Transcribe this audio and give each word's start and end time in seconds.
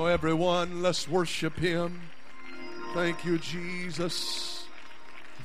Oh, 0.00 0.06
everyone, 0.06 0.80
let's 0.80 1.08
worship 1.08 1.58
Him. 1.58 2.00
Thank 2.94 3.24
you, 3.24 3.36
Jesus. 3.36 4.64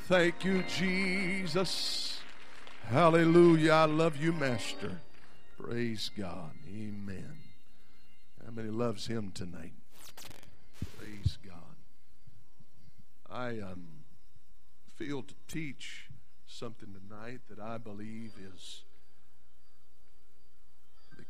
Thank 0.08 0.46
you, 0.46 0.62
Jesus. 0.78 2.20
Hallelujah. 2.86 3.72
I 3.72 3.86
love 3.86 4.16
you, 4.16 4.32
Master. 4.32 5.00
Praise 5.60 6.12
God. 6.16 6.52
Amen. 6.70 7.34
How 8.46 8.52
many 8.52 8.70
loves 8.70 9.08
Him 9.08 9.32
tonight? 9.34 9.74
Praise 11.00 11.40
God. 11.44 11.76
I 13.32 13.60
um, 13.60 13.88
feel 14.98 15.24
to 15.24 15.34
teach 15.48 16.10
something 16.46 16.90
tonight 16.94 17.40
that 17.50 17.60
I 17.60 17.80
believe 17.80 18.34
is 18.54 18.84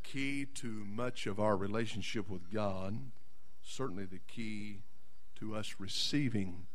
key 0.04 0.46
to 0.46 0.68
much 0.68 1.26
of 1.26 1.40
our 1.40 1.58
relationship 1.58 2.30
with 2.30 2.52
God, 2.52 3.00
certainly 3.64 4.06
the 4.06 4.20
key 4.20 4.82
to 5.40 5.56
us 5.56 5.76
receiving 5.80 6.68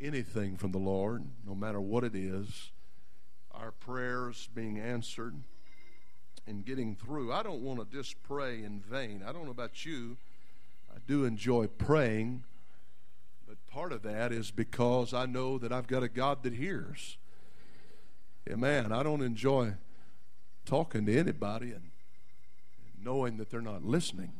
anything 0.00 0.56
from 0.56 0.72
the 0.72 0.78
Lord, 0.78 1.24
no 1.46 1.54
matter 1.54 1.80
what 1.80 2.04
it 2.04 2.14
is, 2.14 2.70
our 3.52 3.72
prayers 3.72 4.48
being 4.54 4.78
answered 4.78 5.34
and 6.46 6.64
getting 6.64 6.94
through. 6.94 7.32
I 7.32 7.42
don't 7.42 7.62
want 7.62 7.80
to 7.80 7.96
just 7.96 8.22
pray 8.22 8.62
in 8.62 8.80
vain. 8.80 9.22
I 9.26 9.32
don't 9.32 9.44
know 9.44 9.50
about 9.50 9.84
you. 9.84 10.16
I 10.94 10.98
do 11.06 11.24
enjoy 11.24 11.66
praying, 11.66 12.44
but 13.46 13.56
part 13.66 13.92
of 13.92 14.02
that 14.02 14.32
is 14.32 14.50
because 14.50 15.12
I 15.12 15.26
know 15.26 15.58
that 15.58 15.72
I've 15.72 15.86
got 15.86 16.02
a 16.02 16.08
God 16.08 16.42
that 16.44 16.54
hears. 16.54 17.18
Amen. 18.48 18.92
I 18.92 19.02
don't 19.02 19.22
enjoy 19.22 19.74
talking 20.64 21.06
to 21.06 21.18
anybody 21.18 21.72
and 21.72 21.90
knowing 23.02 23.36
that 23.38 23.50
they're 23.50 23.60
not 23.60 23.84
listening. 23.84 24.32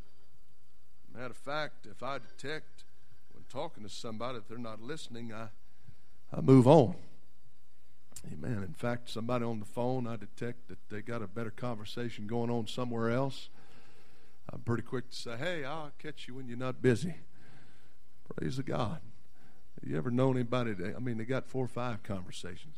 Matter 1.14 1.30
of 1.30 1.36
fact, 1.36 1.86
if 1.90 2.02
I 2.02 2.18
detect 2.18 2.84
when 3.32 3.44
talking 3.48 3.82
to 3.82 3.88
somebody 3.88 4.38
that 4.38 4.48
they're 4.48 4.58
not 4.58 4.80
listening, 4.80 5.32
I, 5.32 5.48
I 6.32 6.40
move 6.40 6.66
on. 6.66 6.94
Amen. 8.32 8.62
In 8.64 8.74
fact, 8.74 9.10
somebody 9.10 9.44
on 9.44 9.60
the 9.60 9.66
phone, 9.66 10.06
I 10.06 10.16
detect 10.16 10.68
that 10.68 10.78
they 10.90 11.02
got 11.02 11.22
a 11.22 11.26
better 11.26 11.50
conversation 11.50 12.26
going 12.26 12.50
on 12.50 12.66
somewhere 12.66 13.10
else. 13.10 13.48
I'm 14.52 14.60
pretty 14.60 14.82
quick 14.82 15.10
to 15.10 15.16
say, 15.16 15.36
hey, 15.36 15.64
I'll 15.64 15.92
catch 15.98 16.26
you 16.26 16.34
when 16.34 16.48
you're 16.48 16.58
not 16.58 16.82
busy. 16.82 17.14
Praise 18.36 18.56
the 18.56 18.62
God. 18.62 19.00
You 19.84 19.96
ever 19.96 20.10
known 20.10 20.36
anybody? 20.36 20.72
That, 20.72 20.96
I 20.96 20.98
mean, 20.98 21.18
they 21.18 21.24
got 21.24 21.46
four 21.46 21.64
or 21.64 21.68
five 21.68 22.02
conversations. 22.02 22.76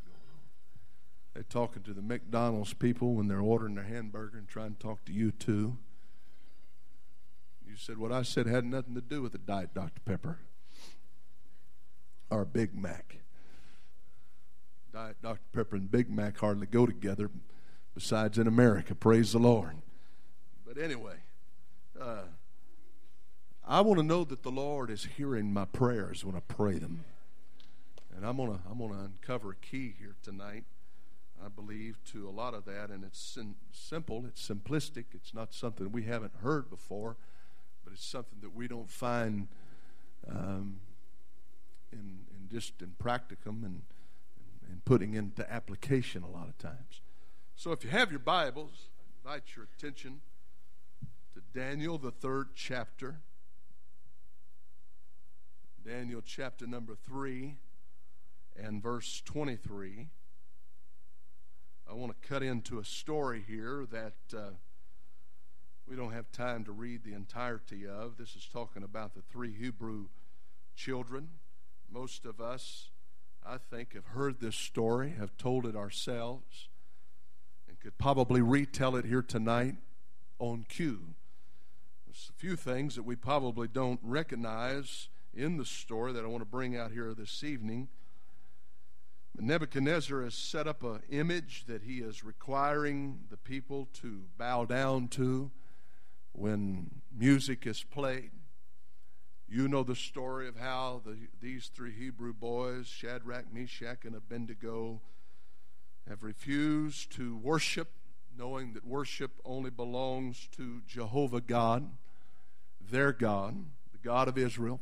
They're 1.34 1.42
talking 1.44 1.82
to 1.84 1.94
the 1.94 2.02
McDonald's 2.02 2.74
people 2.74 3.14
when 3.14 3.28
they're 3.28 3.40
ordering 3.40 3.74
their 3.74 3.84
hamburger 3.84 4.38
and 4.38 4.48
trying 4.48 4.74
to 4.74 4.78
talk 4.78 5.04
to 5.06 5.12
you 5.12 5.30
too. 5.30 5.78
You 7.66 7.76
said 7.76 7.98
what 7.98 8.10
I 8.10 8.22
said 8.22 8.46
had 8.46 8.64
nothing 8.64 8.94
to 8.94 9.00
do 9.00 9.22
with 9.22 9.34
a 9.34 9.38
Diet 9.38 9.72
Dr. 9.74 10.00
Pepper 10.04 10.38
or 12.30 12.44
Big 12.44 12.74
Mac. 12.74 13.18
Diet 14.92 15.16
Dr. 15.22 15.40
Pepper 15.52 15.76
and 15.76 15.90
Big 15.90 16.10
Mac 16.10 16.38
hardly 16.38 16.66
go 16.66 16.84
together, 16.84 17.30
besides 17.94 18.38
in 18.38 18.48
America. 18.48 18.94
Praise 18.94 19.32
the 19.32 19.38
Lord. 19.38 19.76
But 20.66 20.78
anyway, 20.78 21.16
uh, 22.00 22.22
I 23.66 23.82
want 23.82 24.00
to 24.00 24.06
know 24.06 24.24
that 24.24 24.42
the 24.42 24.50
Lord 24.50 24.90
is 24.90 25.04
hearing 25.16 25.52
my 25.52 25.64
prayers 25.64 26.24
when 26.24 26.34
I 26.34 26.40
pray 26.40 26.78
them. 26.78 27.04
And 28.16 28.26
I'm 28.26 28.36
going 28.36 28.50
to 28.50 28.58
I'm 28.68 28.78
gonna 28.78 29.04
uncover 29.04 29.52
a 29.52 29.56
key 29.56 29.94
here 29.98 30.16
tonight, 30.22 30.64
I 31.44 31.48
believe, 31.48 31.98
to 32.12 32.28
a 32.28 32.30
lot 32.30 32.54
of 32.54 32.64
that. 32.66 32.90
And 32.90 33.04
it's 33.04 33.20
sim- 33.20 33.56
simple, 33.72 34.24
it's 34.26 34.46
simplistic, 34.46 35.06
it's 35.14 35.34
not 35.34 35.52
something 35.54 35.90
we 35.90 36.04
haven't 36.04 36.36
heard 36.42 36.68
before, 36.68 37.16
but 37.84 37.92
it's 37.92 38.04
something 38.04 38.38
that 38.42 38.54
we 38.54 38.68
don't 38.68 38.90
find 38.90 39.48
um, 40.28 40.80
in, 41.92 42.26
in 42.30 42.48
just 42.50 42.82
in 42.82 42.94
practicum 43.02 43.64
and 43.64 43.82
and 44.70 44.84
putting 44.84 45.14
into 45.14 45.50
application 45.52 46.22
a 46.22 46.30
lot 46.30 46.48
of 46.48 46.56
times. 46.58 47.02
So 47.56 47.72
if 47.72 47.84
you 47.84 47.90
have 47.90 48.10
your 48.10 48.20
Bibles, 48.20 48.88
I 49.24 49.28
invite 49.28 49.56
your 49.56 49.66
attention 49.76 50.20
to 51.34 51.42
Daniel, 51.52 51.98
the 51.98 52.10
third 52.10 52.50
chapter. 52.54 53.20
Daniel 55.84 56.22
chapter 56.24 56.66
number 56.66 56.94
3 56.94 57.56
and 58.56 58.82
verse 58.82 59.22
23. 59.24 60.08
I 61.90 61.94
want 61.94 62.12
to 62.20 62.28
cut 62.28 62.42
into 62.42 62.78
a 62.78 62.84
story 62.84 63.42
here 63.46 63.86
that 63.90 64.36
uh, 64.36 64.50
we 65.88 65.96
don't 65.96 66.12
have 66.12 66.30
time 66.30 66.64
to 66.64 66.72
read 66.72 67.02
the 67.02 67.14
entirety 67.14 67.86
of. 67.86 68.16
This 68.16 68.36
is 68.36 68.48
talking 68.52 68.84
about 68.84 69.14
the 69.14 69.22
three 69.22 69.52
Hebrew 69.52 70.06
children. 70.76 71.30
Most 71.90 72.26
of 72.26 72.40
us 72.40 72.90
I 73.44 73.56
think, 73.58 73.94
have 73.94 74.08
heard 74.08 74.40
this 74.40 74.56
story, 74.56 75.14
have 75.18 75.36
told 75.36 75.66
it 75.66 75.74
ourselves, 75.74 76.68
and 77.68 77.80
could 77.80 77.96
probably 77.98 78.42
retell 78.42 78.96
it 78.96 79.04
here 79.04 79.22
tonight 79.22 79.76
on 80.38 80.66
cue. 80.68 81.14
There's 82.06 82.30
a 82.30 82.38
few 82.38 82.56
things 82.56 82.96
that 82.96 83.04
we 83.04 83.16
probably 83.16 83.68
don't 83.68 84.00
recognize 84.02 85.08
in 85.34 85.56
the 85.56 85.64
story 85.64 86.12
that 86.12 86.24
I 86.24 86.28
want 86.28 86.42
to 86.42 86.46
bring 86.46 86.76
out 86.76 86.92
here 86.92 87.14
this 87.14 87.42
evening. 87.42 87.88
Nebuchadnezzar 89.42 90.22
has 90.22 90.34
set 90.34 90.66
up 90.66 90.82
an 90.82 91.00
image 91.08 91.64
that 91.66 91.82
he 91.82 91.98
is 91.98 92.22
requiring 92.22 93.20
the 93.30 93.36
people 93.36 93.88
to 93.94 94.24
bow 94.36 94.64
down 94.64 95.08
to 95.08 95.50
when 96.32 96.90
music 97.16 97.66
is 97.66 97.82
played. 97.82 98.30
You 99.48 99.66
know 99.66 99.82
the 99.82 99.96
story 99.96 100.46
of 100.46 100.56
how 100.56 101.02
the, 101.04 101.16
these 101.40 101.70
three 101.74 101.92
Hebrew 101.92 102.32
boys, 102.32 102.86
Shadrach, 102.86 103.52
Meshach, 103.52 104.04
and 104.04 104.14
Abednego, 104.14 105.00
have 106.08 106.22
refused 106.22 107.10
to 107.16 107.36
worship, 107.36 107.88
knowing 108.36 108.74
that 108.74 108.86
worship 108.86 109.32
only 109.44 109.70
belongs 109.70 110.48
to 110.56 110.82
Jehovah 110.86 111.40
God, 111.40 111.90
their 112.80 113.12
God, 113.12 113.64
the 113.92 113.98
God 113.98 114.28
of 114.28 114.38
Israel. 114.38 114.80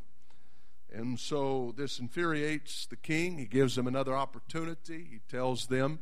And 0.92 1.18
so 1.18 1.74
this 1.76 1.98
infuriates 1.98 2.86
the 2.86 2.96
king. 2.96 3.38
He 3.38 3.44
gives 3.44 3.76
them 3.76 3.86
another 3.86 4.16
opportunity. 4.16 5.06
He 5.10 5.20
tells 5.28 5.66
them, 5.66 5.98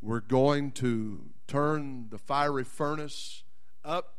We're 0.00 0.20
going 0.20 0.72
to 0.72 1.30
turn 1.48 2.08
the 2.10 2.18
fiery 2.18 2.64
furnace 2.64 3.42
up 3.84 4.14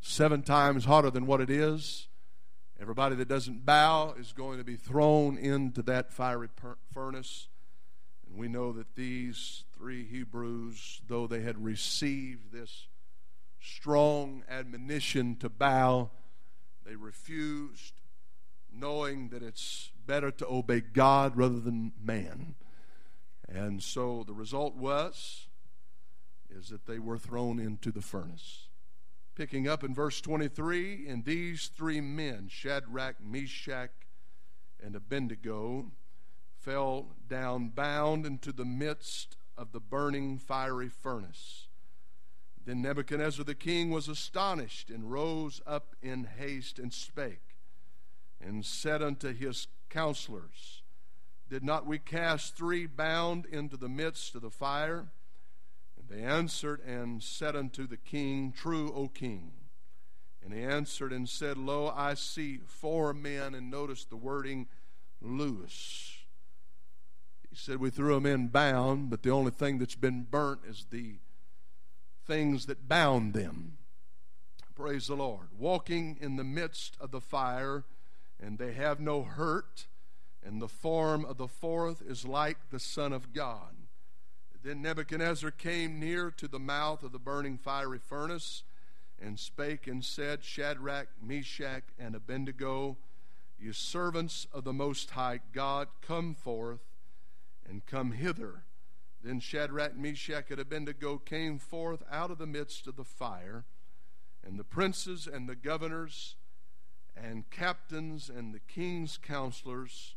seven 0.00 0.42
times 0.42 0.84
hotter 0.84 1.10
than 1.10 1.26
what 1.26 1.40
it 1.40 1.50
is 1.50 2.08
Everybody 2.80 3.16
that 3.16 3.28
doesn't 3.28 3.66
bow 3.66 4.14
is 4.16 4.32
going 4.32 4.58
to 4.58 4.64
be 4.64 4.76
thrown 4.76 5.36
into 5.36 5.82
that 5.82 6.12
fiery 6.12 6.48
furnace. 6.92 7.48
And 8.28 8.38
we 8.38 8.46
know 8.46 8.72
that 8.72 8.94
these 8.94 9.64
three 9.76 10.04
Hebrews, 10.06 11.00
though 11.08 11.26
they 11.26 11.40
had 11.40 11.64
received 11.64 12.52
this 12.52 12.86
strong 13.60 14.44
admonition 14.48 15.34
to 15.40 15.48
bow, 15.48 16.10
they 16.86 16.94
refused, 16.94 17.97
knowing 18.78 19.28
that 19.30 19.42
it's 19.42 19.90
better 20.06 20.30
to 20.30 20.48
obey 20.48 20.80
God 20.80 21.36
rather 21.36 21.60
than 21.60 21.92
man. 22.02 22.54
And 23.48 23.82
so 23.82 24.24
the 24.26 24.34
result 24.34 24.74
was 24.74 25.46
is 26.50 26.68
that 26.68 26.86
they 26.86 26.98
were 26.98 27.18
thrown 27.18 27.58
into 27.58 27.92
the 27.92 28.00
furnace. 28.00 28.68
Picking 29.34 29.68
up 29.68 29.84
in 29.84 29.94
verse 29.94 30.20
23, 30.20 31.06
and 31.06 31.24
these 31.24 31.70
three 31.76 32.00
men, 32.00 32.48
Shadrach, 32.50 33.16
Meshach, 33.22 33.90
and 34.82 34.96
Abednego, 34.96 35.92
fell 36.58 37.14
down 37.28 37.68
bound 37.68 38.26
into 38.26 38.52
the 38.52 38.64
midst 38.64 39.36
of 39.56 39.72
the 39.72 39.80
burning 39.80 40.38
fiery 40.38 40.88
furnace. 40.88 41.68
Then 42.64 42.82
Nebuchadnezzar 42.82 43.44
the 43.44 43.54
king 43.54 43.90
was 43.90 44.08
astonished 44.08 44.90
and 44.90 45.10
rose 45.10 45.60
up 45.66 45.94
in 46.02 46.24
haste 46.38 46.78
and 46.78 46.92
spake 46.92 47.47
and 48.48 48.64
said 48.64 49.02
unto 49.02 49.32
his 49.34 49.68
counselors, 49.90 50.82
Did 51.50 51.62
not 51.62 51.86
we 51.86 51.98
cast 51.98 52.56
three 52.56 52.86
bound 52.86 53.44
into 53.44 53.76
the 53.76 53.90
midst 53.90 54.34
of 54.34 54.40
the 54.40 54.50
fire? 54.50 55.08
And 55.98 56.08
they 56.08 56.24
answered 56.24 56.80
and 56.84 57.22
said 57.22 57.54
unto 57.54 57.86
the 57.86 57.98
king, 57.98 58.52
True, 58.56 58.90
O 58.94 59.08
king. 59.08 59.52
And 60.42 60.54
he 60.54 60.62
answered 60.62 61.12
and 61.12 61.28
said, 61.28 61.58
Lo, 61.58 61.92
I 61.94 62.14
see 62.14 62.60
four 62.66 63.12
men, 63.12 63.54
and 63.54 63.70
notice 63.70 64.06
the 64.06 64.16
wording, 64.16 64.66
loose. 65.20 66.16
He 67.50 67.56
said, 67.56 67.76
We 67.76 67.90
threw 67.90 68.14
them 68.14 68.24
in 68.24 68.48
bound, 68.48 69.10
but 69.10 69.22
the 69.22 69.30
only 69.30 69.50
thing 69.50 69.78
that's 69.78 69.94
been 69.94 70.22
burnt 70.22 70.60
is 70.66 70.86
the 70.90 71.18
things 72.26 72.64
that 72.64 72.88
bound 72.88 73.34
them. 73.34 73.76
Praise 74.74 75.08
the 75.08 75.16
Lord. 75.16 75.48
Walking 75.58 76.16
in 76.18 76.36
the 76.36 76.44
midst 76.44 76.96
of 76.98 77.10
the 77.10 77.20
fire, 77.20 77.84
and 78.40 78.58
they 78.58 78.72
have 78.72 79.00
no 79.00 79.22
hurt, 79.22 79.86
and 80.44 80.60
the 80.60 80.68
form 80.68 81.24
of 81.24 81.36
the 81.36 81.48
fourth 81.48 82.02
is 82.02 82.24
like 82.24 82.70
the 82.70 82.78
Son 82.78 83.12
of 83.12 83.32
God. 83.32 83.74
Then 84.62 84.82
Nebuchadnezzar 84.82 85.50
came 85.50 86.00
near 86.00 86.30
to 86.32 86.48
the 86.48 86.58
mouth 86.58 87.02
of 87.02 87.12
the 87.12 87.18
burning 87.18 87.58
fiery 87.58 87.98
furnace, 87.98 88.62
and 89.20 89.38
spake 89.38 89.86
and 89.86 90.04
said, 90.04 90.44
Shadrach, 90.44 91.08
Meshach, 91.20 91.84
and 91.98 92.14
Abednego, 92.14 92.96
you 93.58 93.72
servants 93.72 94.46
of 94.52 94.64
the 94.64 94.72
Most 94.72 95.10
High 95.10 95.40
God, 95.52 95.88
come 96.00 96.34
forth 96.34 96.80
and 97.68 97.84
come 97.86 98.12
hither. 98.12 98.62
Then 99.22 99.40
Shadrach, 99.40 99.96
Meshach, 99.96 100.50
and 100.50 100.60
Abednego 100.60 101.18
came 101.18 101.58
forth 101.58 102.04
out 102.10 102.30
of 102.30 102.38
the 102.38 102.46
midst 102.46 102.86
of 102.86 102.96
the 102.96 103.04
fire, 103.04 103.64
and 104.46 104.58
the 104.58 104.64
princes 104.64 105.26
and 105.26 105.48
the 105.48 105.56
governors 105.56 106.36
and 107.22 107.48
captains 107.50 108.28
and 108.28 108.54
the 108.54 108.60
king's 108.60 109.16
counselors, 109.18 110.14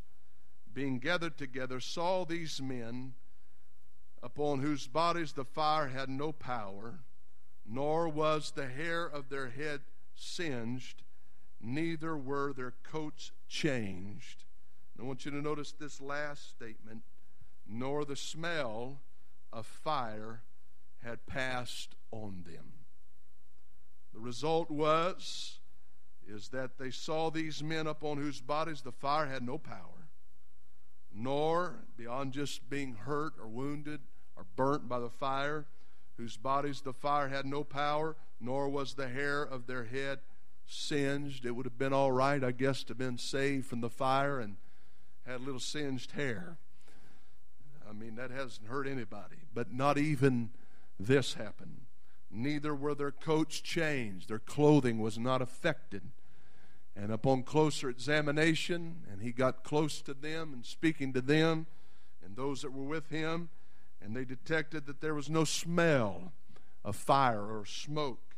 being 0.74 1.00
gathered 1.00 1.38
together, 1.38 1.80
saw 1.80 2.26
these 2.26 2.62
men 2.62 3.14
upon 4.24 4.60
whose 4.60 4.88
bodies 4.88 5.34
the 5.34 5.46
fire 5.46 5.88
had 5.88 6.10
no 6.10 6.32
power, 6.32 7.00
nor 7.66 8.08
was 8.08 8.52
the 8.52 8.68
hair 8.68 9.06
of 9.06 9.30
their 9.30 9.50
head 9.50 9.82
singed, 10.16 11.04
neither 11.60 12.16
were 12.18 12.54
their 12.54 12.74
coats 12.84 13.32
changed. 13.48 14.46
I 15.00 15.04
want 15.04 15.26
you 15.26 15.32
to 15.32 15.42
notice 15.42 15.72
this 15.72 16.00
last 16.00 16.50
statement 16.50 17.02
nor 17.68 18.06
the 18.06 18.16
smell 18.16 19.02
of 19.52 19.66
fire 19.66 20.42
had 21.04 21.26
passed 21.26 21.96
on 22.12 22.44
them. 22.46 22.74
The 24.14 24.20
result 24.20 24.70
was 24.70 25.60
is 26.32 26.50
that 26.50 26.78
they 26.78 26.92
saw 26.92 27.30
these 27.30 27.62
men 27.62 27.88
upon 27.88 28.18
whose 28.18 28.42
bodies 28.42 28.82
the 28.82 28.92
fire 28.92 29.28
had 29.28 29.44
no 29.44 29.58
power, 29.58 30.08
nor 31.14 31.84
beyond 31.98 32.32
just 32.32 32.70
being 32.70 32.94
hurt 32.94 33.34
or 33.40 33.48
wounded 33.48 34.00
or 34.36 34.46
burnt 34.56 34.88
by 34.88 35.00
the 35.00 35.10
fire, 35.10 35.66
whose 36.18 36.38
bodies 36.38 36.82
the 36.82 36.94
fire 36.94 37.28
had 37.28 37.46
no 37.46 37.64
power, 37.64 38.16
nor 38.40 38.70
was 38.70 38.94
the 38.94 39.10
hair 39.10 39.44
of 39.44 39.68
their 39.68 39.86
head 39.86 40.20
singed. 40.66 41.46
It 41.46 41.52
would 41.52 41.66
have 41.66 41.78
been 41.78 41.94
all 41.94 42.12
right, 42.12 42.44
I 42.44 42.52
guess, 42.52 42.84
to 42.84 42.92
have 42.92 42.98
been 42.98 43.18
saved 43.18 43.66
from 43.66 43.82
the 43.82 43.90
fire 43.90 44.40
and 44.40 44.56
had 45.26 45.42
a 45.42 45.44
little 45.44 45.60
singed 45.60 46.12
hair. 46.12 46.58
I 47.90 47.94
mean, 47.94 48.16
that 48.16 48.32
hasn't 48.32 48.68
hurt 48.68 48.88
anybody. 48.88 49.38
But 49.54 49.74
not 49.74 49.98
even 49.98 50.52
this 51.00 51.34
happened. 51.34 51.82
Neither 52.32 52.74
were 52.74 52.96
their 52.96 53.12
coats 53.12 53.60
changed, 53.60 54.30
their 54.30 54.40
clothing 54.40 55.00
was 55.00 55.20
not 55.20 55.42
affected. 55.42 56.04
And 56.96 57.12
upon 57.12 57.44
closer 57.44 57.90
examination, 57.90 59.04
and 59.12 59.22
he 59.22 59.32
got 59.32 59.64
close 59.64 60.02
to 60.02 60.14
them 60.14 60.54
and 60.54 60.66
speaking 60.66 61.14
to 61.14 61.22
them 61.22 61.68
and 62.24 62.36
those 62.36 62.62
that 62.62 62.72
were 62.72 62.84
with 62.84 63.10
him, 63.10 63.50
and 64.02 64.16
they 64.16 64.26
detected 64.26 64.86
that 64.86 65.02
there 65.02 65.14
was 65.14 65.30
no 65.30 65.44
smell 65.44 66.34
of 66.84 66.96
fire 66.96 67.44
or 67.44 67.66
smoke 67.66 68.36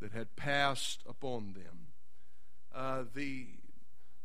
that 0.00 0.12
had 0.12 0.36
passed 0.36 1.02
upon 1.08 1.54
them. 1.54 1.86
Uh, 2.74 3.04
the 3.14 3.46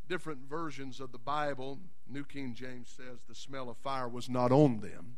different 0.07 0.49
versions 0.49 0.99
of 0.99 1.11
the 1.11 1.19
Bible, 1.19 1.79
New 2.09 2.23
King 2.23 2.55
James 2.55 2.89
says 2.89 3.19
the 3.27 3.35
smell 3.35 3.69
of 3.69 3.77
fire 3.77 4.07
was 4.07 4.27
not 4.27 4.51
on 4.51 4.79
them. 4.79 5.17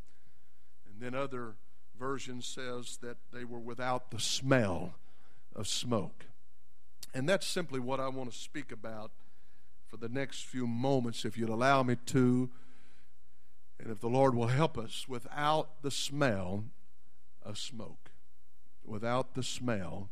And 0.85 1.01
then 1.01 1.15
other 1.15 1.55
versions 1.97 2.45
says 2.45 2.97
that 3.01 3.17
they 3.31 3.45
were 3.45 3.59
without 3.59 4.11
the 4.11 4.19
smell 4.19 4.95
of 5.55 5.67
smoke. 5.67 6.25
And 7.13 7.27
that's 7.27 7.45
simply 7.45 7.79
what 7.79 7.99
I 7.99 8.07
want 8.07 8.31
to 8.31 8.37
speak 8.37 8.71
about 8.71 9.11
for 9.87 9.97
the 9.97 10.09
next 10.09 10.45
few 10.45 10.65
moments, 10.65 11.25
if 11.25 11.37
you'd 11.37 11.49
allow 11.49 11.83
me 11.83 11.97
to. 12.07 12.49
And 13.79 13.91
if 13.91 13.99
the 13.99 14.07
Lord 14.07 14.35
will 14.35 14.47
help 14.47 14.77
us, 14.77 15.07
without 15.07 15.81
the 15.81 15.91
smell 15.91 16.65
of 17.43 17.57
smoke. 17.57 18.11
Without 18.85 19.33
the 19.33 19.43
smell 19.43 20.09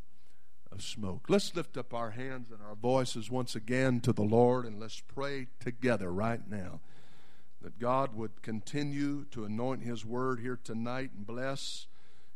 of 0.71 0.81
smoke. 0.83 1.25
Let's 1.29 1.55
lift 1.55 1.77
up 1.77 1.93
our 1.93 2.11
hands 2.11 2.51
and 2.51 2.59
our 2.61 2.75
voices 2.75 3.31
once 3.31 3.55
again 3.55 4.01
to 4.01 4.13
the 4.13 4.23
Lord 4.23 4.65
and 4.65 4.79
let's 4.79 5.01
pray 5.01 5.47
together 5.59 6.11
right 6.11 6.41
now 6.49 6.81
that 7.61 7.79
God 7.79 8.15
would 8.15 8.41
continue 8.41 9.25
to 9.31 9.45
anoint 9.45 9.83
His 9.83 10.05
word 10.05 10.39
here 10.39 10.59
tonight 10.63 11.11
and 11.15 11.25
bless. 11.25 11.87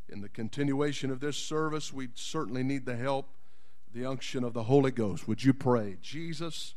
In 0.10 0.22
the 0.22 0.30
continuation 0.30 1.10
of 1.12 1.20
this 1.20 1.38
service, 1.38 1.94
we 1.94 2.10
certainly 2.16 2.64
need 2.64 2.86
the 2.86 2.98
help, 2.98 3.30
the 3.94 4.06
unction 4.06 4.44
of 4.44 4.54
the 4.54 4.64
Holy 4.64 4.92
Ghost. 4.92 5.28
Would 5.28 5.44
you 5.44 5.54
pray? 5.54 5.98
Jesus, 6.02 6.74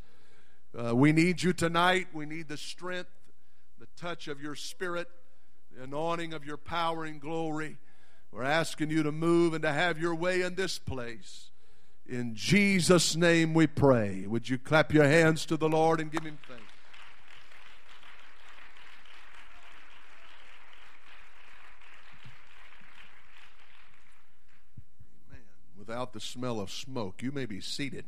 uh, 0.78 0.94
we 0.94 1.12
need 1.12 1.42
you 1.42 1.52
tonight. 1.52 2.08
We 2.12 2.26
need 2.26 2.48
the 2.48 2.58
strength, 2.58 3.10
the 3.78 3.88
touch 3.96 4.28
of 4.28 4.42
your 4.42 4.54
spirit, 4.54 5.08
the 5.74 5.84
anointing 5.84 6.34
of 6.34 6.44
your 6.44 6.58
power 6.58 7.04
and 7.04 7.20
glory. 7.20 7.78
We're 8.30 8.42
asking 8.42 8.90
you 8.90 9.02
to 9.02 9.12
move 9.12 9.54
and 9.54 9.62
to 9.62 9.72
have 9.72 9.98
your 9.98 10.14
way 10.14 10.42
in 10.42 10.56
this 10.56 10.78
place. 10.78 11.50
In 12.06 12.34
Jesus' 12.34 13.16
name 13.16 13.54
we 13.54 13.66
pray. 13.66 14.26
Would 14.26 14.48
you 14.48 14.58
clap 14.58 14.92
your 14.92 15.04
hands 15.04 15.46
to 15.46 15.56
the 15.56 15.68
Lord 15.68 16.00
and 16.00 16.12
give 16.12 16.22
him 16.22 16.38
thanks? 16.46 16.62
Amen. 25.30 25.42
Without 25.78 26.05
the 26.16 26.20
smell 26.20 26.60
of 26.60 26.70
smoke, 26.70 27.22
you 27.22 27.30
may 27.30 27.44
be 27.44 27.60
seated. 27.60 28.06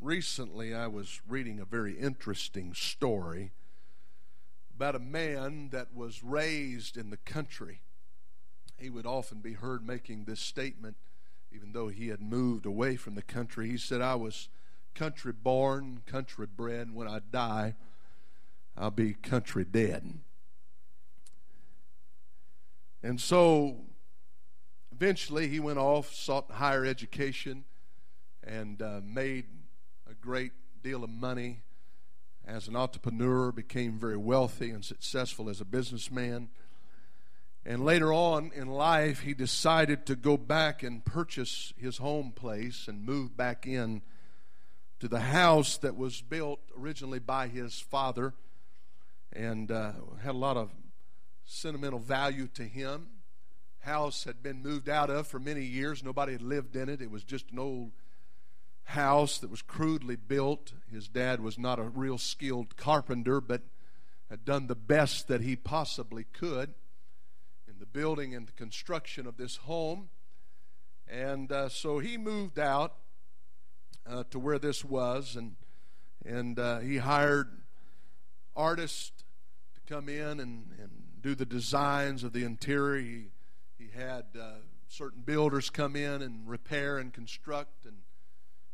Recently, 0.00 0.72
I 0.72 0.86
was 0.86 1.20
reading 1.28 1.58
a 1.58 1.64
very 1.64 1.98
interesting 1.98 2.74
story 2.74 3.50
about 4.76 4.94
a 4.94 5.00
man 5.00 5.70
that 5.70 5.92
was 5.92 6.22
raised 6.22 6.96
in 6.96 7.10
the 7.10 7.16
country. 7.16 7.80
He 8.78 8.88
would 8.88 9.04
often 9.04 9.40
be 9.40 9.54
heard 9.54 9.84
making 9.84 10.26
this 10.26 10.38
statement, 10.38 10.94
even 11.50 11.72
though 11.72 11.88
he 11.88 12.06
had 12.06 12.22
moved 12.22 12.64
away 12.64 12.94
from 12.94 13.16
the 13.16 13.20
country. 13.22 13.68
He 13.68 13.78
said, 13.78 14.00
I 14.00 14.14
was 14.14 14.48
country 14.94 15.32
born, 15.32 16.02
country 16.06 16.46
bred. 16.46 16.94
When 16.94 17.08
I 17.08 17.18
die, 17.18 17.74
I'll 18.76 18.92
be 18.92 19.14
country 19.14 19.64
dead. 19.64 20.20
And 23.02 23.20
so 23.20 23.76
eventually 24.92 25.48
he 25.48 25.58
went 25.58 25.78
off, 25.78 26.12
sought 26.12 26.50
higher 26.50 26.84
education, 26.84 27.64
and 28.44 28.80
uh, 28.80 29.00
made 29.04 29.46
a 30.08 30.14
great 30.14 30.52
deal 30.82 31.02
of 31.02 31.10
money 31.10 31.62
as 32.46 32.68
an 32.68 32.76
entrepreneur, 32.76 33.52
became 33.52 33.98
very 33.98 34.16
wealthy 34.16 34.70
and 34.70 34.84
successful 34.84 35.48
as 35.48 35.60
a 35.60 35.64
businessman. 35.64 36.48
And 37.64 37.84
later 37.84 38.12
on 38.12 38.50
in 38.54 38.68
life, 38.68 39.20
he 39.20 39.34
decided 39.34 40.06
to 40.06 40.16
go 40.16 40.36
back 40.36 40.82
and 40.82 41.04
purchase 41.04 41.72
his 41.76 41.98
home 41.98 42.32
place 42.32 42.88
and 42.88 43.04
move 43.04 43.36
back 43.36 43.66
in 43.66 44.02
to 44.98 45.08
the 45.08 45.20
house 45.20 45.76
that 45.78 45.96
was 45.96 46.20
built 46.20 46.60
originally 46.76 47.20
by 47.20 47.48
his 47.48 47.78
father 47.78 48.34
and 49.32 49.70
uh, 49.70 49.92
had 50.22 50.34
a 50.34 50.38
lot 50.38 50.56
of 50.56 50.70
sentimental 51.52 51.98
value 51.98 52.48
to 52.48 52.62
him. 52.62 53.08
House 53.80 54.24
had 54.24 54.42
been 54.42 54.62
moved 54.62 54.88
out 54.88 55.10
of 55.10 55.26
for 55.26 55.38
many 55.38 55.64
years. 55.64 56.02
Nobody 56.02 56.32
had 56.32 56.42
lived 56.42 56.76
in 56.76 56.88
it. 56.88 57.02
It 57.02 57.10
was 57.10 57.24
just 57.24 57.50
an 57.50 57.58
old 57.58 57.92
house 58.84 59.38
that 59.38 59.50
was 59.50 59.62
crudely 59.62 60.16
built. 60.16 60.72
His 60.90 61.08
dad 61.08 61.40
was 61.40 61.58
not 61.58 61.78
a 61.78 61.84
real 61.84 62.18
skilled 62.18 62.76
carpenter, 62.76 63.40
but 63.40 63.62
had 64.30 64.44
done 64.44 64.66
the 64.66 64.74
best 64.74 65.28
that 65.28 65.40
he 65.40 65.56
possibly 65.56 66.24
could 66.32 66.74
in 67.68 67.78
the 67.78 67.86
building 67.86 68.34
and 68.34 68.46
the 68.46 68.52
construction 68.52 69.26
of 69.26 69.36
this 69.36 69.56
home. 69.56 70.08
And 71.08 71.50
uh, 71.52 71.68
so 71.68 71.98
he 71.98 72.16
moved 72.16 72.58
out 72.58 72.94
uh, 74.06 74.24
to 74.30 74.38
where 74.38 74.58
this 74.58 74.84
was, 74.84 75.36
and 75.36 75.56
and 76.24 76.58
uh, 76.58 76.78
he 76.78 76.98
hired 76.98 77.48
artists 78.54 79.12
to 79.74 79.92
come 79.92 80.08
in 80.08 80.40
and, 80.40 80.70
and 80.78 81.02
do 81.22 81.34
the 81.34 81.46
designs 81.46 82.24
of 82.24 82.32
the 82.32 82.44
interior. 82.44 83.02
He, 83.02 83.26
he 83.78 83.90
had 83.96 84.24
uh, 84.38 84.54
certain 84.88 85.22
builders 85.22 85.70
come 85.70 85.96
in 85.96 86.20
and 86.20 86.48
repair 86.48 86.98
and 86.98 87.12
construct 87.12 87.86
and 87.86 87.98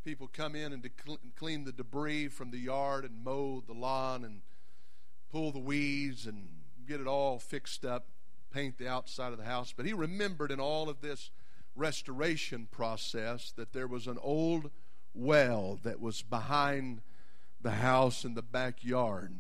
people 0.05 0.29
come 0.33 0.57
in 0.57 0.73
and 0.73 0.89
clean 1.37 1.65
the 1.65 1.73
debris 1.73 2.29
from 2.29 2.51
the 2.51 2.59
yard 2.59 3.05
and 3.05 3.23
mow 3.23 3.63
the 3.67 3.75
lawn 3.75 4.25
and 4.25 4.41
pull 5.31 5.53
the 5.53 5.59
weeds 5.59 6.27
and 6.27 6.49
get 6.87 7.01
it 7.01 7.07
all 7.07 7.39
fixed 7.39 7.85
up, 7.85 8.07
paint 8.51 8.79
the 8.79 8.89
outside 8.89 9.33
of 9.33 9.39
the 9.39 9.45
house. 9.45 9.75
But 9.77 9.85
he 9.85 9.93
remembered 9.93 10.51
in 10.51 10.61
all 10.61 10.89
of 10.89 11.03
this 11.03 11.31
restoration 11.77 12.67
process 12.71 13.53
that 13.57 13.75
there 13.75 13.87
was 13.87 14.07
an 14.07 14.19
old 14.23 14.71
well 15.15 15.79
that 15.83 16.01
was 16.01 16.23
behind 16.23 17.03
the 17.61 17.73
house 17.73 18.25
in 18.25 18.33
the 18.33 18.43
backyard. 18.43 19.35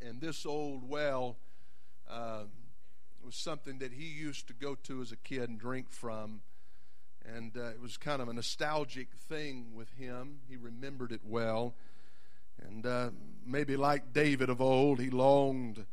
And 0.00 0.20
this 0.20 0.44
old 0.44 0.86
well 0.88 1.38
uh, 2.08 2.44
was 3.24 3.34
something 3.34 3.78
that 3.78 3.92
he 3.92 4.06
used 4.06 4.46
to 4.48 4.54
go 4.54 4.74
to 4.74 5.00
as 5.02 5.12
a 5.12 5.16
kid 5.16 5.48
and 5.48 5.58
drink 5.58 5.90
from 5.90 6.40
and 7.34 7.56
uh, 7.56 7.68
it 7.68 7.80
was 7.80 7.96
kind 7.96 8.22
of 8.22 8.28
a 8.28 8.32
nostalgic 8.32 9.08
thing 9.28 9.74
with 9.74 9.90
him. 9.94 10.38
He 10.48 10.56
remembered 10.56 11.12
it 11.12 11.20
well. 11.24 11.74
And 12.66 12.86
uh, 12.86 13.10
maybe 13.46 13.76
like 13.76 14.12
David 14.12 14.50
of 14.50 14.60
old, 14.60 15.00
he 15.00 15.10
longed 15.10 15.84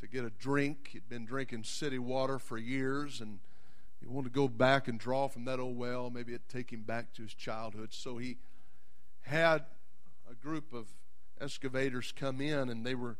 to 0.00 0.06
get 0.06 0.24
a 0.24 0.30
drink. 0.30 0.90
He'd 0.92 1.08
been 1.08 1.24
drinking 1.24 1.64
city 1.64 1.98
water 1.98 2.38
for 2.38 2.58
years, 2.58 3.20
and 3.20 3.38
he 4.00 4.06
wanted 4.06 4.32
to 4.32 4.34
go 4.34 4.48
back 4.48 4.88
and 4.88 4.98
draw 4.98 5.28
from 5.28 5.44
that 5.44 5.60
old 5.60 5.76
well. 5.76 6.10
Maybe 6.10 6.32
it'd 6.32 6.48
take 6.48 6.72
him 6.72 6.82
back 6.82 7.12
to 7.14 7.22
his 7.22 7.34
childhood. 7.34 7.92
So 7.92 8.16
he 8.16 8.38
had 9.22 9.64
a 10.30 10.34
group 10.34 10.72
of 10.72 10.86
excavators 11.40 12.12
come 12.16 12.40
in, 12.40 12.68
and 12.68 12.84
they 12.84 12.94
were 12.94 13.16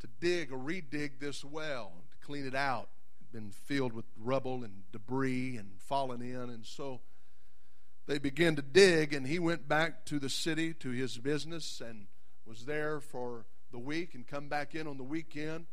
to 0.00 0.08
dig 0.20 0.52
or 0.52 0.58
redig 0.58 1.18
this 1.20 1.44
well 1.44 1.92
to 2.10 2.26
clean 2.26 2.46
it 2.46 2.54
out. 2.54 2.88
It 3.20 3.26
had 3.26 3.42
been 3.42 3.50
filled 3.50 3.92
with 3.92 4.04
rubble 4.16 4.64
and 4.64 4.82
debris 4.92 5.56
and 5.56 5.72
fallen 5.78 6.22
in, 6.22 6.36
and 6.36 6.64
so 6.64 7.00
they 8.06 8.18
began 8.18 8.56
to 8.56 8.62
dig, 8.62 9.12
and 9.12 9.26
he 9.26 9.38
went 9.38 9.68
back 9.68 10.04
to 10.06 10.18
the 10.18 10.30
city 10.30 10.72
to 10.74 10.90
his 10.90 11.18
business 11.18 11.80
and 11.80 12.06
was 12.46 12.64
there 12.64 13.00
for 13.00 13.44
the 13.70 13.78
week 13.78 14.14
and 14.14 14.26
come 14.26 14.48
back 14.48 14.74
in 14.74 14.86
on 14.86 14.96
the 14.96 15.04
weekend. 15.04 15.66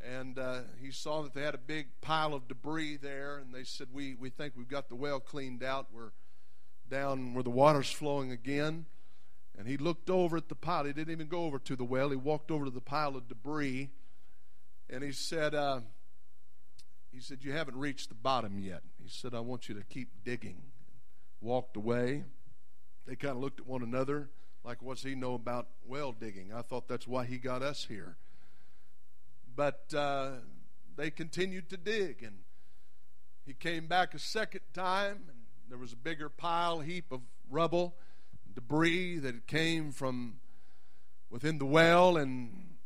And 0.00 0.38
uh, 0.38 0.60
he 0.80 0.90
saw 0.90 1.22
that 1.22 1.34
they 1.34 1.42
had 1.42 1.54
a 1.54 1.58
big 1.58 1.88
pile 2.00 2.34
of 2.34 2.48
debris 2.48 2.96
there, 2.96 3.36
and 3.36 3.54
they 3.54 3.64
said, 3.64 3.88
we, 3.92 4.14
we 4.14 4.30
think 4.30 4.54
we've 4.56 4.66
got 4.66 4.88
the 4.88 4.96
well 4.96 5.20
cleaned 5.20 5.62
out. 5.62 5.88
We're 5.92 6.10
down 6.90 7.34
where 7.34 7.44
the 7.44 7.50
water's 7.50 7.90
flowing 7.90 8.32
again. 8.32 8.86
And 9.60 9.68
he 9.68 9.76
looked 9.76 10.08
over 10.08 10.38
at 10.38 10.48
the 10.48 10.54
pile. 10.54 10.86
He 10.86 10.94
didn't 10.94 11.12
even 11.12 11.26
go 11.26 11.44
over 11.44 11.58
to 11.58 11.76
the 11.76 11.84
well. 11.84 12.08
He 12.08 12.16
walked 12.16 12.50
over 12.50 12.64
to 12.64 12.70
the 12.70 12.80
pile 12.80 13.14
of 13.14 13.28
debris, 13.28 13.90
and 14.88 15.04
he 15.04 15.12
said, 15.12 15.54
uh, 15.54 15.80
he 17.12 17.20
said, 17.20 17.40
you 17.44 17.52
haven't 17.52 17.76
reached 17.76 18.08
the 18.08 18.14
bottom 18.14 18.58
yet. 18.58 18.80
He 19.02 19.10
said, 19.10 19.34
I 19.34 19.40
want 19.40 19.68
you 19.68 19.74
to 19.74 19.82
keep 19.82 20.24
digging. 20.24 20.62
Walked 21.42 21.76
away. 21.76 22.24
They 23.06 23.16
kind 23.16 23.36
of 23.36 23.42
looked 23.42 23.60
at 23.60 23.66
one 23.66 23.82
another 23.82 24.30
like, 24.64 24.80
what's 24.80 25.02
he 25.02 25.14
know 25.14 25.34
about 25.34 25.68
well 25.86 26.12
digging? 26.12 26.54
I 26.54 26.62
thought 26.62 26.88
that's 26.88 27.06
why 27.06 27.26
he 27.26 27.36
got 27.36 27.60
us 27.60 27.84
here. 27.86 28.16
But 29.54 29.92
uh, 29.94 30.36
they 30.96 31.10
continued 31.10 31.68
to 31.68 31.76
dig, 31.76 32.22
and 32.22 32.38
he 33.44 33.52
came 33.52 33.88
back 33.88 34.14
a 34.14 34.18
second 34.18 34.62
time, 34.72 35.24
and 35.28 35.36
there 35.68 35.76
was 35.76 35.92
a 35.92 35.96
bigger 35.96 36.30
pile, 36.30 36.80
heap 36.80 37.12
of 37.12 37.20
rubble, 37.50 37.94
debris 38.60 39.18
that 39.18 39.46
came 39.46 39.92
from 39.92 40.36
within 41.30 41.58
the 41.58 41.64
well, 41.64 42.16
and 42.16 42.76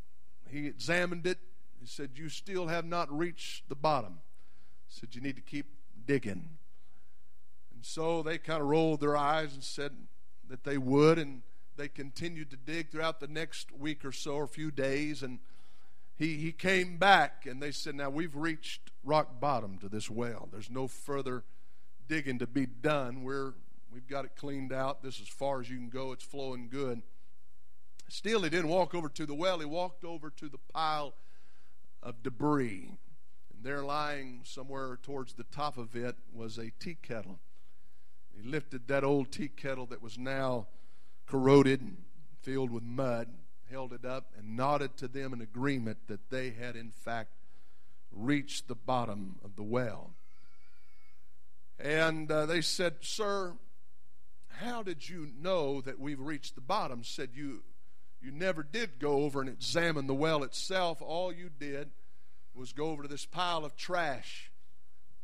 he 0.48 0.66
examined 0.66 1.26
it. 1.26 1.38
He 1.80 1.86
said, 1.86 2.10
You 2.14 2.28
still 2.28 2.68
have 2.68 2.84
not 2.84 3.16
reached 3.16 3.68
the 3.68 3.74
bottom. 3.74 4.20
He 4.86 5.00
said, 5.00 5.14
You 5.14 5.20
need 5.20 5.36
to 5.36 5.42
keep 5.42 5.66
digging. 6.06 6.58
And 7.74 7.84
so 7.84 8.22
they 8.22 8.38
kind 8.38 8.60
of 8.60 8.68
rolled 8.68 9.00
their 9.00 9.16
eyes 9.16 9.54
and 9.54 9.62
said 9.62 9.92
that 10.48 10.64
they 10.64 10.78
would, 10.78 11.18
and 11.18 11.42
they 11.76 11.88
continued 11.88 12.50
to 12.50 12.56
dig 12.56 12.90
throughout 12.90 13.20
the 13.20 13.26
next 13.26 13.72
week 13.72 14.04
or 14.04 14.12
so, 14.12 14.34
or 14.34 14.44
a 14.44 14.48
few 14.48 14.70
days, 14.70 15.22
and 15.22 15.40
he, 16.16 16.36
he 16.36 16.52
came 16.52 16.96
back 16.96 17.44
and 17.44 17.60
they 17.60 17.72
said, 17.72 17.96
Now 17.96 18.10
we've 18.10 18.36
reached 18.36 18.92
rock 19.02 19.40
bottom 19.40 19.78
to 19.78 19.88
this 19.88 20.08
well. 20.08 20.48
There's 20.52 20.70
no 20.70 20.86
further 20.86 21.42
digging 22.06 22.38
to 22.38 22.46
be 22.46 22.66
done. 22.66 23.24
We're, 23.24 23.54
we've 23.94 24.08
got 24.08 24.24
it 24.24 24.34
cleaned 24.34 24.72
out. 24.72 25.02
This 25.02 25.16
is 25.16 25.22
as 25.22 25.28
far 25.28 25.60
as 25.60 25.70
you 25.70 25.76
can 25.76 25.88
go. 25.88 26.10
It's 26.10 26.24
flowing 26.24 26.68
good. 26.68 27.02
Still, 28.08 28.42
he 28.42 28.50
didn't 28.50 28.68
walk 28.68 28.94
over 28.94 29.08
to 29.08 29.24
the 29.24 29.34
well, 29.34 29.60
he 29.60 29.64
walked 29.64 30.04
over 30.04 30.30
to 30.30 30.48
the 30.48 30.58
pile 30.72 31.14
of 32.02 32.22
debris. 32.22 32.98
And 33.54 33.64
there, 33.64 33.82
lying 33.82 34.40
somewhere 34.42 34.98
towards 35.02 35.34
the 35.34 35.44
top 35.44 35.78
of 35.78 35.94
it, 35.94 36.16
was 36.32 36.58
a 36.58 36.72
tea 36.80 36.96
kettle. 37.00 37.38
He 38.36 38.42
lifted 38.42 38.88
that 38.88 39.04
old 39.04 39.30
tea 39.30 39.48
kettle 39.48 39.86
that 39.86 40.02
was 40.02 40.18
now 40.18 40.66
corroded, 41.26 41.80
and 41.80 41.96
filled 42.42 42.70
with 42.70 42.82
mud, 42.82 43.28
held 43.70 43.92
it 43.92 44.04
up, 44.04 44.32
and 44.36 44.56
nodded 44.56 44.96
to 44.98 45.08
them 45.08 45.32
in 45.32 45.40
agreement 45.40 45.98
that 46.08 46.30
they 46.30 46.50
had, 46.50 46.76
in 46.76 46.90
fact, 46.90 47.30
reached 48.12 48.68
the 48.68 48.74
bottom 48.74 49.36
of 49.44 49.56
the 49.56 49.62
well. 49.62 50.10
And 51.78 52.30
uh, 52.30 52.46
they 52.46 52.60
said, 52.60 52.96
Sir, 53.00 53.54
how 54.60 54.82
did 54.82 55.08
you 55.08 55.28
know 55.40 55.80
that 55.80 55.98
we've 55.98 56.20
reached 56.20 56.54
the 56.54 56.60
bottom? 56.60 57.04
Said, 57.04 57.30
You 57.34 57.62
you 58.20 58.30
never 58.30 58.62
did 58.62 58.98
go 58.98 59.24
over 59.24 59.40
and 59.40 59.50
examine 59.50 60.06
the 60.06 60.14
well 60.14 60.42
itself. 60.42 61.02
All 61.02 61.30
you 61.30 61.50
did 61.50 61.90
was 62.54 62.72
go 62.72 62.86
over 62.86 63.02
to 63.02 63.08
this 63.08 63.26
pile 63.26 63.64
of 63.64 63.76
trash 63.76 64.50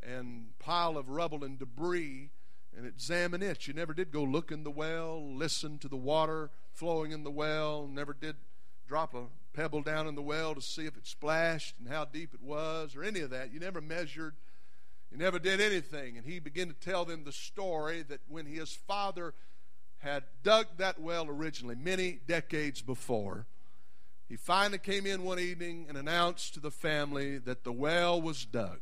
and 0.02 0.58
pile 0.58 0.98
of 0.98 1.08
rubble 1.08 1.42
and 1.42 1.58
debris 1.58 2.30
and 2.76 2.86
examine 2.86 3.42
it. 3.42 3.66
You 3.66 3.74
never 3.74 3.94
did 3.94 4.12
go 4.12 4.22
look 4.22 4.52
in 4.52 4.64
the 4.64 4.70
well, 4.70 5.34
listen 5.34 5.78
to 5.78 5.88
the 5.88 5.96
water 5.96 6.50
flowing 6.72 7.12
in 7.12 7.24
the 7.24 7.30
well, 7.30 7.88
never 7.90 8.12
did 8.12 8.36
drop 8.86 9.14
a 9.14 9.24
pebble 9.52 9.82
down 9.82 10.06
in 10.06 10.14
the 10.14 10.22
well 10.22 10.54
to 10.54 10.60
see 10.60 10.86
if 10.86 10.96
it 10.96 11.06
splashed 11.06 11.76
and 11.78 11.88
how 11.88 12.04
deep 12.04 12.34
it 12.34 12.42
was 12.42 12.94
or 12.94 13.02
any 13.02 13.20
of 13.20 13.30
that. 13.30 13.52
You 13.52 13.60
never 13.60 13.80
measured, 13.80 14.34
you 15.10 15.18
never 15.18 15.38
did 15.38 15.60
anything. 15.60 16.16
And 16.16 16.26
he 16.26 16.38
began 16.38 16.68
to 16.68 16.74
tell 16.74 17.04
them 17.04 17.24
the 17.24 17.32
story 17.32 18.02
that 18.02 18.20
when 18.28 18.46
his 18.46 18.72
father 18.72 19.34
had 19.98 20.24
dug 20.42 20.66
that 20.78 21.00
well 21.00 21.26
originally, 21.28 21.74
many 21.74 22.20
decades 22.26 22.80
before, 22.80 23.46
he 24.28 24.36
finally 24.36 24.78
came 24.78 25.06
in 25.06 25.24
one 25.24 25.40
evening 25.40 25.86
and 25.88 25.98
announced 25.98 26.54
to 26.54 26.60
the 26.60 26.70
family 26.70 27.38
that 27.38 27.64
the 27.64 27.72
well 27.72 28.20
was 28.22 28.44
dug 28.44 28.78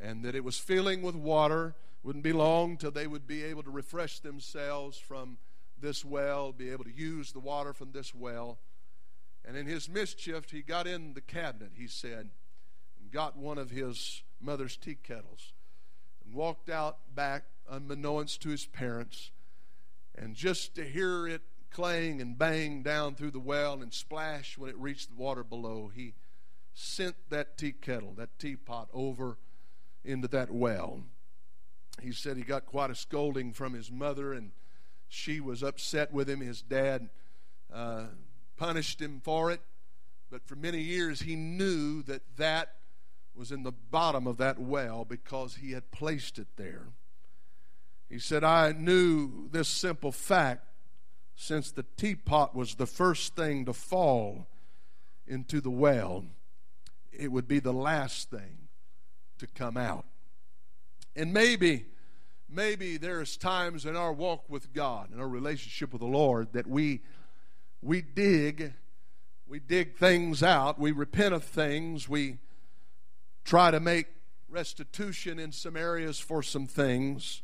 and 0.00 0.24
that 0.24 0.34
it 0.34 0.42
was 0.42 0.58
filling 0.58 1.02
with 1.02 1.14
water 1.14 1.74
wouldn't 2.02 2.24
be 2.24 2.32
long 2.32 2.76
till 2.76 2.90
they 2.90 3.06
would 3.06 3.26
be 3.26 3.44
able 3.44 3.62
to 3.62 3.70
refresh 3.70 4.18
themselves 4.20 4.98
from 4.98 5.38
this 5.80 6.04
well, 6.04 6.52
be 6.52 6.70
able 6.70 6.84
to 6.84 6.92
use 6.92 7.32
the 7.32 7.38
water 7.38 7.72
from 7.72 7.92
this 7.92 8.14
well. 8.14 8.58
And 9.46 9.56
in 9.56 9.66
his 9.66 9.88
mischief, 9.88 10.50
he 10.50 10.62
got 10.62 10.86
in 10.86 11.14
the 11.14 11.20
cabinet, 11.20 11.72
he 11.74 11.86
said, 11.86 12.30
and 13.00 13.10
got 13.10 13.36
one 13.36 13.58
of 13.58 13.70
his 13.70 14.22
mother's 14.40 14.76
tea 14.76 14.96
kettles 14.96 15.52
and 16.24 16.34
walked 16.34 16.70
out 16.70 16.98
back 17.14 17.44
unbeknownst 17.68 18.42
to 18.42 18.48
his 18.48 18.66
parents. 18.66 19.30
And 20.16 20.34
just 20.34 20.74
to 20.74 20.84
hear 20.84 21.26
it 21.26 21.42
clang 21.70 22.20
and 22.20 22.36
bang 22.36 22.82
down 22.82 23.14
through 23.14 23.30
the 23.30 23.38
well 23.38 23.80
and 23.80 23.92
splash 23.92 24.58
when 24.58 24.70
it 24.70 24.76
reached 24.76 25.08
the 25.08 25.22
water 25.22 25.44
below, 25.44 25.90
he 25.94 26.14
sent 26.74 27.16
that 27.30 27.56
tea 27.56 27.72
kettle, 27.72 28.14
that 28.16 28.38
teapot, 28.38 28.88
over 28.92 29.38
into 30.04 30.28
that 30.28 30.50
well 30.50 31.04
he 32.00 32.12
said 32.12 32.36
he 32.36 32.42
got 32.42 32.66
quite 32.66 32.90
a 32.90 32.94
scolding 32.94 33.52
from 33.52 33.74
his 33.74 33.90
mother, 33.90 34.32
and 34.32 34.52
she 35.08 35.40
was 35.40 35.62
upset 35.62 36.12
with 36.12 36.28
him. 36.28 36.40
His 36.40 36.62
dad 36.62 37.10
uh, 37.72 38.06
punished 38.56 39.00
him 39.00 39.20
for 39.22 39.50
it, 39.50 39.60
but 40.30 40.46
for 40.46 40.56
many 40.56 40.80
years 40.80 41.22
he 41.22 41.36
knew 41.36 42.02
that 42.02 42.22
that 42.36 42.74
was 43.34 43.52
in 43.52 43.62
the 43.62 43.72
bottom 43.72 44.26
of 44.26 44.36
that 44.38 44.58
well 44.58 45.04
because 45.04 45.56
he 45.56 45.72
had 45.72 45.90
placed 45.90 46.38
it 46.38 46.48
there. 46.56 46.88
He 48.08 48.18
said, 48.18 48.42
I 48.42 48.72
knew 48.72 49.48
this 49.50 49.68
simple 49.68 50.12
fact 50.12 50.66
since 51.36 51.70
the 51.70 51.84
teapot 51.96 52.54
was 52.54 52.74
the 52.74 52.86
first 52.86 53.34
thing 53.34 53.64
to 53.64 53.72
fall 53.72 54.46
into 55.26 55.60
the 55.60 55.70
well, 55.70 56.24
it 57.12 57.32
would 57.32 57.48
be 57.48 57.60
the 57.60 57.72
last 57.72 58.30
thing 58.30 58.68
to 59.38 59.46
come 59.46 59.76
out. 59.76 60.04
And 61.16 61.32
maybe, 61.32 61.86
maybe 62.48 62.96
there's 62.96 63.36
times 63.36 63.86
in 63.86 63.96
our 63.96 64.12
walk 64.12 64.50
with 64.50 64.72
God, 64.72 65.12
in 65.12 65.20
our 65.20 65.28
relationship 65.28 65.92
with 65.92 66.00
the 66.00 66.06
Lord, 66.06 66.52
that 66.52 66.66
we 66.66 67.00
we 67.82 68.02
dig, 68.02 68.74
we 69.46 69.58
dig 69.58 69.96
things 69.96 70.42
out, 70.42 70.78
we 70.78 70.92
repent 70.92 71.32
of 71.32 71.44
things, 71.44 72.08
we 72.08 72.38
try 73.44 73.70
to 73.70 73.80
make 73.80 74.06
restitution 74.48 75.38
in 75.38 75.52
some 75.52 75.76
areas 75.76 76.18
for 76.18 76.42
some 76.42 76.66
things. 76.66 77.42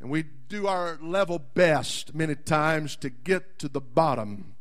And 0.00 0.10
we 0.10 0.22
do 0.22 0.66
our 0.66 0.98
level 1.00 1.38
best 1.38 2.14
many 2.14 2.34
times 2.34 2.96
to 2.96 3.10
get 3.10 3.58
to 3.60 3.68
the 3.68 3.80
bottom 3.80 4.54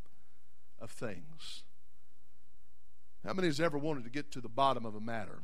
of 0.80 0.92
things. 0.92 1.64
How 3.26 3.34
many 3.34 3.48
has 3.48 3.60
ever 3.60 3.78
wanted 3.78 4.04
to 4.04 4.10
get 4.10 4.32
to 4.32 4.42
the 4.42 4.50
bottom 4.50 4.86
of 4.86 4.96
a 4.96 5.02
matter? 5.02 5.44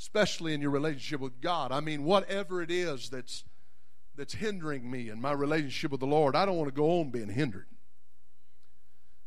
especially 0.00 0.54
in 0.54 0.62
your 0.62 0.70
relationship 0.70 1.20
with 1.20 1.42
God. 1.42 1.72
I 1.72 1.80
mean, 1.80 2.04
whatever 2.04 2.62
it 2.62 2.70
is 2.70 3.10
that's 3.10 3.44
that's 4.16 4.34
hindering 4.34 4.90
me 4.90 5.08
in 5.08 5.20
my 5.20 5.32
relationship 5.32 5.90
with 5.90 6.00
the 6.00 6.06
Lord, 6.06 6.34
I 6.34 6.44
don't 6.44 6.56
want 6.56 6.68
to 6.68 6.74
go 6.74 7.00
on 7.00 7.10
being 7.10 7.28
hindered. 7.28 7.66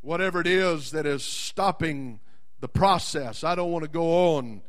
Whatever 0.02 0.42
it 0.42 0.48
is 0.48 0.92
that 0.92 1.06
is 1.06 1.24
stopping 1.24 2.20
the 2.64 2.70
process, 2.70 3.44
I 3.44 3.56
don't 3.56 3.74
want 3.74 3.84
to 3.84 3.90
go 3.90 4.38
on 4.38 4.62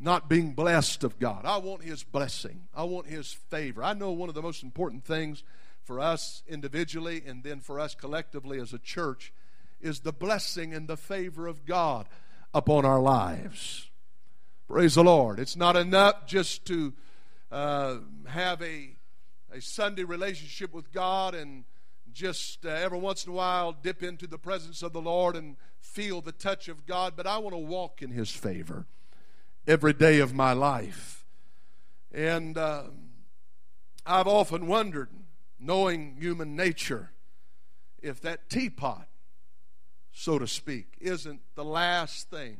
not 0.00 0.30
being 0.30 0.54
blessed 0.54 1.04
of 1.04 1.18
God. 1.18 1.44
I 1.44 1.58
want 1.58 1.82
His 1.82 2.02
blessing. 2.02 2.68
I 2.74 2.84
want 2.84 3.06
His 3.06 3.34
favor. 3.34 3.84
I 3.84 3.92
know 3.92 4.12
one 4.12 4.30
of 4.30 4.34
the 4.34 4.40
most 4.40 4.62
important 4.62 5.04
things 5.04 5.44
for 5.82 6.00
us 6.00 6.42
individually 6.48 7.22
and 7.26 7.44
then 7.44 7.60
for 7.60 7.78
us 7.78 7.94
collectively 7.94 8.58
as 8.58 8.72
a 8.72 8.78
church 8.78 9.30
is 9.82 10.00
the 10.00 10.12
blessing 10.12 10.72
and 10.72 10.88
the 10.88 10.96
favor 10.96 11.46
of 11.46 11.66
God 11.66 12.08
upon 12.54 12.86
our 12.86 12.98
lives. 12.98 13.90
Praise 14.66 14.94
the 14.94 15.04
Lord. 15.04 15.38
It's 15.38 15.56
not 15.56 15.76
enough 15.76 16.24
just 16.24 16.64
to 16.64 16.94
uh, 17.52 17.96
have 18.26 18.62
a, 18.62 18.96
a 19.52 19.60
Sunday 19.60 20.04
relationship 20.04 20.72
with 20.72 20.90
God 20.92 21.34
and 21.34 21.64
just 22.14 22.64
uh, 22.64 22.70
every 22.70 22.98
once 22.98 23.24
in 23.26 23.32
a 23.32 23.34
while 23.34 23.72
dip 23.72 24.02
into 24.02 24.26
the 24.26 24.38
presence 24.38 24.82
of 24.82 24.92
the 24.92 25.00
Lord 25.00 25.36
and 25.36 25.56
feel 25.80 26.20
the 26.20 26.32
touch 26.32 26.68
of 26.68 26.86
God, 26.86 27.14
but 27.16 27.26
I 27.26 27.38
want 27.38 27.54
to 27.54 27.58
walk 27.58 28.00
in 28.00 28.10
His 28.10 28.30
favor 28.30 28.86
every 29.66 29.92
day 29.92 30.20
of 30.20 30.32
my 30.32 30.52
life. 30.52 31.24
And 32.12 32.56
uh, 32.56 32.84
I've 34.06 34.28
often 34.28 34.66
wondered, 34.66 35.08
knowing 35.58 36.16
human 36.18 36.54
nature, 36.54 37.10
if 38.02 38.20
that 38.20 38.48
teapot, 38.48 39.08
so 40.12 40.38
to 40.38 40.46
speak, 40.46 40.96
isn't 41.00 41.40
the 41.56 41.64
last 41.64 42.30
thing, 42.30 42.58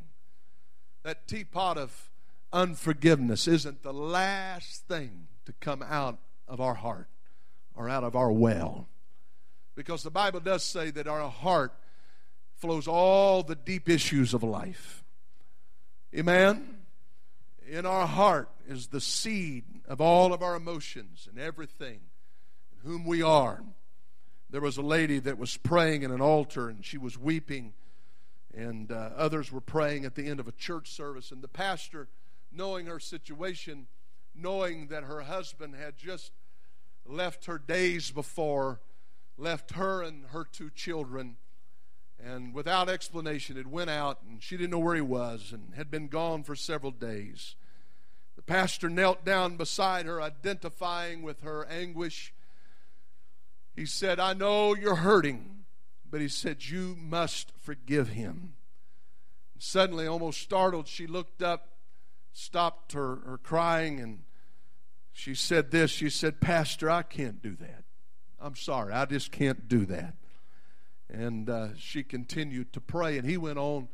that 1.04 1.28
teapot 1.28 1.78
of 1.78 2.10
unforgiveness 2.52 3.46
isn't 3.46 3.82
the 3.82 3.92
last 3.92 4.88
thing 4.88 5.28
to 5.44 5.52
come 5.60 5.82
out 5.82 6.18
of 6.48 6.60
our 6.60 6.74
heart 6.74 7.08
or 7.74 7.88
out 7.88 8.04
of 8.04 8.16
our 8.16 8.32
well. 8.32 8.88
Because 9.74 10.02
the 10.02 10.10
Bible 10.10 10.40
does 10.40 10.62
say 10.62 10.90
that 10.92 11.06
our 11.06 11.28
heart 11.28 11.72
flows 12.56 12.86
all 12.86 13.42
the 13.42 13.56
deep 13.56 13.88
issues 13.88 14.34
of 14.34 14.42
life. 14.42 15.04
Amen? 16.14 16.78
In 17.68 17.86
our 17.86 18.06
heart 18.06 18.48
is 18.68 18.88
the 18.88 19.00
seed 19.00 19.64
of 19.86 20.00
all 20.00 20.32
of 20.32 20.42
our 20.42 20.54
emotions 20.54 21.28
and 21.28 21.38
everything, 21.38 22.00
whom 22.84 23.04
we 23.04 23.22
are. 23.22 23.62
There 24.50 24.60
was 24.60 24.76
a 24.76 24.82
lady 24.82 25.18
that 25.18 25.38
was 25.38 25.56
praying 25.56 26.02
in 26.02 26.12
an 26.12 26.20
altar 26.20 26.68
and 26.68 26.84
she 26.84 26.98
was 26.98 27.18
weeping, 27.18 27.72
and 28.54 28.92
uh, 28.92 29.10
others 29.16 29.50
were 29.50 29.60
praying 29.60 30.04
at 30.04 30.14
the 30.14 30.28
end 30.28 30.38
of 30.38 30.46
a 30.46 30.52
church 30.52 30.92
service. 30.92 31.32
And 31.32 31.42
the 31.42 31.48
pastor, 31.48 32.08
knowing 32.52 32.86
her 32.86 33.00
situation, 33.00 33.88
knowing 34.34 34.88
that 34.88 35.04
her 35.04 35.22
husband 35.22 35.74
had 35.74 35.96
just 35.96 36.30
left 37.06 37.46
her 37.46 37.58
days 37.58 38.10
before, 38.10 38.80
left 39.36 39.72
her 39.72 40.02
and 40.02 40.26
her 40.26 40.44
two 40.44 40.70
children, 40.70 41.36
and 42.22 42.54
without 42.54 42.88
explanation, 42.88 43.56
it 43.56 43.66
went 43.66 43.90
out, 43.90 44.20
and 44.22 44.42
she 44.42 44.56
didn't 44.56 44.70
know 44.70 44.78
where 44.78 44.94
he 44.94 45.00
was, 45.00 45.52
and 45.52 45.74
had 45.74 45.90
been 45.90 46.08
gone 46.08 46.42
for 46.42 46.54
several 46.54 46.92
days. 46.92 47.56
The 48.36 48.42
pastor 48.42 48.88
knelt 48.88 49.24
down 49.24 49.56
beside 49.56 50.06
her, 50.06 50.20
identifying 50.20 51.22
with 51.22 51.42
her 51.42 51.66
anguish. 51.66 52.32
He 53.76 53.86
said, 53.86 54.18
I 54.18 54.32
know 54.34 54.74
you're 54.74 54.96
hurting, 54.96 55.64
but 56.08 56.20
he 56.20 56.28
said, 56.28 56.64
You 56.64 56.96
must 56.98 57.52
forgive 57.60 58.10
him. 58.10 58.54
And 59.54 59.62
suddenly, 59.62 60.06
almost 60.06 60.40
startled, 60.40 60.88
she 60.88 61.06
looked 61.06 61.42
up, 61.42 61.76
stopped 62.32 62.92
her, 62.92 63.16
her 63.26 63.38
crying, 63.38 64.00
and 64.00 64.22
she 65.12 65.34
said 65.34 65.70
this. 65.70 65.90
She 65.90 66.10
said, 66.10 66.40
Pastor, 66.40 66.90
I 66.90 67.02
can't 67.02 67.40
do 67.40 67.56
that. 67.56 67.83
I'm 68.44 68.56
sorry, 68.56 68.92
I 68.92 69.06
just 69.06 69.32
can't 69.32 69.68
do 69.68 69.86
that. 69.86 70.16
And 71.10 71.48
uh, 71.48 71.68
she 71.78 72.02
continued 72.02 72.74
to 72.74 72.80
pray, 72.80 73.16
and 73.16 73.26
he 73.26 73.38
went 73.38 73.56
on 73.56 73.88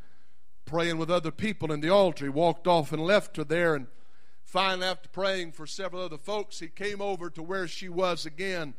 praying 0.65 0.99
with 0.99 1.09
other 1.09 1.31
people 1.31 1.71
in 1.71 1.81
the 1.81 1.91
altar. 1.91 2.25
He 2.25 2.31
walked 2.31 2.67
off 2.67 2.93
and 2.93 3.01
left 3.01 3.37
her 3.37 3.45
there. 3.45 3.77
And 3.77 3.87
finally, 4.45 4.89
after 4.89 5.09
praying 5.09 5.53
for 5.53 5.69
several 5.69 6.03
other 6.03 6.19
folks, 6.19 6.59
he 6.59 6.67
came 6.67 7.01
over 7.01 7.31
to 7.31 7.43
where 7.45 7.69
she 7.69 7.89
was 7.89 8.27
again. 8.27 8.75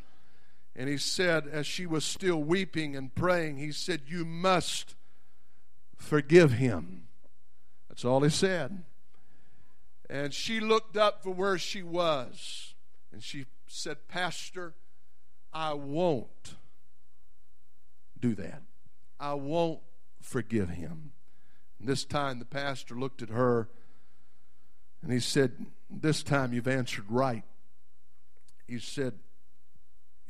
And 0.75 0.90
he 0.90 0.98
said, 0.98 1.48
as 1.48 1.66
she 1.66 1.86
was 1.86 2.04
still 2.04 2.44
weeping 2.44 2.98
and 2.98 3.16
praying, 3.16 3.58
he 3.58 3.72
said, 3.72 4.01
You 4.08 4.25
must 4.25 4.96
forgive 5.96 6.51
him. 6.54 7.04
That's 7.88 8.04
all 8.04 8.24
he 8.24 8.30
said. 8.30 8.84
And 10.10 10.34
she 10.34 10.60
looked 10.60 10.98
up 10.98 11.24
from 11.24 11.38
where 11.38 11.58
she 11.58 11.82
was 11.82 12.74
and 13.13 13.24
she 13.24 13.46
said, 13.68 14.10
Pastor, 14.10 14.74
I 15.53 15.74
won't 15.74 16.55
do 18.20 18.36
that. 18.36 18.62
I 19.20 19.34
won't 19.34 19.81
forgive 20.22 20.70
him. 20.70 21.12
And 21.79 21.88
this 21.88 22.05
time 22.05 22.39
the 22.39 22.46
pastor 22.46 22.96
looked 22.96 23.22
at 23.22 23.29
her 23.29 23.70
and 25.01 25.12
he 25.12 25.20
said, 25.20 25.65
This 25.89 26.24
time 26.24 26.53
you've 26.53 26.67
answered 26.67 27.05
right. 27.10 27.43
He 28.67 28.79
said, 28.79 29.13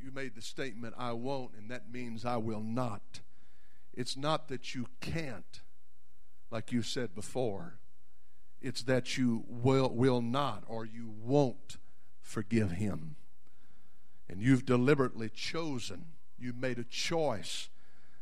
You 0.02 0.12
made 0.12 0.36
the 0.36 0.42
statement, 0.42 0.96
I 0.98 1.12
won't, 1.12 1.52
and 1.58 1.70
that 1.70 1.92
means 1.92 2.26
I 2.26 2.38
will 2.38 2.62
not. 2.62 3.20
It's 3.94 4.16
not 4.16 4.48
that 4.48 4.74
you 4.74 4.88
can't, 5.02 5.62
like 6.50 6.72
you 6.72 6.82
said 6.82 7.14
before. 7.14 7.76
It's 8.62 8.84
that 8.84 9.18
you 9.18 9.44
will, 9.48 9.90
will 9.90 10.22
not 10.22 10.64
or 10.68 10.86
you 10.86 11.10
won't 11.10 11.78
forgive 12.22 12.72
him. 12.72 13.16
And 14.32 14.42
you've 14.42 14.66
deliberately 14.66 15.30
chosen, 15.30 16.06
you've 16.40 16.56
made 16.56 16.80
a 16.80 16.86
choice 16.86 17.68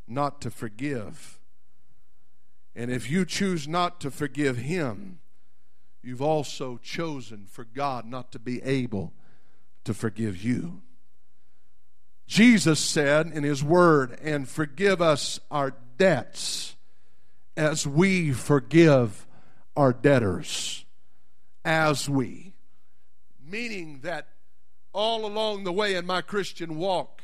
not 0.07 0.41
to 0.41 0.49
forgive. 0.49 1.39
And 2.75 2.89
if 2.91 3.11
you 3.11 3.25
choose 3.25 3.67
not 3.67 4.01
to 4.01 4.09
forgive 4.09 4.57
him, 4.57 5.19
you've 6.01 6.21
also 6.21 6.77
chosen 6.77 7.45
for 7.45 7.63
God 7.63 8.05
not 8.05 8.31
to 8.31 8.39
be 8.39 8.61
able 8.63 9.13
to 9.83 9.93
forgive 9.93 10.43
you. 10.43 10.81
Jesus 12.25 12.79
said 12.79 13.27
in 13.27 13.43
his 13.43 13.63
word, 13.63 14.17
and 14.21 14.49
forgive 14.49 15.01
us 15.01 15.39
our 15.51 15.75
debts 15.97 16.75
as 17.55 17.85
we 17.85 18.31
forgive 18.31 19.27
our 19.75 19.93
debtors 19.93 20.85
as 21.63 22.09
we. 22.09 22.53
Meaning 23.43 23.99
that 24.01 24.27
all 24.93 25.25
along 25.25 25.63
the 25.63 25.71
way 25.71 25.95
in 25.95 26.05
my 26.05 26.21
Christian 26.21 26.77
walk, 26.77 27.23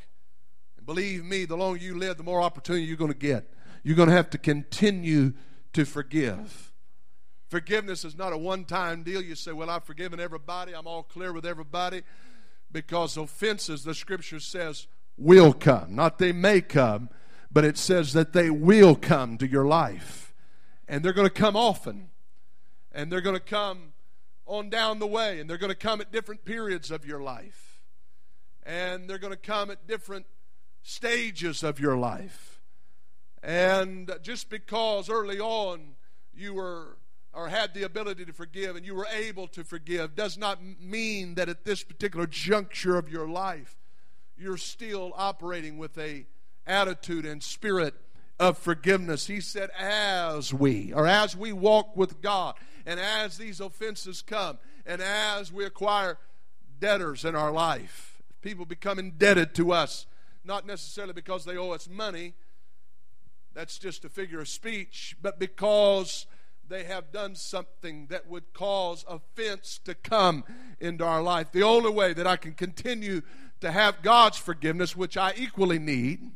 and 0.78 0.86
believe 0.86 1.24
me, 1.24 1.46
the 1.46 1.58
longer 1.58 1.80
you 1.80 1.98
live, 1.98 2.18
the 2.18 2.24
more 2.24 2.42
opportunity 2.42 2.86
you're 2.86 2.98
going 2.98 3.12
to 3.12 3.18
get. 3.18 3.52
You're 3.84 3.96
going 3.96 4.10
to 4.10 4.16
have 4.16 4.30
to 4.32 4.38
continue 4.38 5.34
to 5.74 5.86
forgive. 5.86 6.74
Forgiveness 7.50 8.04
is 8.04 8.18
not 8.18 8.34
a 8.34 8.38
one 8.38 8.66
time 8.66 9.04
deal. 9.04 9.22
You 9.22 9.36
say, 9.36 9.52
Well, 9.52 9.70
I've 9.70 9.84
forgiven 9.84 10.20
everybody, 10.20 10.74
I'm 10.74 10.88
all 10.88 11.04
clear 11.04 11.32
with 11.32 11.46
everybody. 11.46 12.04
Because 12.72 13.16
offenses, 13.16 13.84
the 13.84 13.94
scripture 13.94 14.40
says, 14.40 14.88
will 15.18 15.54
come. 15.54 15.96
Not 15.96 16.18
they 16.18 16.32
may 16.32 16.60
come, 16.62 17.10
but 17.52 17.64
it 17.64 17.78
says 17.78 18.12
that 18.14 18.34
they 18.34 18.50
will 18.50 18.96
come 18.96 19.38
to 19.38 19.48
your 19.48 19.66
life. 19.66 20.34
And 20.88 21.04
they're 21.04 21.14
going 21.14 21.28
to 21.28 21.34
come 21.34 21.56
often 21.56 22.10
and 22.96 23.12
they're 23.12 23.22
going 23.22 23.36
to 23.36 23.40
come 23.40 23.94
on 24.46 24.70
down 24.70 25.00
the 25.00 25.08
way, 25.08 25.40
and 25.40 25.50
they're 25.50 25.58
going 25.58 25.72
to 25.72 25.76
come 25.76 26.02
at 26.02 26.12
different 26.12 26.46
periods 26.46 26.92
of 26.92 27.06
your 27.06 27.22
life, 27.22 27.82
and 28.64 29.10
they're 29.10 29.18
going 29.18 29.34
to 29.34 29.38
come 29.38 29.72
at 29.72 29.88
different 29.88 30.26
stages 30.84 31.64
of 31.64 31.80
your 31.80 31.98
life. 31.98 32.62
And 33.42 34.12
just 34.22 34.50
because 34.50 35.10
early 35.10 35.40
on 35.40 35.96
you 36.34 36.54
were 36.54 36.98
or 37.34 37.50
had 37.50 37.74
the 37.74 37.84
ability 37.84 38.26
to 38.26 38.34
forgive 38.34 38.76
and 38.76 38.86
you 38.86 38.96
were 38.96 39.08
able 39.14 39.48
to 39.50 39.64
forgive 39.64 40.16
does 40.16 40.38
not 40.38 40.60
mean 40.80 41.36
that 41.36 41.50
at 41.50 41.66
this 41.66 41.84
particular 41.84 42.26
juncture 42.26 42.98
of 42.98 43.10
your 43.10 43.28
life 43.28 43.78
you're 44.38 44.58
still 44.58 45.12
operating 45.16 45.78
with 45.78 45.98
a 45.98 46.26
attitude 46.66 47.26
and 47.26 47.44
spirit 47.44 47.94
of 48.40 48.58
forgiveness. 48.58 49.28
He 49.28 49.40
said, 49.40 49.70
as 49.80 50.54
we, 50.54 50.92
or 50.94 51.08
as 51.08 51.36
we 51.38 51.54
walk 51.54 51.96
with 51.96 52.22
God, 52.22 52.56
and 52.86 53.00
as 53.00 53.38
these 53.38 53.60
offenses 53.60 54.22
come, 54.22 54.58
and 54.86 55.02
as 55.02 55.52
we 55.52 55.66
acquire 55.66 56.18
debtors 56.80 57.26
in 57.26 57.36
our 57.36 57.52
life, 57.52 58.22
people 58.42 58.66
become 58.66 59.00
indebted 59.00 59.56
to 59.56 59.72
us, 59.72 60.06
not 60.44 60.68
necessarily 60.68 61.14
because 61.14 61.46
they 61.46 61.58
owe 61.58 61.72
us 61.72 61.90
money, 61.90 62.34
that's 63.54 63.80
just 63.80 64.06
a 64.06 64.10
figure 64.10 64.42
of 64.42 64.50
speech, 64.50 65.16
but 65.22 65.40
because 65.40 66.28
they 66.68 66.84
have 66.84 67.12
done 67.12 67.36
something 67.36 68.08
that 68.08 68.28
would 68.28 68.54
cause 68.54 69.06
offense 69.08 69.80
to 69.86 69.96
come 69.96 70.44
into 70.80 71.06
our 71.06 71.22
life. 71.22 71.52
The 71.52 71.64
only 71.64 71.92
way 71.92 72.14
that 72.14 72.28
I 72.28 72.38
can 72.38 72.54
continue 72.54 73.22
to 73.62 73.72
have 73.72 74.02
God's 74.02 74.38
forgiveness, 74.38 74.96
which 74.96 75.16
I 75.16 75.34
equally 75.38 75.80
need, 75.80 76.32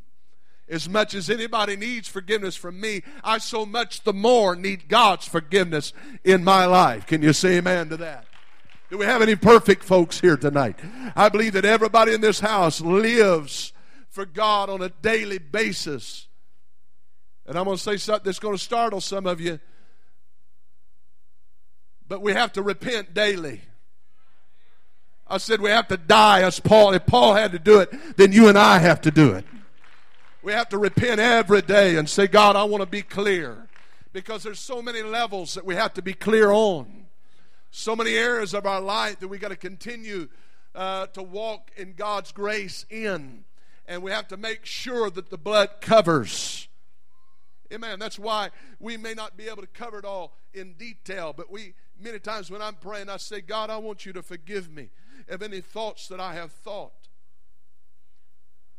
as 0.70 0.88
much 0.88 1.16
as 1.16 1.30
anybody 1.30 1.76
needs 1.76 2.08
forgiveness 2.08 2.56
from 2.56 2.80
me, 2.80 3.02
I 3.24 3.40
so 3.40 3.66
much 3.66 4.04
the 4.04 4.14
more 4.14 4.56
need 4.56 4.88
God's 4.88 5.28
forgiveness 5.28 5.94
in 6.24 6.44
my 6.44 6.66
life. 6.66 7.08
Can 7.08 7.22
you 7.22 7.34
say 7.34 7.58
amen 7.58 7.90
to 7.90 7.98
that? 7.98 8.26
Do 8.90 8.98
we 8.98 9.06
have 9.06 9.22
any 9.22 9.36
perfect 9.36 9.84
folks 9.84 10.20
here 10.20 10.38
tonight? 10.38 10.80
I 11.16 11.30
believe 11.30 11.54
that 11.54 11.66
everybody 11.66 12.14
in 12.14 12.22
this 12.22 12.40
house 12.40 12.82
lives 12.82 13.74
for 14.10 14.26
God 14.26 14.70
on 14.70 14.82
a 14.82 14.90
daily 14.90 15.38
basis. 15.38 16.28
And 17.46 17.58
I'm 17.58 17.66
going 17.66 17.78
to 17.78 17.84
say 17.84 17.98
something 17.98 18.26
that's 18.26 18.40
going 18.40 18.56
to 18.56 18.64
startle 18.64 19.02
some 19.02 19.26
of 19.26 19.40
you. 19.40 19.60
But 22.08 22.22
we 22.22 22.34
have 22.34 22.52
to 22.54 22.64
repent 22.64 23.14
daily. 23.14 23.62
I 25.28 25.38
said 25.38 25.62
we 25.62 25.70
have 25.70 25.88
to 25.90 25.98
die 25.98 26.42
as 26.42 26.60
Paul. 26.60 26.94
If 26.94 27.06
Paul 27.06 27.36
had 27.36 27.52
to 27.52 27.60
do 27.60 27.80
it, 27.80 28.18
then 28.18 28.32
you 28.32 28.48
and 28.48 28.58
I 28.58 28.80
have 28.80 29.02
to 29.02 29.12
do 29.12 29.34
it. 29.34 29.46
We 30.50 30.56
have 30.56 30.70
to 30.70 30.80
repent 30.80 31.20
every 31.20 31.62
day 31.62 31.96
and 31.96 32.10
say, 32.10 32.26
God, 32.26 32.56
I 32.56 32.64
want 32.64 32.82
to 32.82 32.90
be 32.90 33.04
clear. 33.04 33.68
Because 34.14 34.42
there's 34.42 34.60
so 34.60 34.82
many 34.82 35.04
levels 35.04 35.54
that 35.54 35.64
we 35.64 35.76
have 35.76 35.94
to 35.94 36.02
be 36.02 36.16
clear 36.16 36.50
on. 36.50 37.06
So 37.70 37.96
many 37.96 38.16
areas 38.16 38.56
of 38.56 38.66
our 38.66 38.82
life 38.82 39.20
that 39.20 39.28
we 39.28 39.38
got 39.38 39.50
to 39.50 39.56
continue 39.56 40.28
uh, 40.74 41.06
to 41.06 41.22
walk 41.22 41.70
in 41.78 41.94
God's 41.94 42.32
grace 42.32 42.84
in. 42.90 43.44
And 43.88 44.02
we 44.02 44.10
have 44.10 44.28
to 44.30 44.38
make 44.38 44.66
sure 44.66 45.12
that 45.12 45.30
the 45.30 45.38
blood 45.38 45.82
covers. 45.82 46.68
Amen. 47.72 48.00
That's 48.00 48.18
why 48.18 48.50
we 48.80 48.98
may 48.98 49.14
not 49.14 49.38
be 49.38 49.50
able 49.50 49.62
to 49.62 49.68
cover 49.68 50.00
it 50.00 50.06
all 50.06 50.34
in 50.56 50.74
detail, 50.74 51.32
but 51.32 51.52
we 51.52 51.76
many 52.02 52.18
times 52.18 52.50
when 52.50 52.64
I'm 52.64 52.74
praying, 52.74 53.08
I 53.08 53.18
say, 53.18 53.42
God, 53.42 53.70
I 53.70 53.78
want 53.78 54.04
you 54.04 54.14
to 54.14 54.24
forgive 54.24 54.72
me 54.72 54.90
of 55.30 55.44
any 55.44 55.62
thoughts 55.62 56.08
that 56.08 56.20
I 56.20 56.34
have 56.34 56.52
thought 56.52 57.08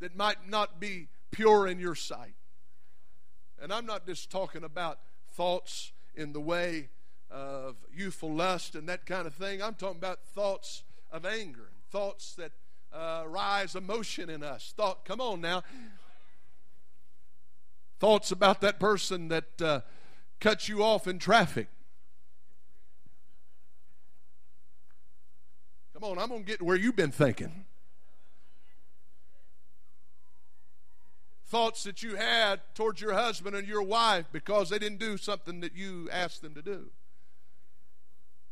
that 0.01 0.17
might 0.17 0.49
not 0.49 0.81
be 0.81 1.07
pure 1.31 1.67
in 1.67 1.79
your 1.79 1.95
sight. 1.95 2.35
And 3.61 3.73
I'm 3.73 3.87
not 3.87 4.07
just 4.07 4.31
talking 4.31 4.65
about 4.65 4.99
thoughts 5.33 5.93
in 6.15 6.33
the 6.33 6.41
way 6.41 6.89
of 7.31 7.77
youthful 7.95 8.33
lust 8.33 8.75
and 8.75 8.89
that 8.89 9.07
kind 9.07 9.27
of 9.27 9.35
thing. 9.35 9.63
I'm 9.63 9.75
talking 9.75 9.99
about 9.99 10.25
thoughts 10.35 10.83
of 11.13 11.25
anger 11.25 11.61
and 11.61 11.83
thoughts 11.91 12.35
that 12.35 12.53
uh, 12.93 13.25
rise 13.27 13.75
emotion 13.75 14.31
in 14.31 14.43
us. 14.43 14.73
Thought, 14.77 15.05
come 15.05 15.21
on 15.21 15.41
now. 15.41 15.63
Thoughts 17.99 18.33
about 18.33 18.61
that 18.63 18.81
person 18.81 19.29
that 19.29 19.63
uh, 19.63 19.81
cuts 20.41 20.69
you 20.69 20.83
off 20.83 21.07
in 21.07 21.19
traffic. 21.19 21.69
Come 25.93 26.05
on, 26.05 26.19
I'm 26.19 26.29
going 26.31 26.45
to 26.45 26.47
get 26.47 26.63
where 26.63 26.77
you've 26.77 26.97
been 26.97 27.13
thinking. 27.13 27.67
Thoughts 31.51 31.83
that 31.83 32.01
you 32.01 32.15
had 32.15 32.61
towards 32.77 33.01
your 33.01 33.13
husband 33.13 33.57
and 33.57 33.67
your 33.67 33.83
wife 33.83 34.27
because 34.31 34.71
they 34.71 34.79
didn't 34.79 35.01
do 35.01 35.17
something 35.17 35.59
that 35.63 35.75
you 35.75 36.09
asked 36.13 36.43
them 36.43 36.55
to 36.55 36.63
do. 36.63 36.91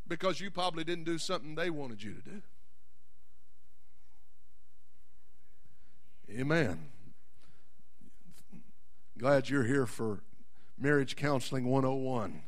Because 0.09 0.41
you 0.41 0.51
probably 0.51 0.83
didn't 0.83 1.05
do 1.05 1.17
something 1.17 1.55
they 1.55 1.71
wanted 1.71 2.03
you 2.03 2.15
to 2.15 2.21
do. 2.21 2.43
Amen. 6.41 6.89
Glad 9.17 9.49
you're 9.49 9.63
here 9.63 9.87
for 9.87 10.25
Marriage 10.77 11.15
Counseling 11.15 11.67
101. 11.67 12.43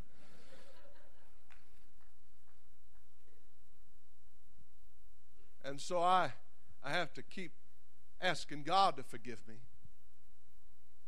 And 5.64 5.80
so 5.80 6.02
I, 6.02 6.32
I 6.84 6.90
have 6.90 7.12
to 7.14 7.22
keep 7.22 7.52
asking 8.20 8.64
God 8.64 8.96
to 8.96 9.04
forgive 9.04 9.46
me. 9.46 9.54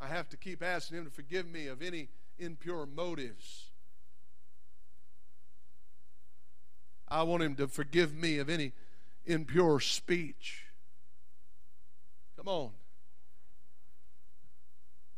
I 0.03 0.09
have 0.09 0.29
to 0.31 0.37
keep 0.37 0.65
asking 0.65 0.99
Him 0.99 1.05
to 1.05 1.11
forgive 1.11 1.47
me 1.47 1.69
of 1.69 1.81
any 1.81 2.09
impure 2.37 2.87
motives. 2.87 3.71
I 7.07 7.23
want 7.23 7.45
Him 7.45 7.55
to 7.57 7.69
forgive 7.69 8.13
me 8.13 8.39
of 8.39 8.49
any 8.49 8.73
impure 9.27 9.79
speech. 9.79 10.65
Come 12.37 12.49
on. 12.49 12.71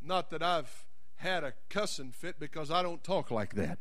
Not 0.03 0.29
that 0.29 0.43
I've 0.43 0.85
had 1.17 1.45
a 1.45 1.55
cussing 1.71 2.13
fit 2.13 2.39
because 2.39 2.71
I 2.71 2.83
don't 2.83 3.03
talk 3.03 3.31
like 3.31 3.55
that. 3.55 3.79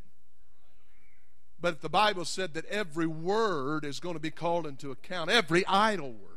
But 1.60 1.82
the 1.82 1.90
Bible 1.90 2.24
said 2.24 2.54
that 2.54 2.66
every 2.66 3.08
word 3.08 3.84
is 3.84 4.00
going 4.00 4.16
to 4.16 4.22
be 4.22 4.32
called 4.32 4.66
into 4.66 4.92
account, 4.92 5.30
every 5.30 5.66
idle 5.68 6.14
word. 6.14 6.33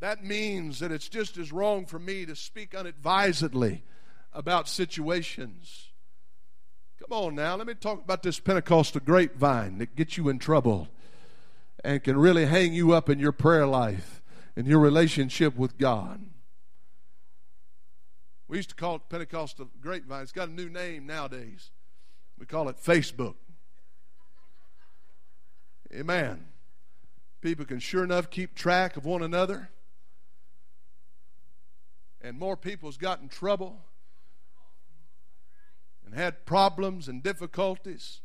That 0.00 0.24
means 0.24 0.80
that 0.80 0.92
it's 0.92 1.08
just 1.08 1.38
as 1.38 1.52
wrong 1.52 1.86
for 1.86 1.98
me 1.98 2.26
to 2.26 2.36
speak 2.36 2.74
unadvisedly 2.74 3.84
about 4.32 4.68
situations. 4.68 5.90
Come 6.98 7.18
on 7.18 7.34
now, 7.34 7.56
let 7.56 7.66
me 7.66 7.74
talk 7.74 8.02
about 8.02 8.22
this 8.22 8.40
Pentecostal 8.40 9.00
grapevine 9.04 9.78
that 9.78 9.96
gets 9.96 10.16
you 10.16 10.28
in 10.28 10.38
trouble 10.38 10.88
and 11.82 12.02
can 12.02 12.16
really 12.16 12.46
hang 12.46 12.72
you 12.72 12.92
up 12.92 13.10
in 13.10 13.18
your 13.18 13.32
prayer 13.32 13.66
life 13.66 14.22
and 14.56 14.66
your 14.66 14.78
relationship 14.78 15.56
with 15.56 15.76
God. 15.76 16.24
We 18.48 18.58
used 18.58 18.70
to 18.70 18.74
call 18.74 18.96
it 18.96 19.08
Pentecostal 19.08 19.68
grapevine. 19.80 20.22
It's 20.22 20.32
got 20.32 20.48
a 20.48 20.52
new 20.52 20.68
name 20.68 21.06
nowadays. 21.06 21.70
We 22.38 22.46
call 22.46 22.68
it 22.68 22.76
Facebook. 22.76 23.34
Amen. 25.92 26.46
People 27.40 27.64
can 27.64 27.78
sure 27.78 28.04
enough 28.04 28.30
keep 28.30 28.54
track 28.54 28.96
of 28.96 29.04
one 29.04 29.22
another. 29.22 29.70
And 32.24 32.38
more 32.38 32.56
people's 32.56 32.96
got 32.96 33.20
in 33.20 33.28
trouble 33.28 33.84
and 36.06 36.14
had 36.14 36.46
problems 36.46 37.06
and 37.06 37.22
difficulties. 37.22 38.22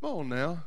Come 0.00 0.10
on 0.10 0.28
now. 0.30 0.64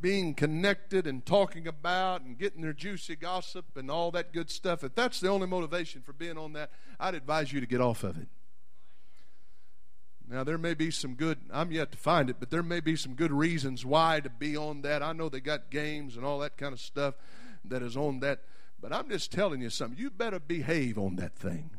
Being 0.00 0.32
connected 0.32 1.06
and 1.06 1.24
talking 1.24 1.68
about 1.68 2.22
and 2.22 2.38
getting 2.38 2.62
their 2.62 2.72
juicy 2.72 3.14
gossip 3.14 3.76
and 3.76 3.90
all 3.90 4.10
that 4.12 4.32
good 4.32 4.50
stuff. 4.50 4.82
If 4.82 4.94
that's 4.94 5.20
the 5.20 5.28
only 5.28 5.46
motivation 5.46 6.00
for 6.00 6.14
being 6.14 6.38
on 6.38 6.54
that, 6.54 6.70
I'd 6.98 7.14
advise 7.14 7.52
you 7.52 7.60
to 7.60 7.66
get 7.66 7.82
off 7.82 8.02
of 8.02 8.16
it. 8.16 8.28
Now, 10.26 10.44
there 10.44 10.56
may 10.56 10.72
be 10.72 10.90
some 10.90 11.14
good, 11.14 11.38
I'm 11.52 11.72
yet 11.72 11.92
to 11.92 11.98
find 11.98 12.30
it, 12.30 12.36
but 12.40 12.48
there 12.48 12.62
may 12.62 12.80
be 12.80 12.96
some 12.96 13.12
good 13.12 13.32
reasons 13.32 13.84
why 13.84 14.20
to 14.20 14.30
be 14.30 14.56
on 14.56 14.80
that. 14.80 15.02
I 15.02 15.12
know 15.12 15.28
they 15.28 15.40
got 15.40 15.70
games 15.70 16.16
and 16.16 16.24
all 16.24 16.38
that 16.38 16.56
kind 16.56 16.72
of 16.72 16.80
stuff 16.80 17.16
that 17.66 17.82
is 17.82 17.96
on 17.96 18.20
that, 18.20 18.40
but 18.82 18.92
I'm 18.92 19.08
just 19.08 19.30
telling 19.30 19.62
you 19.62 19.70
something. 19.70 19.96
You 19.96 20.10
better 20.10 20.40
behave 20.40 20.98
on 20.98 21.14
that 21.16 21.36
thing. 21.36 21.70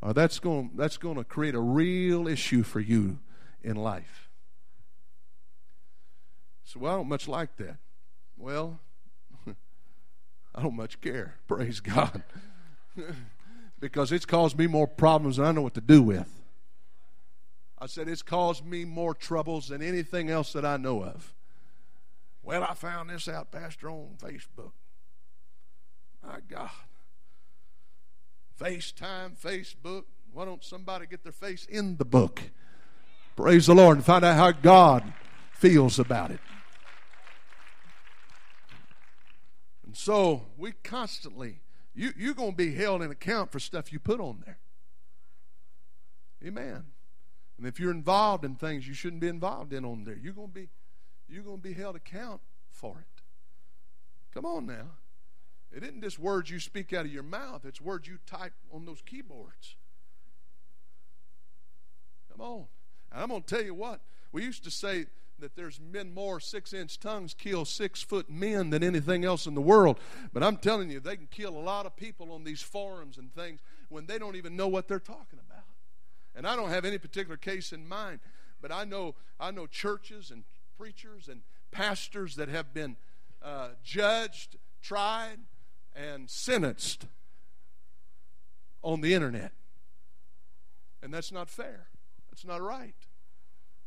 Or 0.00 0.14
that's 0.14 0.38
going, 0.38 0.70
that's 0.76 0.96
going 0.96 1.16
to 1.16 1.24
create 1.24 1.56
a 1.56 1.60
real 1.60 2.28
issue 2.28 2.62
for 2.62 2.80
you 2.80 3.18
in 3.62 3.76
life. 3.76 4.30
So, 6.64 6.80
well, 6.80 6.92
I 6.92 6.96
don't 6.96 7.08
much 7.08 7.26
like 7.26 7.56
that. 7.56 7.76
Well, 8.36 8.78
I 10.54 10.62
don't 10.62 10.76
much 10.76 11.00
care. 11.00 11.34
Praise 11.48 11.80
God. 11.80 12.22
because 13.80 14.12
it's 14.12 14.24
caused 14.24 14.56
me 14.56 14.68
more 14.68 14.86
problems 14.86 15.36
than 15.36 15.46
I 15.46 15.52
know 15.52 15.62
what 15.62 15.74
to 15.74 15.80
do 15.80 16.02
with. 16.02 16.28
I 17.78 17.86
said, 17.86 18.08
It's 18.08 18.22
caused 18.22 18.64
me 18.64 18.84
more 18.84 19.14
troubles 19.14 19.68
than 19.68 19.82
anything 19.82 20.30
else 20.30 20.52
that 20.52 20.64
I 20.64 20.76
know 20.76 21.02
of. 21.02 21.34
Well, 22.44 22.62
I 22.62 22.74
found 22.74 23.10
this 23.10 23.28
out, 23.28 23.50
Pastor, 23.50 23.90
on 23.90 24.16
Facebook. 24.20 24.70
My 26.22 26.38
God. 26.48 26.70
FaceTime, 28.60 29.38
Facebook. 29.38 30.04
Why 30.32 30.44
don't 30.44 30.64
somebody 30.64 31.06
get 31.06 31.22
their 31.22 31.32
face 31.32 31.66
in 31.66 31.96
the 31.96 32.04
book? 32.04 32.40
Praise 33.36 33.66
the 33.66 33.74
Lord 33.74 33.96
and 33.98 34.04
find 34.04 34.24
out 34.24 34.36
how 34.36 34.52
God 34.52 35.12
feels 35.52 35.98
about 35.98 36.30
it. 36.30 36.40
And 39.84 39.96
so 39.96 40.46
we 40.56 40.72
constantly, 40.82 41.60
you, 41.94 42.12
you're 42.16 42.34
going 42.34 42.52
to 42.52 42.56
be 42.56 42.74
held 42.74 43.02
in 43.02 43.10
account 43.10 43.52
for 43.52 43.58
stuff 43.58 43.92
you 43.92 43.98
put 43.98 44.20
on 44.20 44.42
there. 44.46 44.58
Amen. 46.44 46.84
And 47.58 47.66
if 47.66 47.78
you're 47.78 47.90
involved 47.90 48.44
in 48.44 48.56
things 48.56 48.88
you 48.88 48.94
shouldn't 48.94 49.20
be 49.20 49.28
involved 49.28 49.72
in 49.72 49.84
on 49.84 50.04
there, 50.04 50.16
you're 50.16 50.32
going 50.32 50.48
to 50.48 50.54
be 50.54 50.68
you're 51.28 51.42
going 51.44 51.58
to 51.58 51.62
be 51.62 51.72
held 51.72 51.96
account 51.96 52.40
for 52.70 52.98
it. 52.98 53.22
Come 54.34 54.44
on 54.44 54.66
now. 54.66 54.90
It 55.74 55.82
isn't 55.82 56.02
just 56.02 56.18
words 56.18 56.50
you 56.50 56.60
speak 56.60 56.92
out 56.92 57.06
of 57.06 57.12
your 57.12 57.22
mouth, 57.22 57.64
it's 57.64 57.80
words 57.80 58.06
you 58.06 58.18
type 58.26 58.52
on 58.72 58.84
those 58.84 59.00
keyboards. 59.04 59.76
Come 62.30 62.40
on. 62.40 62.64
And 63.10 63.22
I'm 63.22 63.28
going 63.28 63.42
to 63.42 63.54
tell 63.54 63.64
you 63.64 63.74
what, 63.74 64.00
we 64.32 64.42
used 64.42 64.64
to 64.64 64.70
say 64.70 65.06
that 65.38 65.56
there's 65.56 65.78
been 65.78 66.14
more 66.14 66.40
six 66.40 66.72
inch 66.72 67.00
tongues 67.00 67.34
kill 67.34 67.64
six 67.64 68.02
foot 68.02 68.30
men 68.30 68.70
than 68.70 68.82
anything 68.82 69.24
else 69.24 69.46
in 69.46 69.54
the 69.54 69.60
world. 69.60 69.98
But 70.32 70.42
I'm 70.42 70.56
telling 70.56 70.90
you, 70.90 71.00
they 71.00 71.16
can 71.16 71.28
kill 71.30 71.56
a 71.56 71.60
lot 71.60 71.84
of 71.84 71.96
people 71.96 72.32
on 72.32 72.44
these 72.44 72.62
forums 72.62 73.18
and 73.18 73.34
things 73.34 73.60
when 73.88 74.06
they 74.06 74.18
don't 74.18 74.36
even 74.36 74.56
know 74.56 74.68
what 74.68 74.88
they're 74.88 75.00
talking 75.00 75.38
about. 75.46 75.64
And 76.34 76.46
I 76.46 76.56
don't 76.56 76.70
have 76.70 76.84
any 76.84 76.96
particular 76.96 77.36
case 77.36 77.72
in 77.72 77.86
mind, 77.86 78.20
but 78.60 78.72
I 78.72 78.84
know 78.84 79.14
I 79.38 79.50
know 79.50 79.66
churches 79.66 80.30
and 80.30 80.44
preachers 80.78 81.28
and 81.28 81.42
pastors 81.70 82.36
that 82.36 82.48
have 82.48 82.72
been 82.72 82.96
uh, 83.42 83.70
judged, 83.82 84.56
tried, 84.80 85.38
and 85.94 86.28
sentenced 86.28 87.06
on 88.82 89.00
the 89.00 89.14
internet. 89.14 89.52
And 91.02 91.12
that's 91.12 91.32
not 91.32 91.48
fair. 91.48 91.88
That's 92.30 92.44
not 92.44 92.62
right. 92.62 92.94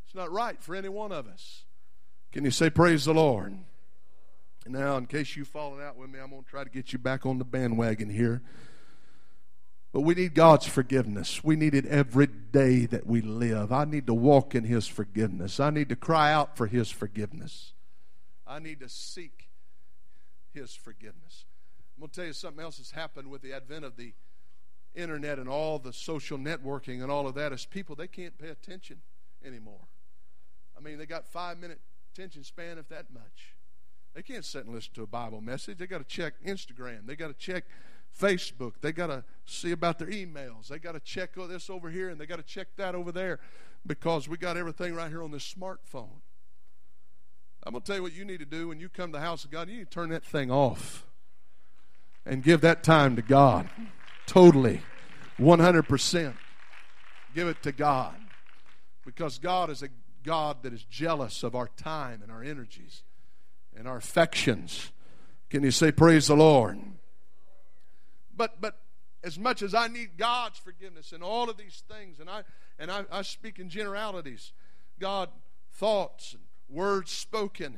It's 0.06 0.16
not 0.16 0.32
right 0.32 0.62
for 0.62 0.76
any 0.76 0.90
one 0.90 1.12
of 1.12 1.28
us. 1.28 1.64
Can 2.32 2.44
you 2.44 2.52
say, 2.52 2.70
Praise 2.70 3.06
the 3.06 3.14
Lord? 3.14 3.58
Now, 4.68 4.98
in 4.98 5.06
case 5.06 5.36
you've 5.36 5.48
fallen 5.48 5.82
out 5.82 5.96
with 5.96 6.10
me, 6.10 6.20
I'm 6.20 6.32
going 6.32 6.44
to 6.44 6.50
try 6.50 6.64
to 6.64 6.70
get 6.70 6.92
you 6.92 6.98
back 6.98 7.26
on 7.26 7.38
the 7.38 7.46
bandwagon 7.46 8.10
here. 8.10 8.42
But 9.94 10.02
we 10.02 10.16
need 10.16 10.34
God's 10.34 10.66
forgiveness. 10.66 11.44
We 11.44 11.56
need 11.56 11.74
it 11.74 11.86
every 11.86 12.28
day 12.28 12.86
that 12.88 13.06
we 13.08 13.22
live. 13.22 13.72
I 13.72 13.86
need 13.86 14.08
to 14.08 14.14
walk 14.14 14.54
in 14.54 14.66
His 14.66 14.88
forgiveness. 14.88 15.60
I 15.60 15.70
need 15.70 15.88
to 15.90 15.96
cry 15.96 16.34
out 16.34 16.58
for 16.58 16.68
His 16.68 16.90
forgiveness. 16.90 17.74
I 18.46 18.60
need 18.60 18.80
to 18.82 18.90
seek 18.90 19.50
His 20.52 20.74
forgiveness. 20.74 21.46
I'm 21.96 22.02
going 22.02 22.10
to 22.10 22.16
tell 22.16 22.26
you 22.26 22.34
something 22.34 22.64
else 22.64 22.78
has 22.78 22.92
happened 22.92 23.30
with 23.30 23.42
the 23.42 23.54
advent 23.54 23.86
of 23.86 23.96
the 23.96 24.14
internet 24.94 25.40
and 25.40 25.48
all 25.48 25.80
the 25.80 25.94
social 25.94 26.38
networking 26.38 27.02
and 27.02 27.12
all 27.12 27.28
of 27.28 27.36
that 27.36 27.54
is 27.54 27.66
people 27.66 27.96
they 27.96 28.08
can't 28.08 28.38
pay 28.38 28.50
attention 28.50 28.98
anymore. 29.46 29.88
I 30.78 30.82
mean, 30.82 30.98
they 30.98 31.06
got 31.06 31.26
five 31.26 31.58
minute 31.60 31.80
attention 32.14 32.44
span, 32.44 32.78
if 32.78 32.90
that 32.90 33.14
much. 33.14 33.56
They 34.14 34.22
can't 34.22 34.44
sit 34.46 34.66
and 34.66 34.74
listen 34.74 34.94
to 34.96 35.04
a 35.04 35.08
Bible 35.08 35.42
message. 35.42 35.78
They 35.78 35.88
got 35.88 35.98
to 35.98 36.06
check 36.06 36.34
Instagram. 36.46 37.06
They 37.06 37.16
got 37.16 37.28
to 37.28 37.34
check 37.34 37.66
Facebook. 38.18 38.74
They 38.82 38.92
got 38.92 39.08
to 39.08 39.24
see 39.46 39.72
about 39.72 40.00
their 40.00 40.08
emails. 40.08 40.68
They 40.68 40.80
got 40.80 40.94
to 40.94 41.00
check 41.00 41.32
oh, 41.38 41.48
this 41.48 41.70
over 41.70 41.90
here 41.90 42.10
and 42.10 42.20
they 42.20 42.26
got 42.26 42.38
to 42.38 42.44
check 42.44 42.68
that 42.76 42.96
over 42.96 43.12
there 43.12 43.40
because 43.86 44.28
we 44.28 44.38
got 44.38 44.58
everything 44.58 44.96
right 44.96 45.10
here 45.10 45.24
on 45.24 45.32
this 45.32 45.54
smartphone. 45.54 46.22
I'm 47.64 47.72
going 47.72 47.82
to 47.82 47.88
tell 47.88 47.96
you 47.98 48.04
what 48.04 48.14
you 48.14 48.26
need 48.26 48.40
to 48.40 48.46
do 48.46 48.68
when 48.68 48.80
you 48.80 48.90
come 48.90 49.12
to 49.12 49.18
the 49.18 49.24
house 49.24 49.44
of 49.44 49.52
God. 49.52 49.70
You 49.70 49.78
need 49.78 49.90
to 49.90 49.96
turn 49.96 50.10
that 50.10 50.24
thing 50.24 50.52
off 50.52 51.06
and 52.26 52.44
give 52.44 52.62
that 52.62 52.84
time 52.84 53.16
to 53.16 53.22
God. 53.22 53.68
Totally. 54.26 54.82
100%. 55.40 56.34
Give 57.34 57.48
it 57.48 57.62
to 57.64 57.72
God. 57.72 58.16
Because 59.06 59.38
God 59.38 59.70
is 59.70 59.84
a 59.84 59.90
God 60.24 60.64
that 60.64 60.74
is 60.74 60.84
jealous 60.84 61.44
of 61.44 61.56
our 61.56 61.70
time 61.78 62.22
and 62.24 62.32
our 62.32 62.44
energies 62.44 63.04
and 63.78 63.88
our 63.88 63.98
affections. 63.98 64.92
Can 65.50 65.64
you 65.64 65.72
say, 65.72 65.92
Praise 65.92 66.28
the 66.28 66.36
Lord? 66.36 66.80
But, 68.36 68.60
but 68.60 68.78
as 69.24 69.38
much 69.38 69.62
as 69.62 69.74
I 69.74 69.88
need 69.88 70.18
God's 70.18 70.58
forgiveness 70.60 71.12
and 71.12 71.24
all 71.24 71.50
of 71.50 71.58
these 71.58 71.84
things, 71.90 72.20
and 72.20 72.30
I, 72.30 72.44
and 72.80 72.92
I, 72.92 73.06
I 73.12 73.22
speak 73.22 73.60
in 73.60 73.70
generalities, 73.70 74.52
God, 75.00 75.30
thoughts 75.74 76.34
and 76.34 76.42
words 76.70 77.12
spoken 77.12 77.76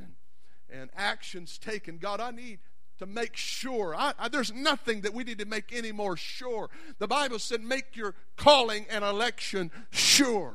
and, 0.70 0.80
and 0.80 0.90
actions 0.96 1.58
taken, 1.58 1.98
God, 1.98 2.20
I 2.20 2.30
need 2.30 2.58
to 2.98 3.06
make 3.06 3.36
sure. 3.36 3.94
I, 3.94 4.12
I, 4.18 4.28
there's 4.28 4.52
nothing 4.52 5.02
that 5.02 5.14
we 5.14 5.24
need 5.24 5.38
to 5.38 5.46
make 5.46 5.72
any 5.72 5.92
more 5.92 6.16
sure. 6.16 6.68
The 6.98 7.08
Bible 7.08 7.38
said, 7.38 7.62
make 7.62 7.96
your 7.96 8.14
calling 8.36 8.86
and 8.90 9.04
election 9.04 9.70
sure. 9.90 10.54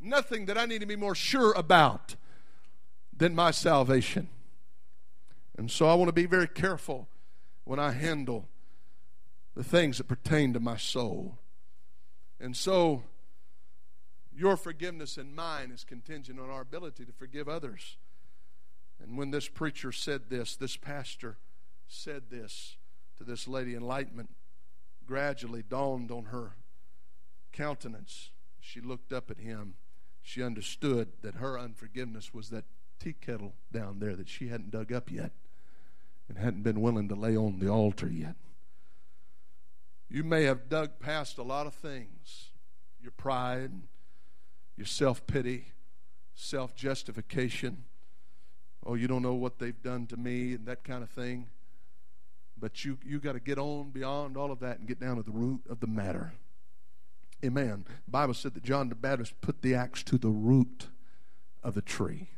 Nothing 0.00 0.46
that 0.46 0.58
I 0.58 0.66
need 0.66 0.80
to 0.80 0.86
be 0.86 0.96
more 0.96 1.14
sure 1.14 1.52
about 1.52 2.16
than 3.16 3.34
my 3.34 3.50
salvation. 3.50 4.28
And 5.56 5.70
so 5.70 5.88
I 5.88 5.94
want 5.94 6.08
to 6.08 6.12
be 6.12 6.26
very 6.26 6.48
careful 6.48 7.08
when 7.64 7.78
I 7.78 7.92
handle 7.92 8.48
the 9.54 9.64
things 9.64 9.98
that 9.98 10.04
pertain 10.04 10.52
to 10.52 10.60
my 10.60 10.76
soul. 10.76 11.38
And 12.38 12.54
so 12.54 13.02
your 14.36 14.56
forgiveness 14.56 15.16
and 15.16 15.34
mine 15.34 15.70
is 15.70 15.82
contingent 15.82 16.38
on 16.38 16.50
our 16.50 16.60
ability 16.60 17.06
to 17.06 17.12
forgive 17.12 17.48
others. 17.48 17.96
And 19.02 19.16
when 19.16 19.30
this 19.30 19.48
preacher 19.48 19.92
said 19.92 20.28
this, 20.28 20.56
this 20.56 20.76
pastor 20.76 21.38
said 21.88 22.24
this 22.30 22.76
to 23.18 23.24
this 23.24 23.48
lady, 23.48 23.74
enlightenment 23.74 24.30
gradually 25.06 25.62
dawned 25.62 26.10
on 26.10 26.26
her 26.26 26.56
countenance. 27.52 28.30
She 28.60 28.80
looked 28.80 29.12
up 29.12 29.30
at 29.30 29.38
him. 29.38 29.74
She 30.22 30.42
understood 30.42 31.08
that 31.22 31.36
her 31.36 31.58
unforgiveness 31.58 32.34
was 32.34 32.50
that 32.50 32.64
tea 32.98 33.14
kettle 33.14 33.54
down 33.72 34.00
there 34.00 34.16
that 34.16 34.28
she 34.28 34.48
hadn't 34.48 34.70
dug 34.70 34.92
up 34.92 35.10
yet 35.10 35.32
and 36.28 36.38
hadn't 36.38 36.62
been 36.62 36.80
willing 36.80 37.08
to 37.08 37.14
lay 37.14 37.36
on 37.36 37.58
the 37.60 37.68
altar 37.68 38.08
yet. 38.08 38.34
You 40.08 40.24
may 40.24 40.44
have 40.44 40.68
dug 40.68 40.98
past 40.98 41.38
a 41.38 41.42
lot 41.42 41.66
of 41.66 41.74
things 41.74 42.50
your 43.00 43.12
pride, 43.12 43.70
your 44.76 44.86
self 44.86 45.26
pity, 45.26 45.66
self 46.34 46.74
justification. 46.74 47.84
Oh, 48.84 48.94
you 48.94 49.06
don't 49.06 49.22
know 49.22 49.34
what 49.34 49.58
they've 49.58 49.80
done 49.82 50.06
to 50.08 50.16
me, 50.16 50.54
and 50.54 50.66
that 50.66 50.82
kind 50.82 51.02
of 51.02 51.10
thing. 51.10 51.48
But 52.58 52.84
you 52.84 52.98
you 53.04 53.20
got 53.20 53.32
to 53.32 53.40
get 53.40 53.58
on 53.58 53.90
beyond 53.90 54.36
all 54.36 54.50
of 54.50 54.60
that 54.60 54.78
and 54.78 54.88
get 54.88 55.00
down 55.00 55.16
to 55.16 55.22
the 55.22 55.30
root 55.30 55.62
of 55.68 55.80
the 55.80 55.86
matter. 55.86 56.32
Amen. 57.44 57.84
The 58.06 58.10
Bible 58.10 58.34
said 58.34 58.54
that 58.54 58.62
John 58.62 58.88
the 58.88 58.94
Baptist 58.94 59.40
put 59.40 59.60
the 59.60 59.74
axe 59.74 60.02
to 60.04 60.16
the 60.16 60.30
root 60.30 60.86
of 61.62 61.74
the 61.74 61.82
tree. 61.82 62.30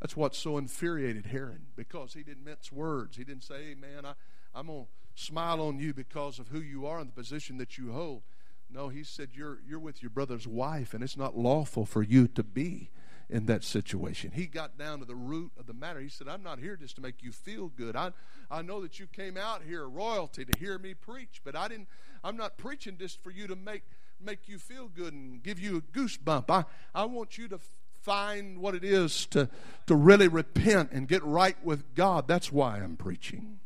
That's 0.00 0.16
what 0.16 0.34
so 0.34 0.56
infuriated 0.56 1.26
Herod 1.26 1.66
because 1.76 2.14
he 2.14 2.22
didn't 2.22 2.44
mince 2.44 2.72
words. 2.72 3.16
He 3.18 3.24
didn't 3.24 3.44
say, 3.44 3.68
hey, 3.68 3.74
man, 3.74 4.06
I, 4.06 4.14
I'm 4.54 4.68
going 4.68 4.84
to 4.84 5.22
smile 5.22 5.60
on 5.60 5.78
you 5.78 5.92
because 5.92 6.38
of 6.38 6.48
who 6.48 6.60
you 6.60 6.86
are 6.86 6.98
and 6.98 7.08
the 7.08 7.12
position 7.12 7.58
that 7.58 7.76
you 7.76 7.92
hold. 7.92 8.22
No, 8.70 8.88
he 8.88 9.04
said, 9.04 9.30
you're, 9.34 9.58
you're 9.68 9.78
with 9.80 10.02
your 10.02 10.10
brother's 10.10 10.46
wife, 10.46 10.94
and 10.94 11.04
it's 11.04 11.16
not 11.16 11.36
lawful 11.36 11.84
for 11.84 12.02
you 12.02 12.28
to 12.28 12.42
be 12.42 12.90
in 13.30 13.46
that 13.46 13.64
situation. 13.64 14.32
He 14.34 14.46
got 14.46 14.78
down 14.78 14.98
to 14.98 15.04
the 15.04 15.14
root 15.14 15.52
of 15.58 15.66
the 15.66 15.72
matter. 15.72 16.00
He 16.00 16.08
said, 16.08 16.28
I'm 16.28 16.42
not 16.42 16.58
here 16.58 16.76
just 16.76 16.96
to 16.96 17.02
make 17.02 17.22
you 17.22 17.32
feel 17.32 17.68
good. 17.68 17.96
I, 17.96 18.12
I 18.50 18.62
know 18.62 18.80
that 18.82 18.98
you 18.98 19.06
came 19.06 19.36
out 19.36 19.62
here, 19.62 19.88
royalty, 19.88 20.44
to 20.44 20.58
hear 20.58 20.78
me 20.78 20.94
preach, 20.94 21.40
but 21.44 21.56
I 21.56 21.68
didn't, 21.68 21.88
I'm 22.24 22.36
not 22.36 22.58
preaching 22.58 22.96
just 22.98 23.22
for 23.22 23.30
you 23.30 23.46
to 23.46 23.56
make, 23.56 23.82
make 24.20 24.48
you 24.48 24.58
feel 24.58 24.88
good 24.88 25.12
and 25.12 25.42
give 25.42 25.58
you 25.58 25.76
a 25.76 25.80
goosebump. 25.80 26.50
I, 26.50 26.64
I 26.94 27.04
want 27.04 27.38
you 27.38 27.48
to 27.48 27.58
find 28.02 28.58
what 28.58 28.74
it 28.74 28.84
is 28.84 29.26
to, 29.26 29.48
to 29.86 29.94
really 29.94 30.28
repent 30.28 30.90
and 30.92 31.06
get 31.06 31.22
right 31.22 31.56
with 31.64 31.94
God. 31.94 32.26
That's 32.26 32.50
why 32.50 32.78
I'm 32.78 32.96
preaching. 32.96 33.60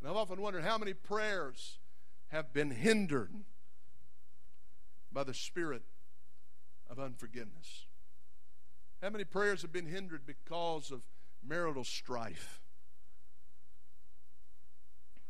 And 0.00 0.10
I've 0.10 0.16
often 0.16 0.40
wondered 0.40 0.62
how 0.62 0.78
many 0.78 0.92
prayers 0.92 1.78
have 2.28 2.52
been 2.52 2.70
hindered 2.70 3.32
by 5.10 5.24
the 5.24 5.34
spirit 5.34 5.82
of 6.90 6.98
unforgiveness. 6.98 7.85
How 9.02 9.10
many 9.10 9.24
prayers 9.24 9.62
have 9.62 9.72
been 9.72 9.86
hindered 9.86 10.26
because 10.26 10.90
of 10.90 11.02
marital 11.46 11.84
strife? 11.84 12.60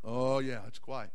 Oh, 0.04 0.38
yeah, 0.38 0.60
it's 0.66 0.78
quite. 0.78 1.10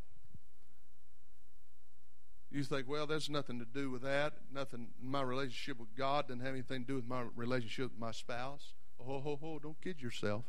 You 2.51 2.63
think, 2.63 2.89
well, 2.89 3.07
there's 3.07 3.29
nothing 3.29 3.59
to 3.59 3.65
do 3.65 3.89
with 3.89 4.01
that. 4.01 4.33
Nothing, 4.53 4.87
my 5.01 5.21
relationship 5.21 5.79
with 5.79 5.95
God 5.95 6.27
doesn't 6.27 6.41
have 6.41 6.53
anything 6.53 6.81
to 6.81 6.87
do 6.87 6.95
with 6.95 7.07
my 7.07 7.23
relationship 7.35 7.91
with 7.91 7.99
my 7.99 8.11
spouse. 8.11 8.73
Oh, 8.99 9.19
ho, 9.19 9.39
ho, 9.41 9.59
don't 9.63 9.79
kid 9.81 10.01
yourself. 10.01 10.43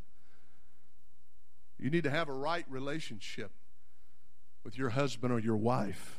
You 1.78 1.90
need 1.90 2.04
to 2.04 2.10
have 2.10 2.28
a 2.28 2.32
right 2.32 2.66
relationship 2.68 3.52
with 4.64 4.76
your 4.76 4.90
husband 4.90 5.32
or 5.32 5.38
your 5.38 5.56
wife. 5.56 6.18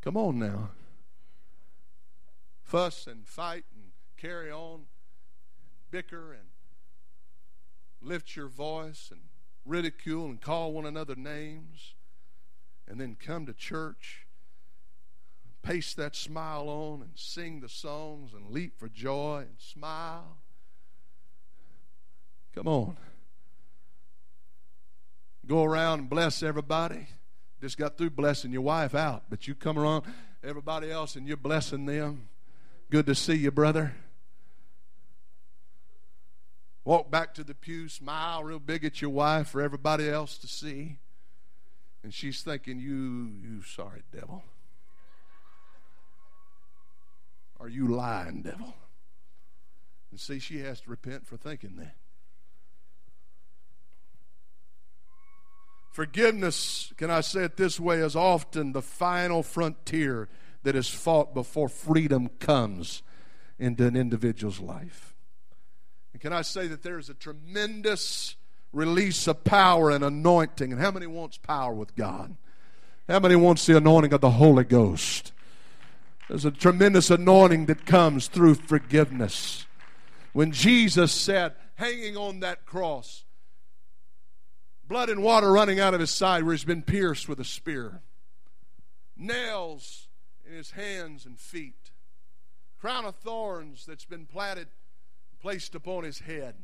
Come 0.00 0.16
on 0.16 0.40
now. 0.40 0.70
Fuss 2.62 3.06
and 3.06 3.26
fight 3.26 3.64
carry 4.22 4.52
on, 4.52 4.74
and 4.74 4.84
bicker, 5.90 6.32
and 6.32 6.46
lift 8.00 8.36
your 8.36 8.46
voice, 8.46 9.08
and 9.10 9.20
ridicule, 9.66 10.26
and 10.26 10.40
call 10.40 10.72
one 10.72 10.86
another 10.86 11.16
names, 11.16 11.94
and 12.86 13.00
then 13.00 13.16
come 13.18 13.46
to 13.46 13.52
church, 13.52 14.28
paste 15.62 15.96
that 15.96 16.14
smile 16.14 16.68
on, 16.68 17.02
and 17.02 17.10
sing 17.16 17.60
the 17.60 17.68
songs, 17.68 18.32
and 18.32 18.50
leap 18.50 18.78
for 18.78 18.88
joy, 18.88 19.38
and 19.40 19.58
smile. 19.58 20.36
Come 22.54 22.68
on. 22.68 22.96
Go 25.46 25.64
around 25.64 25.98
and 25.98 26.10
bless 26.10 26.44
everybody. 26.44 27.08
Just 27.60 27.76
got 27.76 27.98
through 27.98 28.10
blessing 28.10 28.52
your 28.52 28.62
wife 28.62 28.94
out, 28.94 29.24
but 29.28 29.48
you 29.48 29.56
come 29.56 29.76
around 29.76 30.04
everybody 30.44 30.92
else 30.92 31.16
and 31.16 31.26
you're 31.26 31.36
blessing 31.36 31.86
them. 31.86 32.28
Good 32.90 33.06
to 33.06 33.14
see 33.14 33.34
you, 33.34 33.50
brother. 33.50 33.94
Walk 36.84 37.10
back 37.10 37.34
to 37.34 37.44
the 37.44 37.54
pew, 37.54 37.88
smile 37.88 38.42
real 38.42 38.58
big 38.58 38.84
at 38.84 39.00
your 39.00 39.10
wife 39.10 39.48
for 39.48 39.60
everybody 39.60 40.08
else 40.08 40.36
to 40.38 40.48
see. 40.48 40.98
And 42.02 42.12
she's 42.12 42.42
thinking, 42.42 42.80
You, 42.80 43.30
you 43.40 43.62
sorry 43.62 44.02
devil. 44.12 44.42
Are 47.60 47.68
you 47.68 47.86
lying 47.86 48.42
devil? 48.42 48.74
And 50.10 50.18
see, 50.18 50.40
she 50.40 50.58
has 50.58 50.80
to 50.80 50.90
repent 50.90 51.26
for 51.26 51.36
thinking 51.36 51.76
that. 51.76 51.94
Forgiveness, 55.92 56.92
can 56.96 57.10
I 57.10 57.20
say 57.20 57.44
it 57.44 57.56
this 57.56 57.78
way, 57.78 57.98
is 57.98 58.16
often 58.16 58.72
the 58.72 58.82
final 58.82 59.42
frontier 59.42 60.28
that 60.64 60.74
is 60.74 60.88
fought 60.88 61.34
before 61.34 61.68
freedom 61.68 62.28
comes 62.40 63.02
into 63.58 63.86
an 63.86 63.94
individual's 63.94 64.58
life. 64.58 65.11
And 66.12 66.20
can 66.20 66.32
I 66.32 66.42
say 66.42 66.66
that 66.68 66.82
there 66.82 66.98
is 66.98 67.08
a 67.08 67.14
tremendous 67.14 68.36
release 68.72 69.26
of 69.26 69.44
power 69.44 69.90
and 69.90 70.04
anointing? 70.04 70.72
And 70.72 70.80
how 70.80 70.90
many 70.90 71.06
wants 71.06 71.38
power 71.38 71.72
with 71.72 71.94
God? 71.94 72.36
How 73.08 73.20
many 73.20 73.36
wants 73.36 73.66
the 73.66 73.76
anointing 73.76 74.12
of 74.12 74.20
the 74.20 74.30
Holy 74.30 74.64
Ghost? 74.64 75.32
There's 76.28 76.44
a 76.44 76.50
tremendous 76.50 77.10
anointing 77.10 77.66
that 77.66 77.84
comes 77.84 78.28
through 78.28 78.54
forgiveness. 78.54 79.66
When 80.32 80.52
Jesus 80.52 81.12
said, 81.12 81.54
hanging 81.74 82.16
on 82.16 82.40
that 82.40 82.64
cross, 82.64 83.24
blood 84.86 85.10
and 85.10 85.22
water 85.22 85.50
running 85.50 85.80
out 85.80 85.94
of 85.94 86.00
his 86.00 86.10
side 86.10 86.44
where 86.44 86.54
he's 86.54 86.64
been 86.64 86.82
pierced 86.82 87.28
with 87.28 87.40
a 87.40 87.44
spear, 87.44 88.00
nails 89.16 90.08
in 90.48 90.54
his 90.54 90.70
hands 90.70 91.26
and 91.26 91.38
feet, 91.38 91.90
crown 92.80 93.04
of 93.04 93.16
thorns 93.16 93.84
that's 93.84 94.04
been 94.04 94.26
planted 94.26 94.68
placed 95.42 95.74
upon 95.74 96.04
his 96.04 96.20
head. 96.20 96.54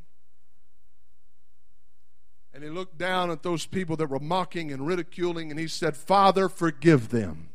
And 2.54 2.62
he 2.62 2.70
looked 2.70 2.96
down 2.96 3.30
at 3.30 3.42
those 3.42 3.66
people 3.66 3.96
that 3.96 4.08
were 4.08 4.20
mocking 4.20 4.72
and 4.72 4.86
ridiculing, 4.86 5.50
and 5.50 5.58
he 5.58 5.66
said, 5.66 5.96
Father, 5.96 6.48
forgive 6.48 7.10
them, 7.10 7.48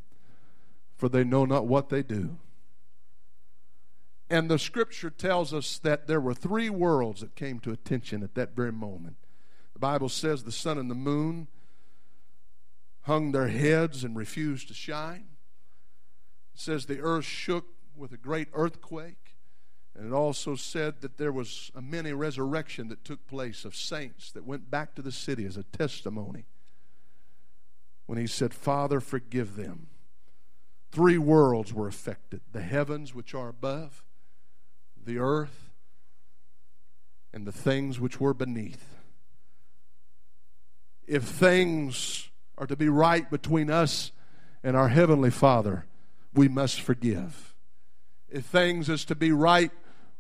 for 0.98 1.10
they 1.10 1.24
know 1.24 1.46
not 1.46 1.66
what 1.66 1.90
they 1.90 2.04
do. 2.04 2.38
And 4.30 4.50
the 4.50 4.60
scripture 4.60 5.10
tells 5.10 5.54
us 5.54 5.78
that 5.80 6.08
there 6.08 6.22
were 6.22 6.34
three 6.34 6.70
worlds 6.70 7.22
that 7.22 7.36
came 7.36 7.60
to 7.60 7.72
attention 7.72 8.24
at 8.24 8.36
that 8.36 8.56
very 8.56 8.72
moment. 8.72 9.16
The 9.74 9.80
Bible 9.80 10.10
says 10.10 10.44
the 10.44 10.52
sun 10.52 10.78
and 10.78 10.90
the 10.90 10.96
moon 10.96 11.48
hung 13.04 13.32
their 13.32 13.48
heads 13.48 14.04
and 14.04 14.16
refused 14.16 14.68
to 14.70 14.74
shine. 14.74 15.26
It 16.54 16.60
says 16.60 16.86
the 16.86 17.02
earth 17.02 17.26
shook 17.26 17.66
with 17.96 18.12
a 18.12 18.18
great 18.18 18.48
earthquake. 18.54 19.23
And 19.96 20.08
it 20.08 20.14
also 20.14 20.56
said 20.56 21.02
that 21.02 21.18
there 21.18 21.32
was 21.32 21.72
a 21.76 21.82
mini 21.82 22.14
resurrection 22.14 22.88
that 22.90 23.06
took 23.06 23.28
place 23.28 23.64
of 23.64 23.76
saints 23.76 24.32
that 24.32 24.46
went 24.46 24.72
back 24.72 24.96
to 24.96 25.02
the 25.02 25.12
city 25.12 25.46
as 25.46 25.56
a 25.56 25.64
testimony. 25.64 26.46
When 28.06 28.18
he 28.18 28.28
said, 28.28 28.54
Father, 28.54 29.00
forgive 29.00 29.56
them. 29.56 29.88
Three 30.92 31.18
worlds 31.18 31.74
were 31.74 31.88
affected 31.88 32.42
the 32.52 32.62
heavens 32.62 33.16
which 33.16 33.34
are 33.34 33.50
above, 33.50 34.04
the 35.04 35.18
earth, 35.18 35.72
and 37.34 37.48
the 37.48 37.52
things 37.52 38.00
which 38.00 38.20
were 38.20 38.34
beneath. 38.34 38.86
If 41.08 41.24
things 41.24 42.30
are 42.58 42.68
to 42.68 42.76
be 42.76 42.90
right 42.90 43.30
between 43.30 43.70
us 43.70 44.12
and 44.64 44.78
our 44.78 44.90
Heavenly 44.90 45.32
Father, 45.32 45.86
we 46.34 46.48
must 46.48 46.80
forgive. 46.80 47.54
If 48.30 48.46
things 48.46 48.90
is 48.90 49.04
to 49.06 49.16
be 49.16 49.32
right 49.32 49.72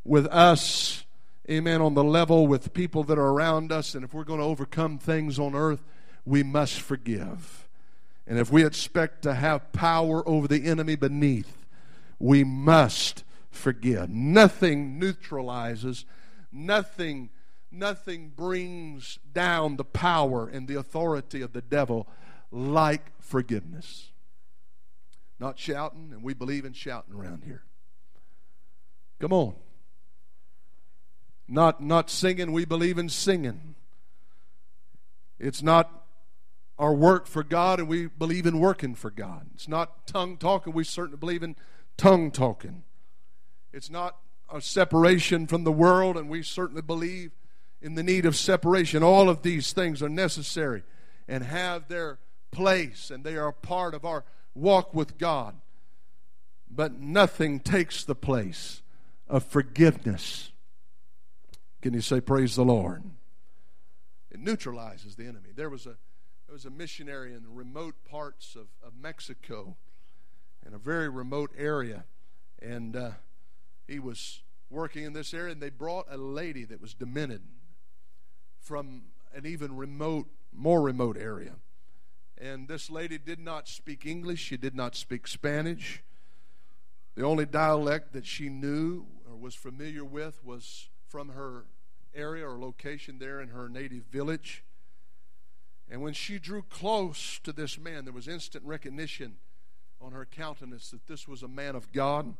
with 0.03 0.27
us, 0.27 1.05
amen, 1.49 1.81
on 1.81 1.93
the 1.93 2.03
level 2.03 2.47
with 2.47 2.73
people 2.73 3.03
that 3.05 3.17
are 3.17 3.29
around 3.29 3.71
us, 3.71 3.95
and 3.95 4.03
if 4.03 4.13
we're 4.13 4.23
going 4.23 4.39
to 4.39 4.45
overcome 4.45 4.97
things 4.97 5.39
on 5.39 5.55
earth, 5.55 5.83
we 6.25 6.43
must 6.43 6.79
forgive. 6.79 7.67
And 8.25 8.39
if 8.39 8.51
we 8.51 8.65
expect 8.65 9.23
to 9.23 9.33
have 9.33 9.71
power 9.73 10.27
over 10.27 10.47
the 10.47 10.65
enemy 10.65 10.95
beneath, 10.95 11.65
we 12.19 12.43
must 12.43 13.23
forgive. 13.51 14.09
Nothing 14.09 14.97
neutralizes, 14.99 16.05
nothing 16.51 17.29
nothing 17.73 18.31
brings 18.35 19.17
down 19.33 19.77
the 19.77 19.83
power 19.83 20.47
and 20.47 20.67
the 20.67 20.75
authority 20.75 21.41
of 21.41 21.53
the 21.53 21.61
devil 21.61 22.07
like 22.51 23.11
forgiveness. 23.19 24.11
Not 25.39 25.57
shouting, 25.57 26.11
and 26.13 26.21
we 26.21 26.35
believe 26.35 26.65
in 26.65 26.73
shouting 26.73 27.15
around 27.15 27.43
here. 27.43 27.63
Come 29.19 29.33
on. 29.33 29.55
Not, 31.53 31.83
not 31.83 32.09
singing, 32.09 32.51
we 32.51 32.65
believe 32.65 32.97
in 32.97 33.09
singing. 33.09 33.75
It's 35.37 35.61
not 35.61 36.03
our 36.79 36.95
work 36.95 37.27
for 37.27 37.43
God, 37.43 37.77
and 37.79 37.87
we 37.87 38.07
believe 38.07 38.47
in 38.47 38.59
working 38.59 38.95
for 38.95 39.11
God. 39.11 39.45
It's 39.53 39.67
not 39.67 40.07
tongue 40.07 40.37
talking, 40.37 40.73
we 40.73 40.83
certainly 40.83 41.19
believe 41.19 41.43
in 41.43 41.55
tongue 41.95 42.31
talking. 42.31 42.81
It's 43.71 43.91
not 43.91 44.17
a 44.51 44.61
separation 44.61 45.45
from 45.45 45.63
the 45.63 45.71
world, 45.71 46.17
and 46.17 46.27
we 46.27 46.41
certainly 46.41 46.81
believe 46.81 47.29
in 47.83 47.93
the 47.93 48.01
need 48.01 48.25
of 48.25 48.35
separation. 48.35 49.03
All 49.03 49.29
of 49.29 49.43
these 49.43 49.73
things 49.73 50.01
are 50.01 50.09
necessary 50.09 50.81
and 51.27 51.43
have 51.43 51.87
their 51.87 52.17
place, 52.49 53.11
and 53.11 53.23
they 53.23 53.35
are 53.35 53.49
a 53.49 53.53
part 53.53 53.93
of 53.93 54.05
our 54.05 54.25
walk 54.55 54.95
with 54.95 55.19
God. 55.19 55.53
But 56.67 56.99
nothing 56.99 57.59
takes 57.59 58.03
the 58.03 58.15
place 58.15 58.81
of 59.29 59.43
forgiveness 59.43 60.49
can 61.83 61.93
you 61.93 61.99
say, 61.99 62.21
Praise 62.21 62.55
the 62.55 62.63
Lord? 62.63 63.03
It 64.31 64.39
neutralizes 64.39 65.17
the 65.17 65.25
enemy. 65.25 65.49
There 65.53 65.69
was 65.69 65.85
a, 65.85 65.97
there 66.47 66.53
was 66.53 66.63
a 66.63 66.69
missionary 66.69 67.33
in 67.33 67.43
the 67.43 67.49
remote 67.49 67.95
parts 68.09 68.55
of, 68.55 68.67
of 68.81 68.93
Mexico, 68.95 69.75
in 70.65 70.73
a 70.73 70.77
very 70.77 71.09
remote 71.09 71.51
area, 71.57 72.05
and 72.61 72.95
uh, 72.95 73.11
he 73.85 73.99
was 73.99 74.43
working 74.69 75.03
in 75.03 75.11
this 75.11 75.33
area, 75.33 75.51
and 75.51 75.61
they 75.61 75.69
brought 75.69 76.05
a 76.09 76.15
lady 76.15 76.63
that 76.63 76.79
was 76.79 76.93
demented 76.93 77.41
from 78.61 79.01
an 79.35 79.45
even 79.45 79.75
remote, 79.75 80.27
more 80.53 80.81
remote 80.81 81.17
area. 81.17 81.55
And 82.37 82.69
this 82.69 82.89
lady 82.89 83.17
did 83.17 83.39
not 83.39 83.67
speak 83.67 84.05
English, 84.05 84.39
she 84.39 84.55
did 84.55 84.73
not 84.73 84.95
speak 84.95 85.27
Spanish. 85.27 86.01
The 87.15 87.25
only 87.25 87.45
dialect 87.45 88.13
that 88.13 88.25
she 88.25 88.47
knew 88.47 89.05
or 89.29 89.35
was 89.35 89.53
familiar 89.53 90.05
with 90.05 90.41
was 90.45 90.87
from 91.09 91.29
her 91.29 91.65
area 92.15 92.47
or 92.47 92.57
location 92.57 93.19
there 93.19 93.41
in 93.41 93.49
her 93.49 93.69
native 93.69 94.03
village. 94.11 94.63
And 95.89 96.01
when 96.01 96.13
she 96.13 96.39
drew 96.39 96.63
close 96.63 97.39
to 97.43 97.51
this 97.51 97.77
man, 97.77 98.05
there 98.05 98.13
was 98.13 98.27
instant 98.27 98.63
recognition 98.65 99.35
on 100.01 100.11
her 100.11 100.25
countenance 100.25 100.91
that 100.91 101.07
this 101.07 101.27
was 101.27 101.43
a 101.43 101.47
man 101.47 101.75
of 101.75 101.91
God. 101.91 102.35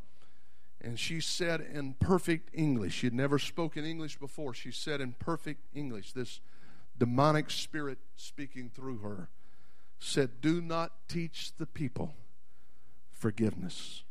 And 0.82 1.00
she 1.00 1.22
said 1.22 1.62
in 1.62 1.94
perfect 2.00 2.50
English, 2.54 2.96
she 2.96 3.08
had 3.08 3.14
never 3.14 3.40
spoken 3.40 3.86
English 3.86 4.20
before. 4.20 4.54
She 4.54 4.72
said 4.72 5.00
in 5.00 5.14
perfect 5.14 5.66
English, 5.74 6.14
this 6.14 6.42
demonic 6.98 7.50
spirit 7.50 8.00
speaking 8.16 8.70
through 8.70 9.00
her 9.00 9.30
said, 10.00 10.42
Do 10.42 10.62
not 10.62 10.92
teach 11.08 11.54
the 11.58 11.66
people 11.66 12.16
forgiveness. 13.14 14.04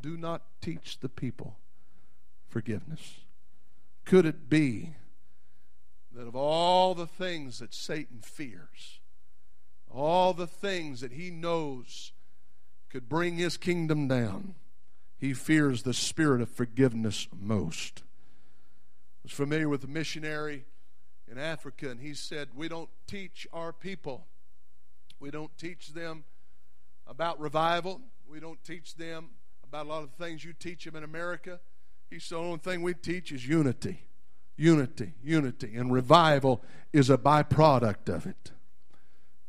Do 0.00 0.16
not 0.16 0.42
teach 0.60 1.00
the 1.00 1.08
people 1.08 1.56
forgiveness. 2.48 3.23
Could 4.04 4.26
it 4.26 4.48
be 4.50 4.94
that 6.12 6.26
of 6.26 6.36
all 6.36 6.94
the 6.94 7.06
things 7.06 7.58
that 7.58 7.74
Satan 7.74 8.20
fears, 8.20 9.00
all 9.90 10.32
the 10.32 10.46
things 10.46 11.00
that 11.00 11.12
he 11.12 11.30
knows 11.30 12.12
could 12.90 13.08
bring 13.08 13.36
his 13.36 13.56
kingdom 13.56 14.06
down, 14.06 14.54
he 15.16 15.32
fears 15.32 15.82
the 15.82 15.94
spirit 15.94 16.40
of 16.40 16.50
forgiveness 16.50 17.28
most. 17.34 18.02
I 18.04 19.24
was 19.24 19.32
familiar 19.32 19.68
with 19.68 19.82
a 19.84 19.88
missionary 19.88 20.66
in 21.30 21.38
Africa, 21.38 21.90
and 21.90 21.98
he 21.98 22.14
said, 22.14 22.48
We 22.54 22.68
don't 22.68 22.90
teach 23.06 23.46
our 23.52 23.72
people, 23.72 24.26
we 25.18 25.30
don't 25.30 25.56
teach 25.56 25.94
them 25.94 26.24
about 27.06 27.40
revival, 27.40 28.00
we 28.28 28.38
don't 28.38 28.62
teach 28.64 28.96
them 28.96 29.30
about 29.66 29.86
a 29.86 29.88
lot 29.88 30.02
of 30.02 30.10
the 30.16 30.24
things 30.24 30.44
you 30.44 30.52
teach 30.52 30.84
them 30.84 30.94
in 30.94 31.04
America. 31.04 31.58
He 32.10 32.18
said, 32.18 32.36
the 32.36 32.40
only 32.40 32.58
thing 32.58 32.82
we 32.82 32.94
teach 32.94 33.32
is 33.32 33.46
unity. 33.46 34.02
Unity, 34.56 35.14
unity. 35.22 35.74
And 35.74 35.92
revival 35.92 36.62
is 36.92 37.10
a 37.10 37.18
byproduct 37.18 38.08
of 38.08 38.26
it. 38.26 38.52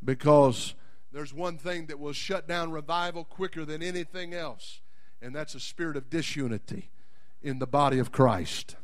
Because 0.04 0.74
there's 1.12 1.34
one 1.34 1.58
thing 1.58 1.86
that 1.86 2.00
will 2.00 2.14
shut 2.14 2.48
down 2.48 2.72
revival 2.72 3.24
quicker 3.24 3.64
than 3.66 3.82
anything 3.82 4.34
else, 4.34 4.82
and 5.22 5.34
that's 5.34 5.56
a 5.56 5.60
spirit 5.60 5.96
of 5.96 6.10
disunity 6.10 6.90
in 7.42 7.60
the 7.60 7.68
body 7.68 8.00
of 8.00 8.12
Christ. 8.12 8.76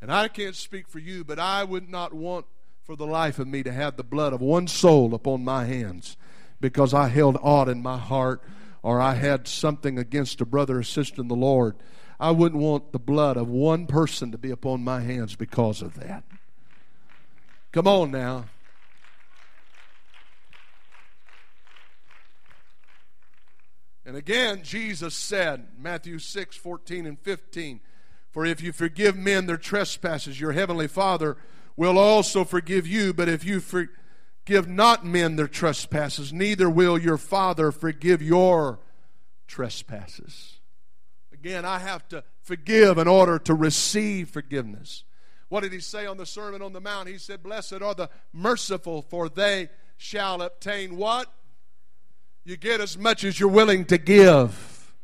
And 0.00 0.12
I 0.12 0.28
can't 0.28 0.54
speak 0.54 0.88
for 0.88 0.98
you, 0.98 1.24
but 1.24 1.38
I 1.38 1.64
would 1.64 1.88
not 1.88 2.14
want 2.14 2.46
for 2.84 2.96
the 2.96 3.06
life 3.06 3.38
of 3.38 3.48
me 3.48 3.62
to 3.62 3.72
have 3.72 3.96
the 3.96 4.04
blood 4.04 4.32
of 4.32 4.40
one 4.40 4.66
soul 4.66 5.14
upon 5.14 5.44
my 5.44 5.64
hands 5.64 6.16
because 6.60 6.94
I 6.94 7.08
held 7.08 7.36
aught 7.42 7.68
in 7.68 7.82
my 7.82 7.98
heart 7.98 8.42
or 8.82 9.00
I 9.00 9.14
had 9.14 9.46
something 9.46 9.98
against 9.98 10.40
a 10.40 10.46
brother 10.46 10.78
or 10.78 10.82
sister 10.82 11.20
in 11.20 11.28
the 11.28 11.34
Lord 11.34 11.76
I 12.20 12.32
wouldn't 12.32 12.60
want 12.60 12.92
the 12.92 12.98
blood 12.98 13.38
of 13.38 13.48
one 13.48 13.86
person 13.86 14.30
to 14.30 14.38
be 14.38 14.50
upon 14.50 14.84
my 14.84 15.00
hands 15.00 15.36
because 15.36 15.80
of 15.80 15.98
that. 15.98 16.22
Come 17.72 17.88
on 17.88 18.10
now. 18.10 18.44
And 24.04 24.16
again, 24.16 24.62
Jesus 24.62 25.14
said, 25.14 25.68
Matthew 25.78 26.18
6, 26.18 26.56
14 26.56 27.06
and 27.06 27.18
15, 27.18 27.80
For 28.30 28.44
if 28.44 28.60
you 28.60 28.72
forgive 28.72 29.16
men 29.16 29.46
their 29.46 29.56
trespasses, 29.56 30.38
your 30.38 30.52
heavenly 30.52 30.88
Father 30.88 31.38
will 31.74 31.96
also 31.96 32.44
forgive 32.44 32.86
you. 32.86 33.14
But 33.14 33.30
if 33.30 33.44
you 33.44 33.60
forgive 33.60 34.68
not 34.68 35.06
men 35.06 35.36
their 35.36 35.48
trespasses, 35.48 36.34
neither 36.34 36.68
will 36.68 36.98
your 36.98 37.16
Father 37.16 37.72
forgive 37.72 38.20
your 38.20 38.80
trespasses. 39.46 40.59
Again, 41.40 41.64
I 41.64 41.78
have 41.78 42.06
to 42.10 42.22
forgive 42.42 42.98
in 42.98 43.08
order 43.08 43.38
to 43.38 43.54
receive 43.54 44.28
forgiveness. 44.28 45.04
What 45.48 45.62
did 45.62 45.72
he 45.72 45.80
say 45.80 46.04
on 46.04 46.18
the 46.18 46.26
Sermon 46.26 46.60
on 46.60 46.74
the 46.74 46.82
Mount? 46.82 47.08
He 47.08 47.16
said, 47.16 47.42
Blessed 47.42 47.80
are 47.80 47.94
the 47.94 48.10
merciful, 48.32 49.00
for 49.00 49.30
they 49.30 49.70
shall 49.96 50.42
obtain 50.42 50.96
what? 50.96 51.32
You 52.44 52.58
get 52.58 52.80
as 52.80 52.98
much 52.98 53.24
as 53.24 53.40
you're 53.40 53.48
willing 53.48 53.86
to 53.86 53.96
give. 53.96 54.94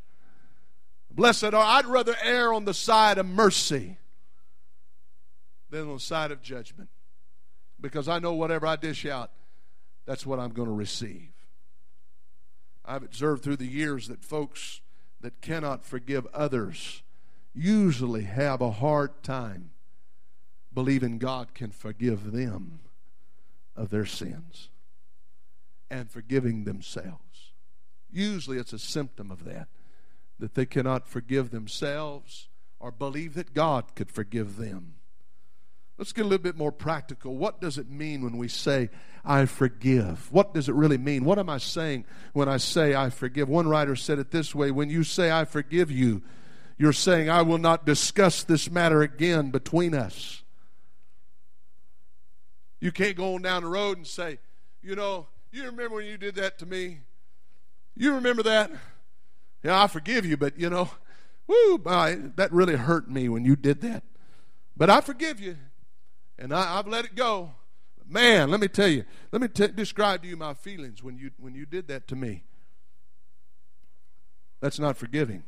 Blessed 1.11 1.55
are, 1.55 1.55
I'd 1.55 1.87
rather 1.87 2.14
err 2.22 2.53
on 2.53 2.66
the 2.66 2.74
side 2.74 3.16
of 3.16 3.24
mercy 3.24 3.97
than 5.70 5.89
on 5.89 5.95
the 5.95 6.01
side 6.01 6.32
of 6.32 6.43
judgment. 6.43 6.91
Because 7.80 8.09
I 8.09 8.18
know 8.18 8.34
whatever 8.34 8.66
I 8.66 8.76
dish 8.76 9.07
out, 9.07 9.30
that's 10.05 10.26
what 10.26 10.39
I'm 10.39 10.51
going 10.51 10.68
to 10.68 10.74
receive. 10.74 11.30
I've 12.84 13.03
observed 13.03 13.43
through 13.43 13.57
the 13.57 13.66
years 13.66 14.09
that 14.09 14.22
folks 14.22 14.82
that 15.20 15.40
cannot 15.40 15.84
forgive 15.84 16.26
others 16.34 17.02
usually 17.54 18.24
have 18.24 18.60
a 18.60 18.70
hard 18.72 19.22
time 19.22 19.70
believing 20.74 21.18
God 21.18 21.54
can 21.54 21.70
forgive 21.70 22.32
them 22.32 22.80
of 23.74 23.88
their 23.90 24.04
sins 24.04 24.68
and 25.90 26.10
forgiving 26.10 26.64
themselves. 26.64 27.52
Usually 28.10 28.58
it's 28.58 28.72
a 28.74 28.78
symptom 28.78 29.30
of 29.30 29.44
that. 29.44 29.68
that 30.38 30.54
they 30.54 30.66
cannot 30.66 31.08
forgive 31.08 31.50
themselves 31.50 32.48
or 32.78 32.90
believe 32.90 33.34
that 33.34 33.54
God 33.54 33.94
could 33.94 34.10
forgive 34.10 34.56
them. 34.56 34.95
Let's 35.99 36.12
get 36.12 36.26
a 36.26 36.28
little 36.28 36.42
bit 36.42 36.57
more 36.57 36.72
practical. 36.72 37.36
What 37.36 37.61
does 37.61 37.78
it 37.78 37.88
mean 37.90 38.22
when 38.22 38.36
we 38.36 38.49
say, 38.49 38.90
I 39.24 39.47
forgive? 39.47 40.30
What 40.30 40.53
does 40.53 40.68
it 40.68 40.74
really 40.74 40.99
mean? 40.99 41.24
What 41.24 41.38
am 41.38 41.49
I 41.49 41.59
saying 41.59 42.05
when 42.34 42.49
I 42.49 42.59
say, 42.59 42.94
I 42.94 43.09
forgive? 43.09 43.49
One 43.49 43.66
writer 43.66 43.97
said 43.97 44.18
it 44.18 44.30
this 44.30 44.55
way 44.55 44.70
When 44.70 44.90
you 44.90 45.05
say, 45.05 45.30
I 45.30 45.47
forgive 45.47 45.90
you, 45.90 46.22
you're 46.78 46.92
saying, 46.92 47.30
I 47.30 47.42
will 47.42 47.59
not 47.59 47.86
discuss 47.86 48.42
this 48.42 48.70
matter 48.70 49.01
again 49.01 49.51
between 49.51 49.94
us. 49.94 50.42
You 52.78 52.92
can't 52.92 53.16
go 53.16 53.34
on 53.34 53.42
down 53.42 53.62
the 53.62 53.68
road 53.70 53.97
and 53.97 54.07
say, 54.07 54.38
You 54.82 54.97
know, 54.97 55.26
you 55.51 55.64
remember 55.64 55.97
when 55.97 56.07
you 56.07 56.18
did 56.18 56.34
that 56.34 56.59
to 56.59 56.66
me? 56.66 57.01
You 57.97 58.14
remember 58.14 58.42
that? 58.42 58.70
Yeah, 59.62 59.82
I 59.82 59.86
forgive 59.86 60.26
you, 60.26 60.36
but 60.36 60.59
you 60.59 60.68
know, 60.68 60.90
boy, 61.47 62.20
that 62.36 62.53
really 62.53 62.76
hurt 62.76 63.11
me 63.11 63.30
when 63.30 63.47
you 63.47 63.57
did 63.57 63.80
that. 63.80 64.03
But 64.76 64.90
I 64.90 65.01
forgive 65.01 65.40
you 65.40 65.57
and 66.39 66.53
I, 66.53 66.76
have 66.76 66.87
let 66.87 67.05
it 67.05 67.14
go. 67.14 67.53
Man, 68.09 68.51
let 68.51 68.61
me 68.61 68.68
tell 68.68 68.89
you, 68.89 69.05
let 69.32 69.43
me 69.43 69.49
t- 69.49 69.68
describe 69.68 70.22
to 70.22 70.28
you 70.28 70.37
my 70.37 70.55
feelings 70.55 71.03
when 71.03 71.18
you 71.18 71.30
when 71.39 71.55
you 71.55 71.66
did 71.66 71.89
that 71.89 72.07
to 72.09 72.16
me. 72.16 72.45
That's 74.61 74.78
not 74.78 74.97
forgiving. 74.97 75.43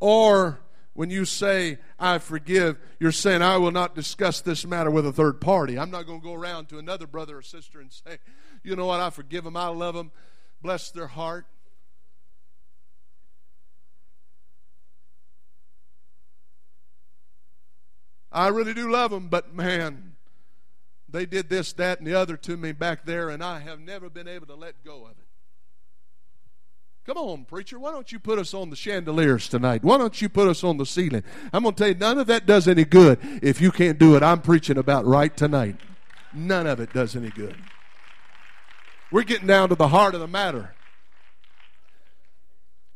Or 0.00 0.60
when 0.94 1.10
you 1.10 1.24
say, 1.24 1.78
I 1.98 2.18
forgive, 2.18 2.78
you're 3.00 3.12
saying, 3.12 3.42
I 3.42 3.56
will 3.56 3.72
not 3.72 3.94
discuss 3.94 4.40
this 4.40 4.66
matter 4.66 4.90
with 4.90 5.06
a 5.06 5.12
third 5.12 5.40
party. 5.40 5.78
I'm 5.78 5.90
not 5.90 6.06
going 6.06 6.20
to 6.20 6.26
go 6.26 6.34
around 6.34 6.68
to 6.68 6.78
another 6.78 7.06
brother 7.06 7.38
or 7.38 7.42
sister 7.42 7.80
and 7.80 7.92
say, 7.92 8.18
you 8.62 8.76
know 8.76 8.86
what, 8.86 9.00
I 9.00 9.10
forgive 9.10 9.44
them, 9.44 9.56
I 9.56 9.68
love 9.68 9.94
them, 9.94 10.12
bless 10.62 10.90
their 10.90 11.08
heart. 11.08 11.46
I 18.34 18.48
really 18.48 18.74
do 18.74 18.90
love 18.90 19.12
them, 19.12 19.28
but 19.28 19.54
man, 19.54 20.16
they 21.08 21.24
did 21.24 21.48
this, 21.48 21.72
that, 21.74 21.98
and 21.98 22.06
the 22.06 22.14
other 22.14 22.36
to 22.36 22.56
me 22.56 22.72
back 22.72 23.06
there, 23.06 23.30
and 23.30 23.42
I 23.42 23.60
have 23.60 23.78
never 23.78 24.10
been 24.10 24.26
able 24.26 24.48
to 24.48 24.56
let 24.56 24.84
go 24.84 25.04
of 25.04 25.12
it. 25.12 25.16
Come 27.06 27.16
on, 27.16 27.44
preacher. 27.44 27.78
Why 27.78 27.92
don't 27.92 28.10
you 28.10 28.18
put 28.18 28.38
us 28.38 28.52
on 28.52 28.70
the 28.70 28.76
chandeliers 28.76 29.48
tonight? 29.48 29.84
Why 29.84 29.98
don't 29.98 30.20
you 30.20 30.28
put 30.28 30.48
us 30.48 30.64
on 30.64 30.78
the 30.78 30.86
ceiling? 30.86 31.22
I'm 31.52 31.62
going 31.62 31.74
to 31.74 31.78
tell 31.78 31.88
you, 31.88 31.94
none 31.94 32.18
of 32.18 32.26
that 32.26 32.44
does 32.44 32.66
any 32.66 32.84
good 32.84 33.18
if 33.42 33.60
you 33.60 33.70
can't 33.70 33.98
do 33.98 34.16
it. 34.16 34.22
I'm 34.22 34.40
preaching 34.40 34.78
about 34.78 35.04
right 35.04 35.34
tonight. 35.36 35.76
None 36.32 36.66
of 36.66 36.80
it 36.80 36.92
does 36.92 37.14
any 37.14 37.30
good. 37.30 37.56
We're 39.12 39.22
getting 39.22 39.46
down 39.46 39.68
to 39.68 39.76
the 39.76 39.88
heart 39.88 40.14
of 40.14 40.20
the 40.20 40.26
matter. 40.26 40.74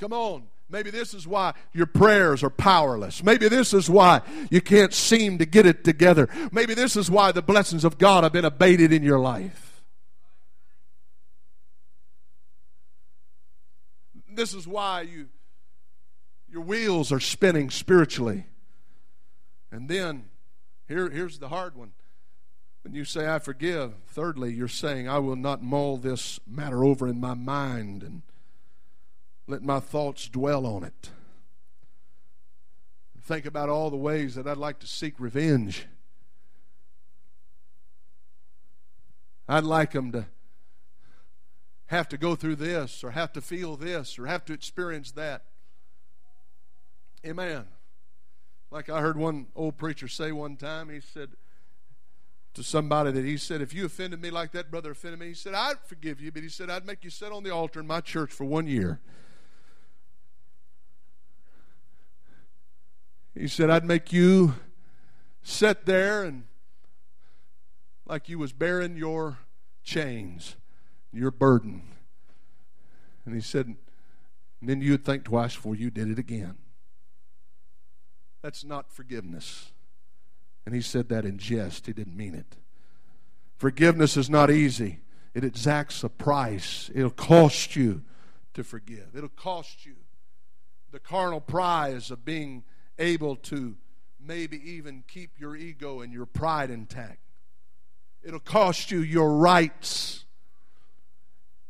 Come 0.01 0.13
on. 0.13 0.49
Maybe 0.71 0.91
this 0.91 1.15
is 1.15 1.27
why 1.27 1.55
your 1.73 1.87
prayers 1.87 2.43
are 2.43 2.51
powerless. 2.51 3.23
Maybe 3.23 3.49
this 3.49 3.73
is 3.73 3.89
why 3.89 4.21
you 4.51 4.61
can't 4.61 4.93
seem 4.93 5.39
to 5.39 5.47
get 5.47 5.65
it 5.65 5.83
together. 5.83 6.29
Maybe 6.53 6.75
this 6.75 6.95
is 6.95 7.11
why 7.11 7.33
the 7.33 7.41
blessings 7.41 7.85
of 7.85 7.97
God 7.97 8.23
have 8.23 8.33
been 8.35 8.45
abated 8.45 8.93
in 8.93 9.03
your 9.03 9.19
life. 9.19 9.83
This 14.31 14.53
is 14.53 14.69
why 14.69 15.03
you 15.03 15.29
your 16.51 16.63
wheels 16.63 17.13
are 17.13 17.21
spinning 17.21 17.71
spiritually. 17.71 18.47
And 19.71 19.89
then 19.89 20.25
here, 20.87 21.11
here's 21.11 21.39
the 21.39 21.49
hard 21.49 21.77
one. 21.77 21.93
When 22.83 22.95
you 22.95 23.05
say 23.05 23.29
I 23.29 23.39
forgive, 23.39 23.95
thirdly, 24.07 24.55
you're 24.55 24.69
saying 24.69 25.09
I 25.09 25.19
will 25.19 25.37
not 25.37 25.63
mull 25.63 25.99
this 25.99 26.41
matter 26.47 26.85
over 26.85 27.07
in 27.07 27.21
my 27.21 27.35
mind 27.35 28.03
and 28.03 28.23
let 29.49 29.63
my 29.63 29.81
thoughts 29.81 30.29
dwell 30.29 30.67
on 30.67 30.85
it. 30.85 31.11
Think 33.23 33.47
about 33.47 33.69
all 33.69 33.91
the 33.91 33.97
ways 33.97 34.37
that 34.37 34.47
I'd 34.47 34.59
like 34.59 34.79
to 34.81 34.87
seek 34.87 35.15
revenge. 35.19 35.87
I'd 39.49 39.65
like 39.65 39.93
them 39.93 40.13
to 40.13 40.27
have 41.87 42.09
to 42.11 42.19
go 42.19 42.35
through 42.35 42.57
this 42.57 43.03
or 43.03 43.13
have 43.13 43.33
to 43.33 43.41
feel 43.41 43.77
this 43.77 44.19
or 44.19 44.27
have 44.27 44.45
to 44.45 44.53
experience 44.53 45.13
that. 45.13 45.45
Amen. 47.27 47.65
Like 48.71 48.91
I 48.91 49.01
heard 49.01 49.17
one 49.17 49.47
old 49.57 49.79
preacher 49.79 50.09
say 50.09 50.31
one 50.31 50.57
time, 50.57 50.91
he 50.91 51.01
said 51.01 51.31
to 52.53 52.63
somebody 52.63 53.13
that 53.13 53.25
he 53.25 53.39
said, 53.39 53.63
If 53.63 53.73
you 53.73 53.87
offended 53.87 54.21
me 54.21 54.31
like 54.31 54.53
that 54.53 54.71
brother 54.71 54.91
offended 54.91 55.21
me, 55.21 55.29
he 55.29 55.35
said, 55.35 55.55
I'd 55.55 55.81
forgive 55.87 56.21
you, 56.21 56.31
but 56.31 56.43
he 56.43 56.51
said, 56.51 56.69
I'd 56.69 56.87
make 56.87 57.03
you 57.03 57.11
sit 57.11 57.33
on 57.33 57.43
the 57.43 57.51
altar 57.51 57.81
in 57.81 57.87
my 57.87 58.03
church 58.03 58.33
for 58.33 58.45
one 58.45 58.67
year. 58.67 59.01
He 63.39 63.47
said, 63.47 63.71
I'd 63.71 63.85
make 63.85 64.13
you 64.13 64.57
sit 65.43 65.87
there 65.87 66.25
and 66.25 66.45
like 68.05 68.29
you 68.29 68.39
was 68.39 68.53
bearing 68.53 68.97
your 68.97 69.39
chains, 69.85 70.57
your 71.13 71.31
burden. 71.31 71.83
And 73.25 73.35
he 73.35 73.41
said, 73.41 73.67
and 73.67 74.69
then 74.69 74.81
you'd 74.81 75.05
think 75.05 75.25
twice 75.25 75.55
before 75.55 75.77
you 75.77 75.91
did 75.91 76.11
it 76.11 76.19
again. 76.19 76.57
That's 78.43 78.65
not 78.65 78.91
forgiveness. 78.91 79.71
And 80.67 80.75
he 80.75 80.81
said 80.81 81.09
that 81.11 81.25
in 81.25 81.39
jest. 81.39 81.87
He 81.87 81.93
didn't 81.93 82.17
mean 82.17 82.35
it. 82.35 82.57
Forgiveness 83.57 84.17
is 84.17 84.29
not 84.29 84.51
easy. 84.51 85.01
It 85.35 85.45
exacts 85.45 86.03
a 86.03 86.09
price. 86.09 86.91
It'll 86.93 87.11
cost 87.11 87.77
you 87.77 88.03
to 88.55 88.65
forgive. 88.65 89.15
It'll 89.15 89.29
cost 89.29 89.87
you 89.87 89.95
the 90.91 90.99
carnal 90.99 91.41
prize 91.41 92.11
of 92.11 92.25
being 92.25 92.65
able 92.99 93.37
to 93.37 93.77
maybe 94.21 94.59
even 94.73 95.05
keep 95.07 95.39
your 95.39 95.57
ego 95.57 96.01
and 96.01 96.13
your 96.13 96.27
pride 96.27 96.71
intact. 96.71 97.21
It'll 98.23 98.41
cost 98.41 98.91
you 98.91 99.01
your 99.01 99.37
rights. 99.37 100.25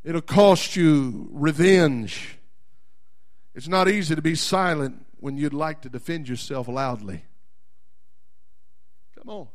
It'll 0.05 0.20
cost 0.20 0.76
you 0.76 1.29
revenge. 1.31 2.39
It's 3.55 3.68
not 3.68 3.89
easy 3.89 4.14
to 4.14 4.22
be 4.22 4.35
silent 4.35 5.05
when 5.20 5.37
you'd 5.37 5.55
like 5.55 5.83
to 5.83 5.89
defend 5.89 6.29
yourself 6.29 6.68
loudly. 6.68 7.24
Come 9.16 9.29
on. 9.29 9.49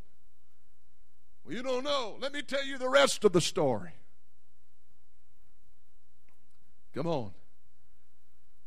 Well, 1.44 1.56
you 1.56 1.64
don't 1.64 1.84
know. 1.84 2.18
Let 2.20 2.34
me 2.34 2.42
tell 2.42 2.66
you 2.66 2.78
the 2.78 2.90
rest 2.90 3.24
of 3.24 3.34
the 3.34 3.42
story. 3.42 3.92
Come 6.94 7.08
on. 7.08 7.32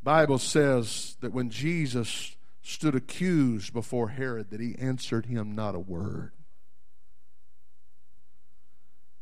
Bible 0.03 0.39
says 0.39 1.17
that 1.21 1.33
when 1.33 1.51
Jesus 1.51 2.36
stood 2.67 2.97
accused 2.97 3.73
before 3.73 4.09
Herod 4.09 4.51
that 4.51 4.61
he 4.61 4.75
answered 4.77 5.27
him 5.27 5.55
not 5.55 5.77
a 5.77 5.79
word. 5.79 6.33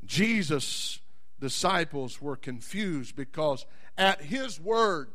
Jesus' 0.03 0.99
disciples 1.39 2.23
were 2.23 2.37
confused 2.37 3.15
because 3.15 3.67
at 3.99 4.23
his 4.23 4.59
word, 4.59 5.11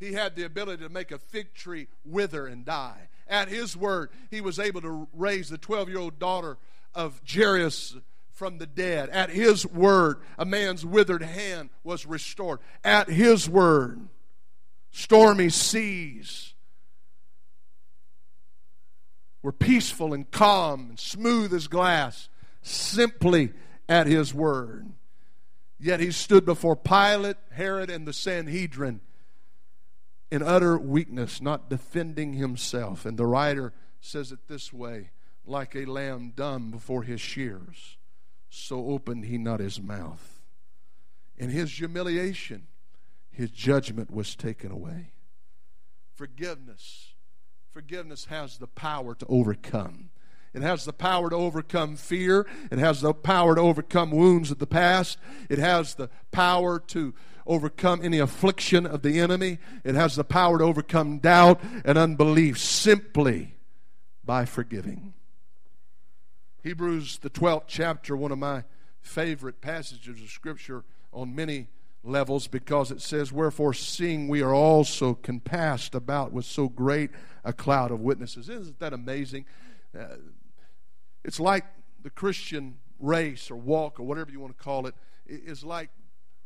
he 0.00 0.12
had 0.12 0.34
the 0.34 0.42
ability 0.42 0.82
to 0.82 0.88
make 0.88 1.12
a 1.12 1.18
fig 1.18 1.54
tree 1.54 1.86
wither 2.04 2.48
and 2.48 2.64
die. 2.64 3.08
At 3.28 3.48
his 3.48 3.76
word, 3.76 4.10
he 4.28 4.40
was 4.40 4.58
able 4.58 4.80
to 4.80 5.06
raise 5.12 5.48
the 5.48 5.58
12 5.58 5.88
year 5.88 5.98
old 5.98 6.18
daughter 6.18 6.58
of 6.96 7.20
Jairus 7.32 7.96
from 8.32 8.58
the 8.58 8.66
dead. 8.66 9.08
At 9.10 9.30
his 9.30 9.64
word, 9.64 10.18
a 10.36 10.44
man's 10.44 10.84
withered 10.84 11.22
hand 11.22 11.70
was 11.84 12.06
restored. 12.06 12.58
At 12.82 13.08
his 13.08 13.48
word, 13.48 14.08
stormy 14.90 15.48
seas 15.48 16.54
were 19.42 19.52
peaceful 19.52 20.12
and 20.12 20.30
calm 20.30 20.90
and 20.90 20.98
smooth 20.98 21.52
as 21.54 21.68
glass 21.68 22.28
simply 22.62 23.52
at 23.88 24.06
his 24.06 24.34
word. 24.34 24.92
Yet 25.80 26.00
he 26.00 26.10
stood 26.10 26.44
before 26.44 26.76
Pilate, 26.76 27.36
Herod, 27.52 27.88
and 27.88 28.06
the 28.06 28.12
Sanhedrin 28.12 29.00
in 30.30 30.42
utter 30.42 30.76
weakness, 30.76 31.40
not 31.40 31.70
defending 31.70 32.34
himself. 32.34 33.06
And 33.06 33.16
the 33.16 33.26
writer 33.26 33.72
says 34.00 34.32
it 34.32 34.48
this 34.48 34.72
way 34.72 35.10
like 35.46 35.74
a 35.74 35.86
lamb 35.86 36.32
dumb 36.36 36.70
before 36.70 37.04
his 37.04 37.20
shears, 37.20 37.96
so 38.50 38.88
opened 38.88 39.24
he 39.24 39.38
not 39.38 39.60
his 39.60 39.80
mouth. 39.80 40.42
In 41.38 41.48
his 41.48 41.78
humiliation, 41.78 42.66
his 43.30 43.50
judgment 43.50 44.10
was 44.10 44.34
taken 44.34 44.70
away. 44.70 45.12
Forgiveness 46.14 47.07
Forgiveness 47.78 48.24
has 48.24 48.58
the 48.58 48.66
power 48.66 49.14
to 49.14 49.26
overcome. 49.28 50.10
It 50.52 50.62
has 50.62 50.84
the 50.84 50.92
power 50.92 51.30
to 51.30 51.36
overcome 51.36 51.94
fear. 51.94 52.44
It 52.72 52.80
has 52.80 53.02
the 53.02 53.14
power 53.14 53.54
to 53.54 53.60
overcome 53.60 54.10
wounds 54.10 54.50
of 54.50 54.58
the 54.58 54.66
past. 54.66 55.16
It 55.48 55.60
has 55.60 55.94
the 55.94 56.10
power 56.32 56.80
to 56.88 57.14
overcome 57.46 58.00
any 58.02 58.18
affliction 58.18 58.84
of 58.84 59.02
the 59.02 59.20
enemy. 59.20 59.58
It 59.84 59.94
has 59.94 60.16
the 60.16 60.24
power 60.24 60.58
to 60.58 60.64
overcome 60.64 61.20
doubt 61.20 61.60
and 61.84 61.96
unbelief 61.96 62.58
simply 62.58 63.54
by 64.24 64.44
forgiving. 64.44 65.14
Hebrews, 66.64 67.18
the 67.18 67.30
12th 67.30 67.68
chapter, 67.68 68.16
one 68.16 68.32
of 68.32 68.38
my 68.38 68.64
favorite 69.00 69.60
passages 69.60 70.20
of 70.20 70.30
Scripture 70.30 70.82
on 71.12 71.32
many 71.32 71.68
levels 72.02 72.46
because 72.46 72.90
it 72.90 73.00
says, 73.00 73.32
Wherefore, 73.32 73.74
seeing 73.74 74.28
we 74.28 74.42
are 74.42 74.54
also 74.54 75.14
compassed 75.14 75.94
about 75.94 76.32
with 76.32 76.44
so 76.44 76.68
great 76.68 77.10
a 77.44 77.52
cloud 77.52 77.90
of 77.90 78.00
witnesses. 78.00 78.48
Isn't 78.48 78.78
that 78.80 78.92
amazing? 78.92 79.44
Uh, 79.98 80.16
it's 81.24 81.40
like 81.40 81.64
the 82.02 82.10
Christian 82.10 82.78
race 82.98 83.50
or 83.50 83.56
walk 83.56 84.00
or 84.00 84.04
whatever 84.04 84.30
you 84.30 84.40
want 84.40 84.56
to 84.56 84.62
call 84.62 84.86
it 84.86 84.94
is 85.26 85.62
like 85.62 85.90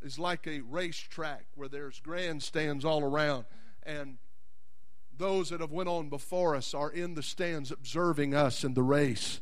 is 0.02 0.18
like 0.18 0.46
a 0.46 0.60
racetrack 0.60 1.44
where 1.54 1.68
there's 1.68 2.00
grandstands 2.00 2.84
all 2.84 3.02
around 3.02 3.44
and 3.84 4.18
those 5.16 5.50
that 5.50 5.60
have 5.60 5.70
went 5.70 5.88
on 5.88 6.08
before 6.08 6.54
us 6.56 6.74
are 6.74 6.90
in 6.90 7.14
the 7.14 7.22
stands 7.22 7.70
observing 7.70 8.34
us 8.34 8.64
in 8.64 8.74
the 8.74 8.82
race 8.82 9.40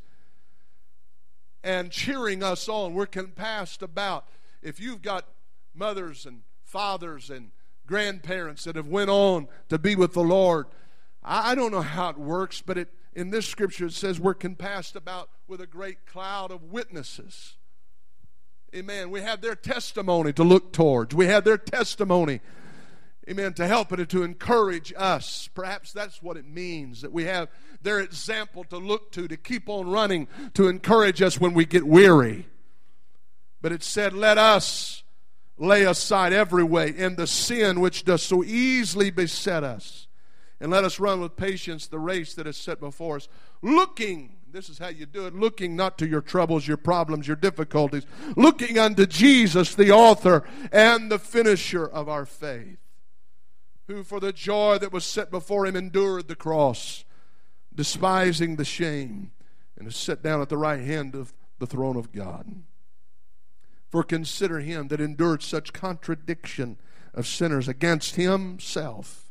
and 1.65 1.91
cheering 1.91 2.43
us 2.43 2.69
on 2.69 2.95
we're 2.95 3.07
compassed 3.07 3.83
about 3.83 4.29
if 4.63 4.79
you've 4.79 5.03
got 5.03 5.27
mothers 5.75 6.27
and 6.27 6.43
fathers 6.64 7.31
and 7.31 7.51
grandparents 7.87 8.64
that 8.64 8.77
have 8.77 8.87
went 8.87 9.11
on 9.11 9.49
to 9.68 9.79
be 9.79 9.97
with 9.97 10.12
the 10.12 10.23
lord. 10.23 10.66
I, 11.23 11.55
don't 11.55 11.73
know 11.73 11.83
how 11.83 12.11
it 12.11 12.18
works 12.18 12.62
but 12.62 12.79
it 12.79 12.89
in 13.12 13.31
this 13.31 13.47
scripture 13.47 13.87
it 13.87 13.93
says 13.93 14.21
we're 14.21 14.35
compassed 14.35 14.97
about 14.97 15.29
with 15.49 15.61
a 15.61 15.66
great 15.66 16.07
cloud 16.07 16.51
of 16.51 16.64
witnesses. 16.64 17.57
Amen. 18.75 19.11
We 19.11 19.21
have 19.21 19.41
their 19.41 19.57
testimony 19.57 20.33
to 20.35 20.45
look 20.45 20.73
towards. 20.73 21.14
We 21.14 21.27
have 21.27 21.45
their 21.45 21.59
testimony 21.59 22.41
amen 23.31 23.53
to 23.55 23.66
help 23.66 23.93
and 23.93 24.09
to 24.09 24.23
encourage 24.23 24.93
us. 24.97 25.49
Perhaps 25.55 25.93
that's 25.93 26.23
what 26.23 26.37
it 26.37 26.47
means 26.47 27.03
that 27.03 27.12
we 27.12 27.25
have 27.25 27.49
their 27.83 28.01
example 28.01 28.64
to 28.64 28.77
look 28.77 29.12
to 29.12 29.29
to 29.29 29.37
keep 29.37 29.68
on 29.68 29.89
running 29.89 30.27
to 30.55 30.68
encourage 30.68 31.23
us 31.23 31.41
when 31.41 31.55
we 31.55 31.64
get 31.64 31.87
weary. 31.87 32.49
But 33.62 33.73
it 33.73 33.83
said 33.83 34.12
let 34.12 34.37
us 34.37 35.05
lay 35.61 35.85
aside 35.85 36.33
every 36.33 36.65
weight 36.65 36.97
and 36.97 37.17
the 37.17 37.27
sin 37.27 37.81
which 37.81 38.05
does 38.05 38.23
so 38.23 38.43
easily 38.43 39.11
beset 39.11 39.63
us 39.63 40.09
and 40.59 40.73
let 40.73 40.85
us 40.85 40.99
run 40.99 41.21
with 41.21 41.37
patience 41.37 41.87
the 41.87 41.99
race 41.99 42.35
that 42.35 42.47
is 42.47 42.57
set 42.57 42.81
before 42.81 43.17
us, 43.17 43.29
looking, 43.63 44.37
this 44.51 44.69
is 44.69 44.79
how 44.79 44.89
you 44.89 45.07
do 45.07 45.27
it, 45.27 45.35
looking 45.35 45.77
not 45.77 45.99
to 45.99 46.09
your 46.09 46.23
troubles, 46.23 46.67
your 46.67 46.77
problems, 46.79 47.27
your 47.27 47.37
difficulties, 47.37 48.07
looking 48.37 48.79
unto 48.79 49.07
Jesus, 49.07 49.75
the 49.75 49.91
author 49.91 50.45
and 50.73 51.11
the 51.11 51.19
finisher 51.19 51.87
of 51.87 52.09
our 52.09 52.25
faith, 52.25 52.79
who 53.87 54.03
for 54.03 54.19
the 54.19 54.33
joy 54.33 54.79
that 54.79 54.93
was 54.93 55.05
set 55.05 55.31
before 55.31 55.67
him 55.67 55.77
endured 55.77 56.27
the 56.27 56.37
cross, 56.37 57.05
despising 57.75 58.57
the 58.57 58.65
shame, 58.65 59.31
and 59.79 59.87
is 59.87 59.97
set 59.97 60.23
down 60.23 60.41
at 60.41 60.49
the 60.49 60.59
right 60.59 60.81
hand 60.81 61.15
of 61.15 61.35
the 61.59 61.67
throne 61.67 61.97
of 61.97 62.13
God. 62.13 62.63
For 63.91 64.03
consider 64.03 64.61
him 64.61 64.88
that 64.88 65.01
endured 65.01 65.43
such 65.43 65.72
contradiction 65.72 66.78
of 67.12 67.26
sinners 67.26 67.66
against 67.66 68.14
himself 68.14 69.30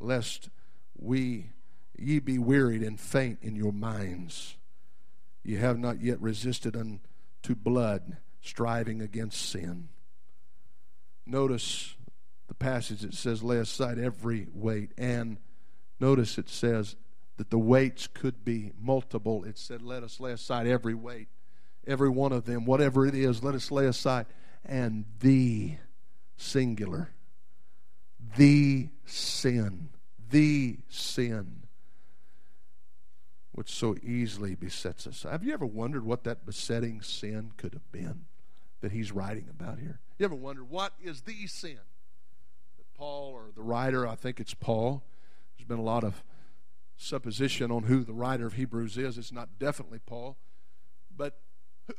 lest 0.00 0.50
we 0.96 1.50
ye 1.96 2.18
be 2.18 2.38
wearied 2.38 2.82
and 2.82 3.00
faint 3.00 3.38
in 3.42 3.56
your 3.56 3.72
minds. 3.72 4.56
Ye 5.42 5.56
have 5.56 5.78
not 5.78 6.02
yet 6.02 6.20
resisted 6.20 6.76
unto 6.76 7.54
blood, 7.54 8.18
striving 8.40 9.00
against 9.00 9.40
sin. 9.50 9.88
Notice 11.26 11.96
the 12.46 12.54
passage 12.54 13.00
that 13.00 13.14
says, 13.14 13.42
lay 13.42 13.58
aside 13.58 13.98
every 13.98 14.46
weight. 14.52 14.92
And 14.96 15.38
notice 16.00 16.38
it 16.38 16.48
says 16.48 16.96
that 17.36 17.50
the 17.50 17.58
weights 17.58 18.06
could 18.06 18.44
be 18.44 18.72
multiple. 18.80 19.44
It 19.44 19.58
said, 19.58 19.82
let 19.82 20.02
us 20.02 20.20
lay 20.20 20.32
aside 20.32 20.66
every 20.66 20.94
weight, 20.94 21.28
every 21.88 22.10
one 22.10 22.32
of 22.32 22.44
them, 22.44 22.64
whatever 22.64 23.06
it 23.06 23.14
is, 23.14 23.42
let 23.42 23.54
us 23.54 23.70
lay 23.70 23.86
aside. 23.86 24.26
And 24.64 25.04
the 25.20 25.76
singular 26.36 27.10
the 28.36 28.88
sin, 29.04 29.88
the 30.30 30.78
sin, 30.88 31.62
which 33.52 33.70
so 33.70 33.96
easily 34.02 34.54
besets 34.54 35.06
us. 35.06 35.24
Have 35.28 35.42
you 35.42 35.52
ever 35.52 35.66
wondered 35.66 36.04
what 36.04 36.24
that 36.24 36.46
besetting 36.46 37.00
sin 37.02 37.52
could 37.56 37.72
have 37.72 37.90
been 37.90 38.26
that 38.80 38.92
he's 38.92 39.10
writing 39.10 39.46
about 39.50 39.78
here? 39.78 40.00
You 40.18 40.24
ever 40.24 40.34
wondered 40.34 40.70
what 40.70 40.92
is 41.02 41.22
the 41.22 41.46
sin 41.46 41.80
that 42.76 42.94
Paul 42.94 43.32
or 43.32 43.50
the 43.54 43.62
writer, 43.62 44.06
I 44.06 44.14
think 44.14 44.40
it's 44.40 44.54
Paul, 44.54 45.02
there's 45.56 45.66
been 45.66 45.78
a 45.78 45.82
lot 45.82 46.04
of 46.04 46.22
supposition 46.96 47.70
on 47.70 47.84
who 47.84 48.04
the 48.04 48.12
writer 48.12 48.46
of 48.46 48.54
Hebrews 48.54 48.98
is. 48.98 49.18
It's 49.18 49.32
not 49.32 49.58
definitely 49.58 50.00
Paul. 50.04 50.36
But 51.16 51.38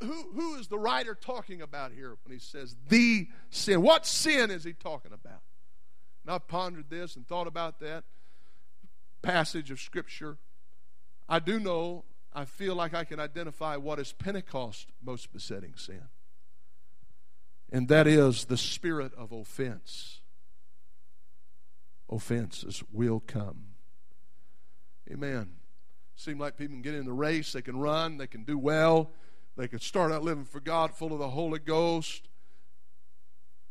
who, 0.00 0.32
who 0.32 0.54
is 0.56 0.68
the 0.68 0.78
writer 0.78 1.14
talking 1.14 1.62
about 1.62 1.92
here 1.92 2.16
when 2.24 2.32
he 2.32 2.38
says 2.38 2.76
the 2.88 3.28
sin? 3.50 3.82
What 3.82 4.06
sin 4.06 4.50
is 4.50 4.64
he 4.64 4.72
talking 4.72 5.12
about? 5.12 5.42
And 6.24 6.34
I've 6.34 6.46
pondered 6.46 6.90
this 6.90 7.16
and 7.16 7.26
thought 7.26 7.46
about 7.46 7.80
that 7.80 8.04
passage 9.22 9.70
of 9.70 9.80
Scripture. 9.80 10.38
I 11.28 11.38
do 11.38 11.58
know, 11.58 12.04
I 12.32 12.44
feel 12.44 12.74
like 12.74 12.94
I 12.94 13.04
can 13.04 13.20
identify 13.20 13.76
what 13.76 13.98
is 13.98 14.12
Pentecost 14.12 14.88
most 15.02 15.32
besetting 15.32 15.74
sin. 15.76 16.04
And 17.72 17.88
that 17.88 18.06
is 18.06 18.46
the 18.46 18.56
spirit 18.56 19.12
of 19.14 19.32
offense. 19.32 20.20
Offenses 22.08 22.82
will 22.92 23.20
come. 23.20 23.66
Amen. 25.10 25.52
Seem 26.16 26.38
like 26.38 26.56
people 26.56 26.74
can 26.74 26.82
get 26.82 26.94
in 26.94 27.06
the 27.06 27.12
race, 27.12 27.52
they 27.52 27.62
can 27.62 27.78
run, 27.78 28.18
they 28.18 28.26
can 28.26 28.44
do 28.44 28.58
well, 28.58 29.12
they 29.56 29.68
can 29.68 29.80
start 29.80 30.12
out 30.12 30.22
living 30.22 30.44
for 30.44 30.60
God, 30.60 30.94
full 30.94 31.12
of 31.12 31.18
the 31.18 31.30
Holy 31.30 31.58
Ghost 31.58 32.28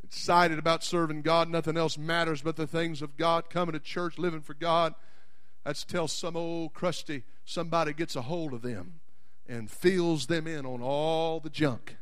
excited 0.09 0.57
about 0.57 0.83
serving 0.83 1.21
God. 1.21 1.49
Nothing 1.49 1.77
else 1.77 1.95
matters 1.95 2.41
but 2.41 2.55
the 2.55 2.65
things 2.65 3.03
of 3.03 3.15
God. 3.15 3.47
Coming 3.51 3.73
to 3.73 3.79
church, 3.79 4.17
living 4.17 4.41
for 4.41 4.55
God. 4.55 4.95
That's 5.63 5.83
till 5.83 6.07
some 6.07 6.35
old 6.35 6.73
crusty 6.73 7.23
somebody 7.45 7.93
gets 7.93 8.15
a 8.15 8.23
hold 8.23 8.53
of 8.53 8.63
them 8.63 9.01
and 9.47 9.69
fills 9.69 10.25
them 10.25 10.47
in 10.47 10.65
on 10.65 10.81
all 10.81 11.39
the 11.39 11.49
junk. 11.49 11.97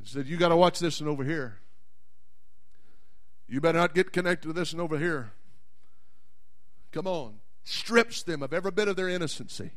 He 0.00 0.06
said, 0.06 0.26
You 0.26 0.36
got 0.36 0.50
to 0.50 0.56
watch 0.56 0.78
this 0.78 1.00
and 1.00 1.08
over 1.08 1.24
here. 1.24 1.58
You 3.48 3.60
better 3.60 3.78
not 3.78 3.94
get 3.94 4.12
connected 4.12 4.46
to 4.46 4.52
this 4.52 4.70
and 4.70 4.80
over 4.80 4.96
here. 4.96 5.32
Come 6.92 7.08
on. 7.08 7.40
Strips 7.64 8.22
them 8.22 8.44
of 8.44 8.52
every 8.52 8.70
bit 8.70 8.86
of 8.86 8.94
their 8.94 9.08
innocency. 9.08 9.72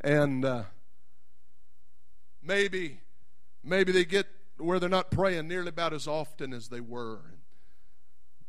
And 0.00 0.44
uh, 0.44 0.62
maybe 2.42 3.00
maybe 3.62 3.92
they 3.92 4.04
get 4.04 4.26
where 4.56 4.78
they're 4.78 4.88
not 4.88 5.10
praying 5.10 5.48
nearly 5.48 5.68
about 5.68 5.92
as 5.92 6.06
often 6.06 6.52
as 6.52 6.68
they 6.68 6.80
were. 6.80 7.20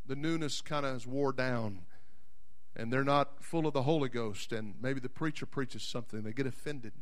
The 0.06 0.16
newness 0.16 0.62
kind 0.62 0.86
of 0.86 0.94
has 0.94 1.08
wore 1.08 1.32
down, 1.32 1.82
and 2.76 2.92
they're 2.92 3.04
not 3.04 3.44
full 3.44 3.68
of 3.68 3.74
the 3.74 3.84
Holy 3.84 4.10
Ghost. 4.10 4.52
And 4.52 4.76
maybe 4.82 5.00
the 5.00 5.10
preacher 5.10 5.46
preaches 5.46 5.84
something, 5.84 6.24
they 6.24 6.34
get 6.34 6.48
offended. 6.48 6.94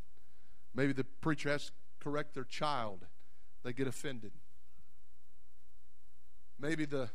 Maybe 0.74 0.93
the 0.93 1.04
preacher 1.04 1.50
has 1.50 1.66
to 1.66 1.72
correct 2.00 2.34
their 2.34 2.43
child, 2.43 3.06
they 3.64 3.74
get 3.74 3.88
offended. 3.88 4.32
Maybe 6.60 6.86
the 6.86 7.10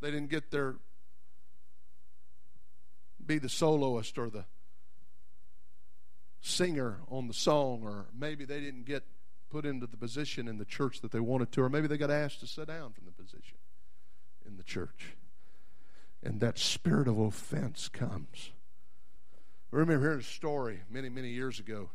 they 0.00 0.10
didn't 0.10 0.30
get 0.30 0.50
their 0.50 0.76
be 3.24 3.38
the 3.38 3.48
soloist 3.48 4.16
or 4.18 4.30
the 4.30 4.44
singer 6.40 7.00
on 7.08 7.28
the 7.28 7.34
song, 7.34 7.82
or 7.84 8.06
maybe 8.18 8.44
they 8.44 8.60
didn't 8.60 8.84
get 8.84 9.04
put 9.50 9.66
into 9.66 9.86
the 9.86 9.96
position 9.96 10.48
in 10.48 10.58
the 10.58 10.64
church 10.64 11.00
that 11.00 11.10
they 11.10 11.20
wanted 11.20 11.52
to, 11.52 11.62
or 11.62 11.68
maybe 11.68 11.86
they 11.86 11.98
got 11.98 12.10
asked 12.10 12.40
to 12.40 12.46
sit 12.46 12.68
down 12.68 12.92
from 12.92 13.04
the 13.04 13.12
position 13.12 13.58
in 14.46 14.56
the 14.56 14.62
church. 14.62 15.16
And 16.22 16.40
that 16.40 16.58
spirit 16.58 17.08
of 17.08 17.18
offense 17.18 17.88
comes. 17.88 18.50
I 19.72 19.76
remember 19.76 20.04
hearing 20.04 20.20
a 20.20 20.22
story 20.22 20.80
many, 20.90 21.08
many 21.08 21.28
years 21.28 21.58
ago 21.58 21.90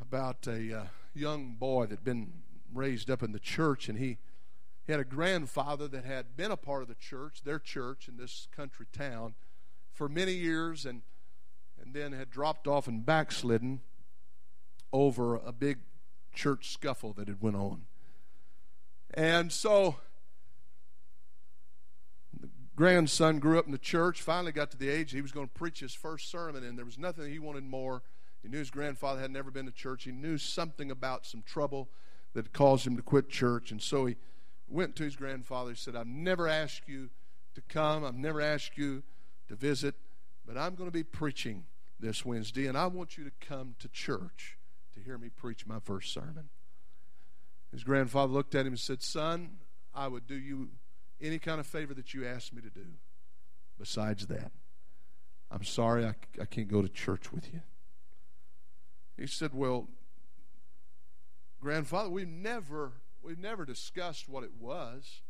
about 0.00 0.46
a 0.46 0.80
uh, 0.80 0.84
young 1.14 1.54
boy 1.58 1.86
that 1.86 1.96
had 1.96 2.04
been 2.04 2.32
raised 2.72 3.10
up 3.10 3.22
in 3.22 3.32
the 3.32 3.38
church, 3.38 3.88
and 3.88 3.98
he, 3.98 4.18
he 4.84 4.92
had 4.92 5.00
a 5.00 5.04
grandfather 5.04 5.88
that 5.88 6.04
had 6.04 6.36
been 6.36 6.50
a 6.50 6.56
part 6.56 6.82
of 6.82 6.88
the 6.88 6.94
church, 6.94 7.42
their 7.44 7.58
church 7.58 8.08
in 8.08 8.16
this 8.16 8.48
country 8.54 8.86
town, 8.92 9.34
for 9.92 10.08
many 10.08 10.32
years, 10.32 10.86
and 10.86 11.02
and 11.82 11.94
then 11.94 12.12
had 12.12 12.30
dropped 12.30 12.66
off 12.66 12.86
and 12.86 13.04
backslidden 13.04 13.80
over 14.92 15.36
a 15.36 15.52
big 15.52 15.78
church 16.32 16.70
scuffle 16.70 17.12
that 17.14 17.28
had 17.28 17.42
went 17.42 17.56
on. 17.56 17.82
And 19.14 19.52
so 19.52 19.96
the 22.38 22.48
grandson 22.76 23.38
grew 23.38 23.58
up 23.58 23.66
in 23.66 23.72
the 23.72 23.78
church, 23.78 24.22
finally 24.22 24.52
got 24.52 24.70
to 24.70 24.78
the 24.78 24.88
age 24.88 25.12
he 25.12 25.20
was 25.20 25.32
going 25.32 25.46
to 25.46 25.52
preach 25.52 25.80
his 25.80 25.92
first 25.92 26.30
sermon, 26.30 26.64
and 26.64 26.78
there 26.78 26.84
was 26.84 26.98
nothing 26.98 27.30
he 27.30 27.38
wanted 27.38 27.64
more. 27.64 28.02
He 28.42 28.48
knew 28.48 28.58
his 28.58 28.70
grandfather 28.70 29.20
had 29.20 29.30
never 29.30 29.50
been 29.50 29.66
to 29.66 29.72
church. 29.72 30.04
He 30.04 30.12
knew 30.12 30.38
something 30.38 30.90
about 30.90 31.26
some 31.26 31.42
trouble 31.42 31.88
that 32.34 32.52
caused 32.52 32.86
him 32.86 32.96
to 32.96 33.02
quit 33.02 33.28
church. 33.28 33.70
And 33.70 33.80
so 33.82 34.06
he 34.06 34.16
went 34.68 34.96
to 34.96 35.04
his 35.04 35.16
grandfather. 35.16 35.70
He 35.70 35.76
said, 35.76 35.94
I've 35.94 36.06
never 36.06 36.48
asked 36.48 36.88
you 36.88 37.10
to 37.54 37.60
come, 37.60 38.04
I've 38.04 38.16
never 38.16 38.40
asked 38.40 38.78
you 38.78 39.02
to 39.48 39.54
visit, 39.54 39.94
but 40.46 40.56
I'm 40.56 40.74
going 40.74 40.88
to 40.88 40.92
be 40.92 41.02
preaching 41.04 41.64
this 42.02 42.24
Wednesday, 42.24 42.66
and 42.66 42.76
I 42.76 42.88
want 42.88 43.16
you 43.16 43.24
to 43.24 43.30
come 43.40 43.76
to 43.78 43.88
church 43.88 44.58
to 44.94 45.00
hear 45.00 45.16
me 45.16 45.30
preach 45.30 45.66
my 45.66 45.78
first 45.78 46.12
sermon. 46.12 46.50
His 47.70 47.84
grandfather 47.84 48.32
looked 48.32 48.54
at 48.54 48.66
him 48.66 48.74
and 48.74 48.80
said, 48.80 49.02
Son, 49.02 49.56
I 49.94 50.08
would 50.08 50.26
do 50.26 50.34
you 50.34 50.70
any 51.20 51.38
kind 51.38 51.60
of 51.60 51.66
favor 51.66 51.94
that 51.94 52.12
you 52.12 52.26
asked 52.26 52.52
me 52.52 52.60
to 52.60 52.68
do. 52.68 52.86
Besides 53.78 54.26
that, 54.26 54.50
I'm 55.50 55.64
sorry 55.64 56.04
I, 56.04 56.14
I 56.40 56.44
can't 56.44 56.68
go 56.68 56.82
to 56.82 56.88
church 56.88 57.32
with 57.32 57.52
you. 57.52 57.60
He 59.16 59.26
said, 59.26 59.54
Well, 59.54 59.88
grandfather, 61.60 62.10
we've 62.10 62.28
never 62.28 62.92
we've 63.22 63.38
never 63.38 63.64
discussed 63.64 64.28
what 64.28 64.42
it 64.42 64.52
was 64.58 65.22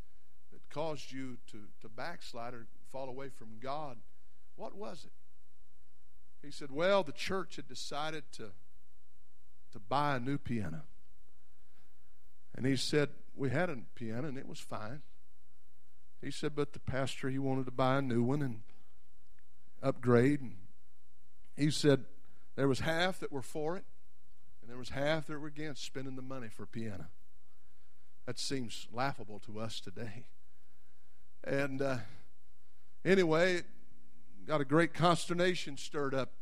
that 0.53 0.61
caused 0.71 1.13
you 1.13 1.37
to, 1.51 1.59
to 1.83 1.89
backslide 1.89 2.55
or 2.55 2.67
fall 2.91 3.09
away 3.09 3.29
from 3.29 3.59
God. 3.61 3.99
What 4.57 4.75
was 4.75 5.05
it? 5.05 5.13
He 6.43 6.51
said, 6.51 6.71
Well, 6.73 7.03
the 7.03 7.13
church 7.13 7.57
had 7.57 7.69
decided 7.69 8.25
to, 8.33 8.51
to 9.73 9.79
buy 9.79 10.17
a 10.17 10.21
new 10.21 10.39
piano. 10.39 10.83
And 12.55 12.67
he 12.67 12.77
said, 12.77 13.11
We 13.35 13.51
had 13.51 13.71
a 13.71 13.79
piano 13.95 14.29
and 14.29 14.37
it 14.37 14.49
was 14.49 14.59
fine. 14.59 15.03
He 16.21 16.31
said, 16.31 16.55
But 16.55 16.73
the 16.73 16.81
pastor, 16.81 17.31
he 17.31 17.39
wanted 17.39 17.67
to 17.67 17.73
buy 17.73 17.99
a 17.99 18.03
new 18.03 18.23
one 18.23 18.43
and 18.43 18.61
upgrade. 19.83 20.41
And 20.41 20.57
he 21.57 21.71
said, 21.71 22.05
There 22.57 22.69
was 22.69 22.81
half 22.81 23.21
that 23.21 23.33
were 23.33 23.43
for 23.43 23.77
it, 23.77 23.85
and 24.61 24.71
there 24.71 24.79
was 24.79 24.91
half 24.91 25.27
that 25.27 25.39
were 25.39 25.49
against 25.49 25.85
spending 25.85 26.17
the 26.17 26.23
money 26.23 26.49
for 26.49 26.65
a 26.65 26.69
piano. 26.69 27.07
That 28.27 28.39
seems 28.39 28.87
laughable 28.93 29.41
to 29.41 29.59
us 29.59 29.81
today. 29.81 30.27
And 31.45 31.83
uh, 31.83 31.97
anyway, 33.05 33.63
got 34.47 34.61
a 34.61 34.65
great 34.65 34.95
consternation 34.95 35.77
stirred 35.77 36.15
up. 36.15 36.33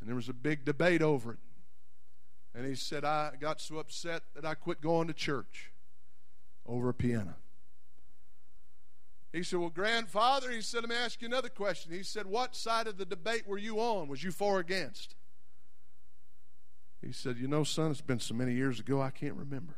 And 0.00 0.08
there 0.08 0.16
was 0.16 0.28
a 0.28 0.34
big 0.34 0.64
debate 0.64 1.02
over 1.02 1.32
it. 1.32 1.38
And 2.54 2.66
he 2.66 2.74
said, 2.74 3.04
I 3.04 3.32
got 3.40 3.60
so 3.60 3.78
upset 3.78 4.22
that 4.34 4.44
I 4.44 4.54
quit 4.54 4.80
going 4.80 5.08
to 5.08 5.14
church 5.14 5.72
over 6.66 6.88
a 6.88 6.94
piano. 6.94 7.34
He 9.32 9.42
said, 9.42 9.60
Well, 9.60 9.70
grandfather, 9.70 10.50
he 10.50 10.60
said, 10.60 10.82
Let 10.82 10.90
me 10.90 10.96
ask 10.96 11.22
you 11.22 11.28
another 11.28 11.48
question. 11.48 11.92
He 11.92 12.02
said, 12.02 12.26
What 12.26 12.54
side 12.54 12.86
of 12.86 12.98
the 12.98 13.06
debate 13.06 13.46
were 13.46 13.58
you 13.58 13.78
on? 13.78 14.08
Was 14.08 14.22
you 14.22 14.30
for 14.30 14.56
or 14.56 14.60
against? 14.60 15.14
He 17.00 17.12
said, 17.12 17.38
You 17.38 17.48
know, 17.48 17.64
son, 17.64 17.90
it's 17.90 18.02
been 18.02 18.20
so 18.20 18.34
many 18.34 18.52
years 18.52 18.78
ago, 18.78 19.00
I 19.00 19.10
can't 19.10 19.34
remember. 19.34 19.76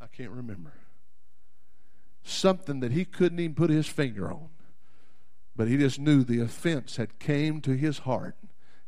I 0.00 0.06
can't 0.06 0.30
remember. 0.30 0.72
Something 2.22 2.80
that 2.80 2.92
he 2.92 3.04
couldn't 3.04 3.40
even 3.40 3.54
put 3.54 3.70
his 3.70 3.86
finger 3.86 4.30
on. 4.30 4.48
But 5.58 5.66
he 5.66 5.76
just 5.76 5.98
knew 5.98 6.22
the 6.22 6.38
offense 6.38 6.96
had 6.96 7.18
came 7.18 7.60
to 7.62 7.72
his 7.72 7.98
heart. 7.98 8.36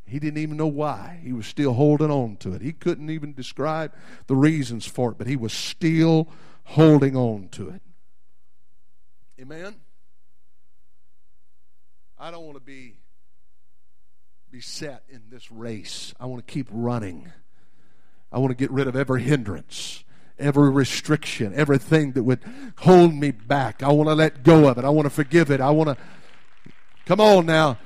He 0.07 0.21
didn't 0.21 0.39
even 0.39 0.57
know 0.57 0.68
why. 0.68 1.21
He 1.21 1.33
was 1.33 1.47
still 1.47 1.73
holding 1.73 2.12
on 2.12 2.37
to 2.37 2.53
it. 2.53 2.62
He 2.62 2.73
couldn't 2.73 3.11
even 3.11 3.33
describe 3.33 3.93
the 4.29 4.37
reasons 4.37 4.87
for 4.87 5.11
it, 5.11 5.18
but 5.18 5.27
he 5.27 5.35
was 5.35 5.53
still 5.53 6.29
holding 6.62 7.16
on 7.16 7.49
to 7.51 7.71
it. 7.71 7.83
Amen. 9.41 9.75
I 12.16 12.31
don't 12.31 12.45
want 12.45 12.57
to 12.57 12.62
be 12.62 12.99
beset 14.53 15.03
in 15.09 15.23
this 15.29 15.51
race. 15.51 16.14
I 16.21 16.27
want 16.27 16.47
to 16.47 16.53
keep 16.53 16.68
running. 16.71 17.33
I 18.31 18.39
want 18.39 18.53
to 18.53 18.57
get 18.57 18.71
rid 18.71 18.87
of 18.87 18.95
every 18.95 19.23
hindrance, 19.23 20.05
every 20.39 20.71
restriction, 20.71 21.53
everything 21.53 22.12
that 22.12 22.23
would 22.23 22.45
hold 22.79 23.12
me 23.12 23.33
back. 23.33 23.83
I 23.83 23.89
want 23.91 24.09
to 24.09 24.14
let 24.14 24.45
go 24.45 24.68
of 24.68 24.79
it. 24.79 24.85
I 24.85 24.91
want 24.91 25.07
to 25.07 25.11
forgive 25.11 25.51
it. 25.51 25.61
I 25.61 25.71
want 25.71 25.89
to 25.89 25.97
Come 27.11 27.21
on 27.21 27.45
now. 27.45 27.77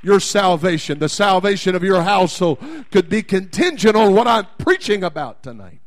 Your 0.00 0.20
salvation, 0.20 1.00
the 1.00 1.08
salvation 1.08 1.74
of 1.74 1.82
your 1.82 2.02
household, 2.02 2.64
could 2.92 3.08
be 3.08 3.20
contingent 3.20 3.96
on 3.96 4.14
what 4.14 4.28
I'm 4.28 4.46
preaching 4.58 5.02
about 5.02 5.42
tonight. 5.42 5.80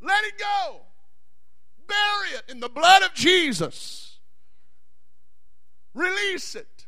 Let 0.00 0.24
it 0.24 0.38
go. 0.38 0.80
Bury 1.86 2.38
it 2.38 2.44
in 2.50 2.60
the 2.60 2.70
blood 2.70 3.02
of 3.02 3.12
Jesus. 3.12 4.16
Release 5.92 6.54
it. 6.54 6.86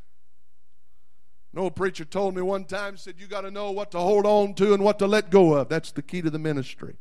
An 1.52 1.58
old 1.58 1.76
preacher 1.76 2.06
told 2.06 2.34
me 2.34 2.40
one 2.40 2.64
time, 2.64 2.96
said, 2.96 3.16
You 3.18 3.26
got 3.26 3.42
to 3.42 3.50
know 3.50 3.72
what 3.72 3.90
to 3.90 3.98
hold 3.98 4.24
on 4.24 4.54
to 4.54 4.72
and 4.72 4.82
what 4.82 4.98
to 5.00 5.06
let 5.06 5.28
go 5.28 5.52
of. 5.52 5.68
That's 5.68 5.92
the 5.92 6.00
key 6.00 6.22
to 6.22 6.30
the 6.30 6.38
ministry 6.38 6.96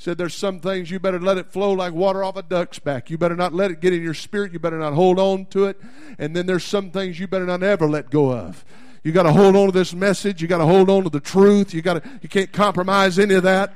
said 0.00 0.16
there's 0.16 0.34
some 0.34 0.60
things 0.60 0.90
you 0.90 0.98
better 0.98 1.20
let 1.20 1.36
it 1.36 1.52
flow 1.52 1.72
like 1.72 1.92
water 1.92 2.24
off 2.24 2.34
a 2.34 2.42
duck's 2.42 2.78
back. 2.78 3.10
You 3.10 3.18
better 3.18 3.36
not 3.36 3.52
let 3.52 3.70
it 3.70 3.80
get 3.82 3.92
in 3.92 4.02
your 4.02 4.14
spirit. 4.14 4.50
You 4.50 4.58
better 4.58 4.78
not 4.78 4.94
hold 4.94 5.18
on 5.18 5.44
to 5.46 5.66
it. 5.66 5.78
And 6.18 6.34
then 6.34 6.46
there's 6.46 6.64
some 6.64 6.90
things 6.90 7.20
you 7.20 7.28
better 7.28 7.44
not 7.44 7.62
ever 7.62 7.86
let 7.86 8.08
go 8.08 8.32
of. 8.32 8.64
You 9.04 9.12
got 9.12 9.24
to 9.24 9.32
hold 9.32 9.56
on 9.56 9.66
to 9.66 9.72
this 9.72 9.92
message. 9.92 10.40
You 10.40 10.48
got 10.48 10.58
to 10.58 10.64
hold 10.64 10.88
on 10.88 11.04
to 11.04 11.10
the 11.10 11.20
truth. 11.20 11.74
You 11.74 11.82
got 11.82 12.02
to 12.02 12.10
you 12.22 12.30
can't 12.30 12.50
compromise 12.50 13.18
any 13.18 13.34
of 13.34 13.42
that. 13.42 13.74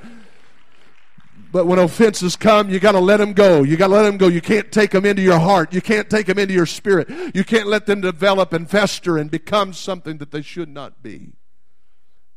But 1.52 1.66
when 1.66 1.78
offenses 1.78 2.36
come, 2.36 2.70
you 2.70 2.80
got 2.80 2.92
to 2.92 3.00
let 3.00 3.18
them 3.18 3.34
go. 3.34 3.62
You 3.62 3.76
got 3.76 3.88
to 3.88 3.92
let 3.92 4.04
them 4.04 4.16
go. 4.16 4.28
You 4.28 4.40
can't 4.40 4.72
take 4.72 4.92
them 4.92 5.04
into 5.04 5.20
your 5.20 5.38
heart. 5.38 5.74
You 5.74 5.82
can't 5.82 6.08
take 6.08 6.24
them 6.24 6.38
into 6.38 6.54
your 6.54 6.64
spirit. 6.64 7.10
You 7.34 7.44
can't 7.44 7.66
let 7.66 7.84
them 7.84 8.00
develop 8.00 8.54
and 8.54 8.68
fester 8.68 9.18
and 9.18 9.30
become 9.30 9.74
something 9.74 10.16
that 10.18 10.30
they 10.30 10.40
should 10.40 10.70
not 10.70 11.02
be 11.02 11.34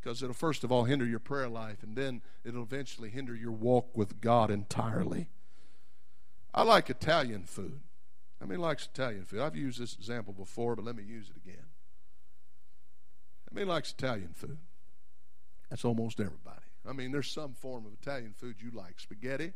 because 0.07 0.23
it'll 0.23 0.33
first 0.33 0.63
of 0.63 0.71
all 0.71 0.85
hinder 0.85 1.05
your 1.05 1.19
prayer 1.19 1.49
life 1.49 1.83
and 1.83 1.97
then 1.97 2.21
it'll 2.45 2.63
eventually 2.63 3.09
hinder 3.09 3.35
your 3.35 3.51
walk 3.51 3.89
with 3.93 4.21
God 4.21 4.49
entirely. 4.49 5.27
I 6.53 6.63
like 6.63 6.89
Italian 6.89 7.43
food. 7.43 7.81
I 8.41 8.45
mean, 8.45 8.59
likes 8.59 8.85
Italian 8.85 9.25
food? 9.25 9.41
I've 9.41 9.57
used 9.57 9.81
this 9.81 9.95
example 9.95 10.31
before, 10.31 10.77
but 10.77 10.85
let 10.85 10.95
me 10.95 11.03
use 11.03 11.29
it 11.29 11.35
again. 11.35 11.65
I 13.51 13.53
mean, 13.53 13.67
likes 13.67 13.91
Italian 13.91 14.29
food? 14.33 14.59
That's 15.69 15.83
almost 15.83 16.21
everybody. 16.21 16.65
I 16.87 16.93
mean, 16.93 17.11
there's 17.11 17.29
some 17.29 17.53
form 17.53 17.85
of 17.85 17.91
Italian 17.91 18.31
food 18.31 18.61
you 18.61 18.71
like 18.71 19.01
spaghetti, 19.01 19.51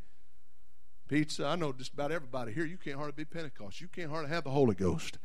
pizza. 1.07 1.45
I 1.45 1.55
know 1.55 1.71
just 1.71 1.93
about 1.93 2.11
everybody 2.11 2.51
here. 2.51 2.65
You 2.65 2.77
can't 2.77 2.97
hardly 2.97 3.13
be 3.13 3.23
Pentecost. 3.23 3.79
You 3.79 3.87
can't 3.87 4.11
hardly 4.11 4.31
have 4.31 4.43
the 4.43 4.49
Holy 4.49 4.75
Ghost 4.75 5.17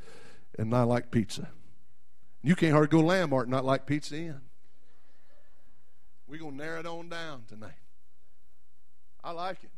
and 0.56 0.70
not 0.70 0.86
like 0.86 1.10
pizza. 1.10 1.48
You 2.44 2.54
can't 2.54 2.70
hardly 2.70 2.96
go 2.96 3.04
Landmark 3.04 3.46
and 3.46 3.52
not 3.52 3.64
like 3.64 3.86
Pizza 3.86 4.16
Inn. 4.16 4.40
Going 6.46 6.58
to 6.58 6.64
narrow 6.64 6.78
it 6.78 6.86
on 6.86 7.08
down 7.08 7.42
tonight. 7.48 7.72
I 9.24 9.32
like 9.32 9.64
it. 9.64 9.70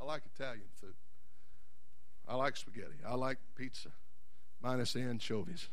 I 0.00 0.04
like 0.04 0.22
Italian 0.32 0.68
food. 0.80 0.94
I 2.28 2.36
like 2.36 2.56
spaghetti. 2.56 2.94
I 3.04 3.16
like 3.16 3.38
pizza, 3.56 3.88
minus 4.62 4.92
the 4.92 5.00
anchovies. 5.00 5.66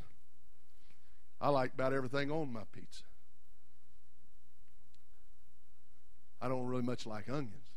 I 1.39 1.49
like 1.49 1.75
about 1.75 1.93
everything 1.93 2.31
on 2.31 2.51
my 2.51 2.63
pizza. 2.71 3.03
I 6.41 6.47
don't 6.47 6.65
really 6.65 6.81
much 6.81 7.05
like 7.05 7.29
onions. 7.29 7.69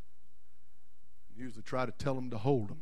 I 1.37 1.43
usually 1.43 1.65
try 1.65 1.85
to 1.85 1.93
tell 1.93 2.15
them 2.15 2.31
to 2.31 2.39
hold 2.39 2.71
them. 2.71 2.81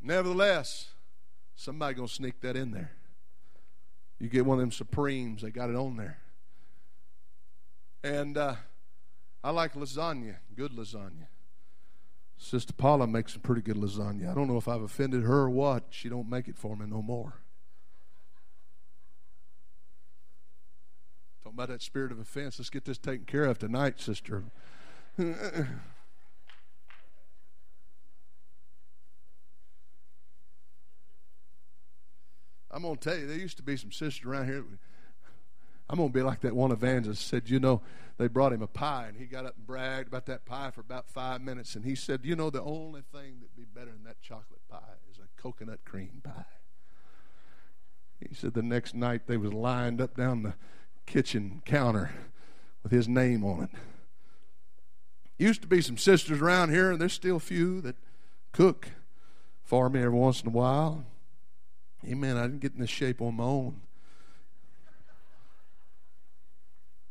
Nevertheless, 0.00 0.90
somebody 1.56 1.96
gonna 1.96 2.06
sneak 2.06 2.40
that 2.42 2.54
in 2.54 2.70
there. 2.70 2.92
You 4.20 4.28
get 4.28 4.46
one 4.46 4.58
of 4.58 4.62
them 4.62 4.70
Supremes, 4.70 5.42
they 5.42 5.50
got 5.50 5.68
it 5.68 5.74
on 5.74 5.96
there. 5.96 6.18
And 8.04 8.36
uh, 8.36 8.56
I 9.42 9.50
like 9.50 9.72
lasagna, 9.72 10.36
good 10.54 10.72
lasagna. 10.72 11.26
Sister 12.36 12.74
Paula 12.74 13.06
makes 13.06 13.32
some 13.32 13.40
pretty 13.40 13.62
good 13.62 13.76
lasagna. 13.76 14.30
I 14.30 14.34
don't 14.34 14.46
know 14.46 14.58
if 14.58 14.68
I've 14.68 14.82
offended 14.82 15.22
her 15.22 15.38
or 15.38 15.50
what. 15.50 15.84
She 15.88 16.10
don't 16.10 16.28
make 16.28 16.46
it 16.46 16.58
for 16.58 16.76
me 16.76 16.84
no 16.86 17.00
more. 17.00 17.32
Talking 21.42 21.56
about 21.56 21.70
that 21.70 21.80
spirit 21.80 22.12
of 22.12 22.18
offense. 22.18 22.58
Let's 22.58 22.68
get 22.68 22.84
this 22.84 22.98
taken 22.98 23.24
care 23.24 23.44
of 23.44 23.58
tonight, 23.58 23.98
sister. 23.98 24.44
I'm 25.18 25.80
to 32.82 32.96
tell 32.96 33.16
you, 33.16 33.26
there 33.26 33.38
used 33.38 33.56
to 33.56 33.62
be 33.62 33.78
some 33.78 33.92
sisters 33.92 34.26
around 34.26 34.44
here. 34.44 34.62
I'm 35.88 35.98
going 35.98 36.08
to 36.08 36.14
be 36.14 36.22
like 36.22 36.40
that 36.40 36.56
one 36.56 36.72
evangelist 36.72 37.26
said, 37.26 37.48
you 37.50 37.60
know, 37.60 37.82
they 38.16 38.28
brought 38.28 38.52
him 38.52 38.62
a 38.62 38.66
pie 38.66 39.06
and 39.08 39.16
he 39.16 39.26
got 39.26 39.44
up 39.44 39.56
and 39.56 39.66
bragged 39.66 40.08
about 40.08 40.26
that 40.26 40.46
pie 40.46 40.70
for 40.70 40.80
about 40.80 41.08
five 41.08 41.40
minutes. 41.40 41.74
And 41.74 41.84
he 41.84 41.94
said, 41.94 42.20
you 42.24 42.36
know, 42.36 42.48
the 42.48 42.62
only 42.62 43.02
thing 43.12 43.40
that'd 43.40 43.56
be 43.56 43.64
better 43.64 43.90
than 43.90 44.04
that 44.04 44.20
chocolate 44.22 44.66
pie 44.70 44.78
is 45.10 45.18
a 45.18 45.42
coconut 45.42 45.80
cream 45.84 46.22
pie. 46.22 46.46
He 48.20 48.34
said 48.34 48.54
the 48.54 48.62
next 48.62 48.94
night 48.94 49.26
they 49.26 49.36
was 49.36 49.52
lined 49.52 50.00
up 50.00 50.16
down 50.16 50.42
the 50.42 50.54
kitchen 51.06 51.60
counter 51.64 52.12
with 52.82 52.92
his 52.92 53.08
name 53.08 53.44
on 53.44 53.64
it. 53.64 53.70
Used 55.36 55.62
to 55.62 55.68
be 55.68 55.80
some 55.82 55.98
sisters 55.98 56.40
around 56.40 56.70
here, 56.70 56.92
and 56.92 57.00
there's 57.00 57.12
still 57.12 57.36
a 57.36 57.40
few 57.40 57.80
that 57.80 57.96
cook 58.52 58.90
for 59.64 59.90
me 59.90 60.00
every 60.00 60.16
once 60.16 60.40
in 60.40 60.46
a 60.46 60.52
while. 60.52 61.04
Amen. 62.06 62.36
I 62.36 62.42
didn't 62.42 62.60
get 62.60 62.74
in 62.74 62.80
this 62.80 62.90
shape 62.90 63.20
on 63.20 63.34
my 63.34 63.44
own. 63.44 63.80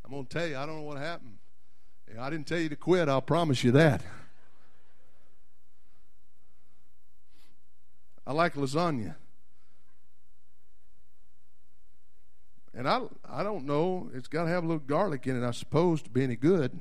I'm 0.04 0.12
going 0.12 0.26
to 0.26 0.30
tell 0.30 0.47
you, 0.47 0.58
I 0.58 0.66
don't 0.66 0.78
know 0.78 0.82
what 0.84 0.97
happened. 0.97 1.38
I 2.20 2.30
didn't 2.30 2.47
tell 2.47 2.60
you 2.60 2.70
to 2.70 2.76
quit, 2.76 3.10
I'll 3.10 3.22
promise 3.22 3.64
you 3.64 3.72
that. 3.72 4.01
I 8.26 8.34
like 8.34 8.56
lasagna. 8.56 9.16
And 12.76 12.88
I, 12.88 13.01
I 13.30 13.43
don't 13.43 13.66
know, 13.66 14.10
it's 14.14 14.28
got 14.28 14.43
to 14.43 14.49
have 14.49 14.64
a 14.64 14.68
little 14.68 14.80
garlic 14.80 15.28
in 15.28 15.41
it, 15.41 15.45
I 15.45 15.51
suppose, 15.51 16.01
to 16.04 16.10
be 16.10 16.24
any 16.24 16.36
good. 16.36 16.80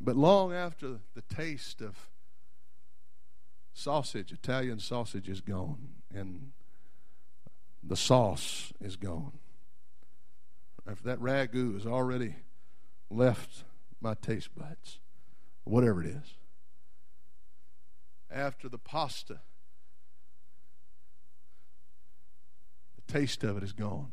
But 0.00 0.16
long 0.16 0.52
after 0.52 1.00
the 1.14 1.22
taste 1.22 1.80
of 1.80 2.08
sausage, 3.72 4.32
Italian 4.32 4.78
sausage, 4.78 5.28
is 5.28 5.40
gone, 5.40 5.88
and 6.14 6.52
the 7.82 7.96
sauce 7.96 8.72
is 8.80 8.96
gone, 8.96 9.39
after 10.90 11.04
that 11.04 11.20
ragu 11.20 11.74
has 11.74 11.86
already 11.86 12.34
left 13.10 13.64
my 14.00 14.14
taste 14.14 14.48
buds, 14.56 14.98
whatever 15.64 16.02
it 16.02 16.08
is, 16.08 16.34
after 18.30 18.68
the 18.68 18.78
pasta, 18.78 19.40
the 22.96 23.12
taste 23.12 23.44
of 23.44 23.56
it 23.56 23.62
is 23.62 23.72
gone. 23.72 24.12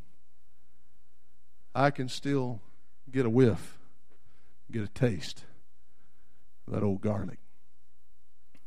I 1.74 1.90
can 1.90 2.10
still 2.10 2.62
get 3.12 3.26
a 3.26 3.30
whiff, 3.30 3.78
get 4.72 4.84
a 4.84 4.88
taste 4.88 5.46
of 6.68 6.74
that 6.74 6.84
old 6.84 7.02
garlic. 7.02 7.40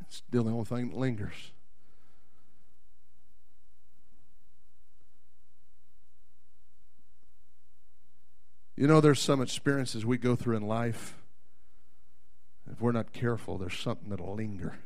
It's 0.01 0.17
still 0.17 0.43
the 0.43 0.51
only 0.51 0.65
thing 0.65 0.89
that 0.89 0.97
lingers. 0.97 1.51
You 8.75 8.87
know, 8.87 9.01
there's 9.01 9.19
some 9.19 9.41
experiences 9.41 10.05
we 10.05 10.17
go 10.17 10.35
through 10.35 10.57
in 10.57 10.67
life. 10.67 11.17
If 12.71 12.79
we're 12.79 12.93
not 12.93 13.11
careful, 13.11 13.57
there's 13.57 13.77
something 13.77 14.09
that'll 14.09 14.35
linger, 14.35 14.77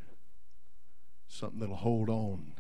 something 1.28 1.60
that'll 1.60 1.76
hold 1.76 2.10
on. 2.10 2.54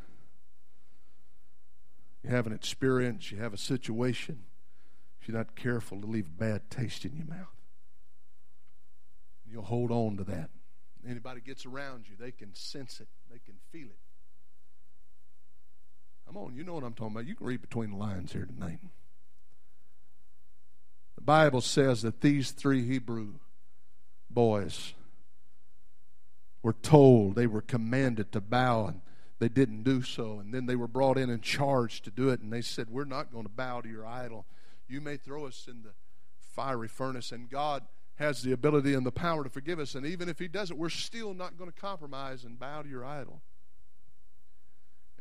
You 2.24 2.30
have 2.30 2.48
an 2.48 2.54
experience, 2.54 3.32
you 3.32 3.40
have 3.40 3.54
a 3.54 3.58
situation 3.58 4.44
if 5.20 5.28
you're 5.28 5.38
not 5.38 5.56
careful 5.56 6.00
to 6.02 6.08
leave 6.08 6.28
a 6.28 6.30
bad 6.30 6.70
taste 6.70 7.06
in 7.06 7.16
your 7.16 7.26
mouth. 7.26 7.48
You'll 9.50 9.64
hold 9.64 9.92
on 9.92 10.18
to 10.18 10.24
that. 10.26 10.50
Anybody 11.08 11.42
gets 11.42 11.66
around 11.66 12.08
you, 12.10 12.16
they 12.20 12.32
can 12.32 12.54
sense 12.54 13.00
it, 13.00 13.08
they 13.32 13.40
can 13.40 13.56
feel 13.72 13.88
it. 13.88 14.00
Come 16.26 16.38
on, 16.38 16.56
you 16.56 16.64
know 16.64 16.74
what 16.74 16.84
I'm 16.84 16.94
talking 16.94 17.14
about. 17.16 17.28
You 17.28 17.36
can 17.36 17.46
read 17.46 17.62
between 17.62 17.92
the 17.92 17.98
lines 17.98 18.34
here 18.34 18.46
tonight. 18.46 18.80
The 21.16 21.22
Bible 21.22 21.62
says 21.62 22.02
that 22.02 22.22
these 22.22 22.52
three 22.52 22.86
Hebrew 22.86 23.36
boys 24.30 24.94
were 26.62 26.74
told, 26.74 27.36
they 27.36 27.48
were 27.48 27.62
commanded 27.62 28.32
to 28.32 28.42
bow, 28.42 28.88
and 28.88 29.02
they 29.40 29.50
didn't 29.50 29.84
do 29.84 30.02
so. 30.02 30.40
And 30.40 30.54
then 30.54 30.66
they 30.66 30.76
were 30.76 30.88
brought 30.88 31.18
in 31.18 31.30
and 31.30 31.42
charged 31.42 32.06
to 32.06 32.12
do 32.12 32.30
it, 32.30 32.42
and 32.42 32.52
they 32.52 32.62
said, 32.62 32.90
We're 32.90 33.06
not 33.06 33.32
going 33.32 33.46
to 33.46 33.50
bow 33.50 33.82
to 33.82 33.90
your 33.90 34.06
idol. 34.06 34.46
You 34.88 35.02
may 35.02 35.18
throw 35.18 35.46
us 35.46 35.68
in 35.70 35.84
the 35.84 35.92
fiery 36.40 36.88
furnace, 36.88 37.32
and 37.32 37.50
God 37.50 37.84
has 38.16 38.42
the 38.42 38.52
ability 38.52 38.94
and 38.94 39.06
the 39.06 39.12
power 39.12 39.44
to 39.44 39.50
forgive 39.50 39.80
us. 39.80 39.96
And 39.96 40.06
even 40.06 40.30
if 40.30 40.40
He 40.40 40.48
doesn't, 40.48 40.78
we're 40.78 40.90
still 40.90 41.34
not 41.34 41.58
going 41.58 41.72
to 41.72 41.80
compromise 41.80 42.44
and 42.44 42.58
bow 42.58 42.82
to 42.82 42.90
your 42.90 43.06
idol. 43.06 43.42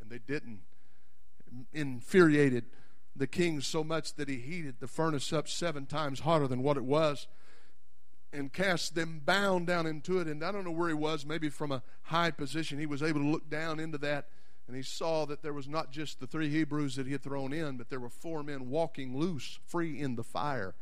And 0.00 0.10
they 0.10 0.18
didn't. 0.18 0.60
Infuriated 1.72 2.64
the 3.16 3.26
king 3.26 3.60
so 3.60 3.84
much 3.84 4.14
that 4.14 4.28
he 4.28 4.36
heated 4.36 4.76
the 4.80 4.88
furnace 4.88 5.32
up 5.32 5.48
seven 5.48 5.86
times 5.86 6.20
hotter 6.20 6.48
than 6.48 6.62
what 6.62 6.76
it 6.76 6.84
was 6.84 7.26
and 8.32 8.52
cast 8.52 8.96
them 8.96 9.20
bound 9.24 9.66
down 9.66 9.86
into 9.86 10.18
it. 10.18 10.26
And 10.26 10.44
I 10.44 10.50
don't 10.50 10.64
know 10.64 10.72
where 10.72 10.88
he 10.88 10.94
was, 10.94 11.24
maybe 11.24 11.48
from 11.48 11.70
a 11.70 11.82
high 12.02 12.32
position. 12.32 12.78
He 12.78 12.86
was 12.86 13.02
able 13.02 13.20
to 13.20 13.28
look 13.28 13.48
down 13.48 13.78
into 13.78 13.98
that 13.98 14.26
and 14.66 14.76
he 14.76 14.82
saw 14.82 15.26
that 15.26 15.42
there 15.42 15.52
was 15.52 15.68
not 15.68 15.90
just 15.90 16.20
the 16.20 16.26
three 16.26 16.48
Hebrews 16.48 16.96
that 16.96 17.06
he 17.06 17.12
had 17.12 17.22
thrown 17.22 17.52
in, 17.52 17.76
but 17.76 17.90
there 17.90 18.00
were 18.00 18.08
four 18.08 18.42
men 18.42 18.70
walking 18.70 19.16
loose, 19.16 19.58
free 19.66 20.00
in 20.00 20.16
the 20.16 20.24
fire. 20.24 20.74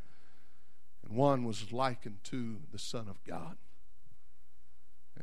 And 1.05 1.17
one 1.17 1.45
was 1.45 1.73
likened 1.73 2.23
to 2.25 2.59
the 2.71 2.79
Son 2.79 3.09
of 3.09 3.23
God. 3.25 3.57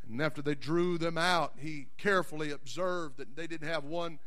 And 0.08 0.22
after 0.22 0.42
they 0.42 0.56
drew 0.56 0.98
them 0.98 1.18
out, 1.18 1.54
he 1.58 1.88
carefully 1.98 2.52
observed 2.52 3.18
that 3.18 3.36
they 3.36 3.48
didn't 3.48 3.70
have 3.70 3.86
one 3.86 4.20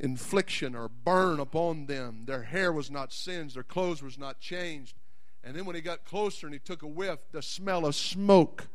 infliction 0.00 0.74
or 0.74 0.88
burn 0.88 1.40
upon 1.40 1.86
them. 1.86 2.24
Their 2.26 2.42
hair 2.44 2.72
was 2.72 2.90
not 2.90 3.12
singed, 3.12 3.56
their 3.56 3.62
clothes 3.62 4.02
was 4.02 4.18
not 4.18 4.40
changed. 4.40 4.96
And 5.44 5.56
then 5.56 5.64
when 5.64 5.76
he 5.76 5.82
got 5.82 6.04
closer 6.04 6.46
and 6.46 6.54
he 6.54 6.60
took 6.60 6.82
a 6.82 6.86
whiff, 6.86 7.18
the 7.32 7.42
smell 7.42 7.86
of 7.86 7.94
smoke 7.94 8.68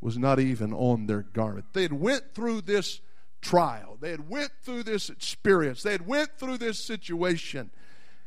was 0.00 0.18
not 0.18 0.38
even 0.38 0.72
on 0.72 1.06
their 1.06 1.22
garment. 1.22 1.66
They 1.72 1.82
had 1.82 1.92
went 1.92 2.34
through 2.34 2.62
this 2.62 3.00
trial. 3.40 3.96
They 4.00 4.10
had 4.10 4.28
went 4.28 4.50
through 4.62 4.84
this 4.84 5.08
experience. 5.10 5.82
They 5.82 5.92
had 5.92 6.06
went 6.06 6.38
through 6.38 6.58
this 6.58 6.78
situation 6.78 7.70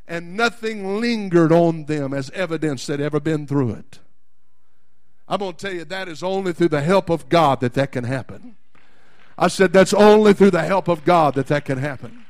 and 0.07 0.35
nothing 0.35 0.99
lingered 0.99 1.51
on 1.51 1.85
them 1.85 2.13
as 2.13 2.31
evidence 2.31 2.85
they'd 2.85 2.99
ever 2.99 3.19
been 3.19 3.45
through 3.45 3.71
it. 3.73 3.99
I'm 5.27 5.39
going 5.39 5.53
to 5.53 5.57
tell 5.57 5.75
you 5.75 5.85
that 5.85 6.07
is 6.07 6.23
only 6.23 6.53
through 6.53 6.69
the 6.69 6.81
help 6.81 7.09
of 7.09 7.29
God 7.29 7.61
that 7.61 7.75
that 7.75 7.91
can 7.91 8.03
happen. 8.03 8.55
I 9.41 9.47
said 9.47 9.71
that's 9.71 9.93
only 9.93 10.33
through 10.33 10.51
the 10.51 10.63
help 10.63 10.89
of 10.89 11.05
God 11.05 11.35
that 11.35 11.47
that 11.47 11.63
can 11.63 11.77
happen. 11.77 12.25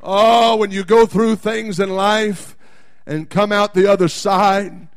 Oh, 0.00 0.56
when 0.56 0.70
you 0.70 0.84
go 0.84 1.06
through 1.06 1.36
things 1.36 1.80
in 1.80 1.90
life 1.90 2.56
and 3.04 3.28
come 3.28 3.50
out 3.50 3.74
the 3.74 3.90
other 3.90 4.06
side, 4.06 4.88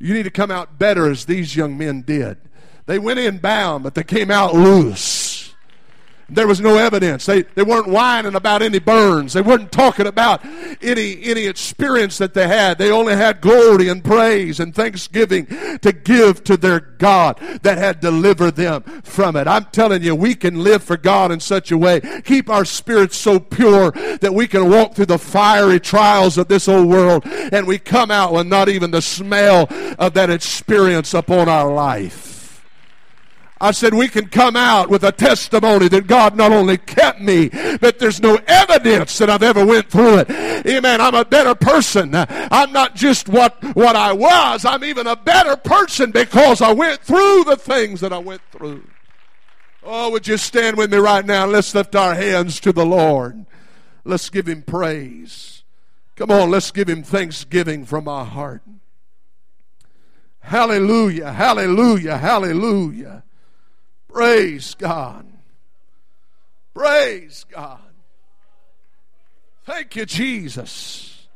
you 0.00 0.12
need 0.12 0.24
to 0.24 0.30
come 0.30 0.50
out 0.50 0.76
better 0.76 1.08
as 1.08 1.24
these 1.24 1.54
young 1.54 1.78
men 1.78 2.02
did. 2.02 2.36
They 2.86 2.98
went 2.98 3.20
in 3.20 3.38
bound, 3.38 3.84
but 3.84 3.94
they 3.94 4.02
came 4.02 4.30
out 4.30 4.54
loose. 4.54 5.23
There 6.28 6.46
was 6.46 6.60
no 6.60 6.78
evidence. 6.78 7.26
They, 7.26 7.42
they 7.42 7.62
weren't 7.62 7.88
whining 7.88 8.34
about 8.34 8.62
any 8.62 8.78
burns. 8.78 9.34
They 9.34 9.42
weren't 9.42 9.70
talking 9.70 10.06
about 10.06 10.44
any, 10.82 11.22
any 11.24 11.46
experience 11.46 12.18
that 12.18 12.34
they 12.34 12.48
had. 12.48 12.78
They 12.78 12.90
only 12.90 13.14
had 13.14 13.40
glory 13.40 13.88
and 13.88 14.02
praise 14.02 14.60
and 14.60 14.74
thanksgiving 14.74 15.46
to 15.80 15.92
give 15.92 16.44
to 16.44 16.56
their 16.56 16.80
God 16.80 17.38
that 17.62 17.78
had 17.78 18.00
delivered 18.00 18.56
them 18.56 18.82
from 19.02 19.36
it. 19.36 19.46
I'm 19.46 19.66
telling 19.66 20.02
you, 20.02 20.14
we 20.14 20.34
can 20.34 20.62
live 20.62 20.82
for 20.82 20.96
God 20.96 21.30
in 21.30 21.40
such 21.40 21.70
a 21.70 21.78
way. 21.78 22.00
Keep 22.24 22.48
our 22.48 22.64
spirits 22.64 23.16
so 23.16 23.38
pure 23.38 23.90
that 23.90 24.34
we 24.34 24.46
can 24.46 24.70
walk 24.70 24.94
through 24.94 25.06
the 25.06 25.18
fiery 25.18 25.80
trials 25.80 26.38
of 26.38 26.48
this 26.48 26.68
old 26.68 26.88
world 26.88 27.24
and 27.26 27.66
we 27.66 27.78
come 27.78 28.10
out 28.10 28.32
with 28.32 28.46
not 28.46 28.68
even 28.68 28.90
the 28.90 29.02
smell 29.02 29.68
of 29.98 30.14
that 30.14 30.30
experience 30.30 31.14
upon 31.14 31.48
our 31.48 31.72
life. 31.72 32.33
I 33.64 33.70
said, 33.70 33.94
we 33.94 34.08
can 34.08 34.28
come 34.28 34.56
out 34.56 34.90
with 34.90 35.04
a 35.04 35.10
testimony 35.10 35.88
that 35.88 36.06
God 36.06 36.36
not 36.36 36.52
only 36.52 36.76
kept 36.76 37.22
me, 37.22 37.48
but 37.80 37.98
there's 37.98 38.20
no 38.20 38.38
evidence 38.46 39.16
that 39.16 39.30
I've 39.30 39.42
ever 39.42 39.64
went 39.64 39.88
through 39.88 40.18
it. 40.18 40.30
Amen. 40.66 41.00
I'm 41.00 41.14
a 41.14 41.24
better 41.24 41.54
person. 41.54 42.10
I'm 42.14 42.72
not 42.72 42.94
just 42.94 43.26
what, 43.26 43.56
what 43.74 43.96
I 43.96 44.12
was. 44.12 44.66
I'm 44.66 44.84
even 44.84 45.06
a 45.06 45.16
better 45.16 45.56
person 45.56 46.10
because 46.10 46.60
I 46.60 46.74
went 46.74 47.00
through 47.00 47.44
the 47.44 47.56
things 47.56 48.02
that 48.02 48.12
I 48.12 48.18
went 48.18 48.42
through. 48.52 48.86
Oh, 49.82 50.10
would 50.10 50.28
you 50.28 50.36
stand 50.36 50.76
with 50.76 50.92
me 50.92 50.98
right 50.98 51.24
now? 51.24 51.46
Let's 51.46 51.74
lift 51.74 51.96
our 51.96 52.14
hands 52.14 52.60
to 52.60 52.72
the 52.72 52.84
Lord. 52.84 53.46
Let's 54.04 54.28
give 54.28 54.46
him 54.46 54.60
praise. 54.60 55.62
Come 56.16 56.30
on, 56.30 56.50
let's 56.50 56.70
give 56.70 56.90
him 56.90 57.02
thanksgiving 57.02 57.86
from 57.86 58.08
our 58.08 58.26
heart. 58.26 58.60
Hallelujah, 60.40 61.32
hallelujah, 61.32 62.18
hallelujah. 62.18 63.22
Praise 64.14 64.76
God. 64.76 65.26
Praise 66.72 67.44
God. 67.50 67.80
Thank 69.64 69.96
you, 69.96 70.06
Jesus. 70.06 71.26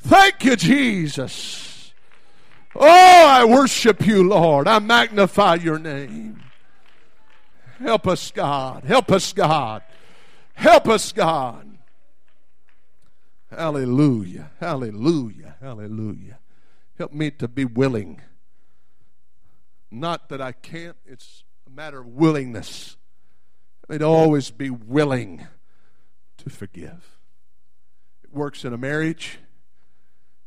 Thank 0.00 0.42
you, 0.42 0.56
Jesus. 0.56 1.92
Oh, 2.74 3.26
I 3.28 3.44
worship 3.44 4.04
you, 4.04 4.28
Lord. 4.28 4.66
I 4.66 4.80
magnify 4.80 5.54
your 5.56 5.78
name. 5.78 6.42
Help 7.78 8.08
us, 8.08 8.32
God. 8.32 8.82
Help 8.82 9.12
us, 9.12 9.32
God. 9.32 9.84
Help 10.54 10.88
us, 10.88 11.12
God. 11.12 11.78
Hallelujah. 13.48 14.50
Hallelujah. 14.58 15.54
Hallelujah. 15.60 16.40
Help 16.98 17.12
me 17.12 17.30
to 17.30 17.46
be 17.46 17.64
willing. 17.64 18.20
Not 19.88 20.28
that 20.30 20.40
I 20.40 20.50
can't, 20.50 20.96
it's 21.06 21.44
matter 21.72 22.00
of 22.00 22.06
willingness. 22.06 22.96
They'd 23.88 24.02
always 24.02 24.50
be 24.50 24.70
willing 24.70 25.46
to 26.38 26.50
forgive. 26.50 27.18
It 28.22 28.32
works 28.32 28.64
in 28.64 28.72
a 28.72 28.78
marriage, 28.78 29.38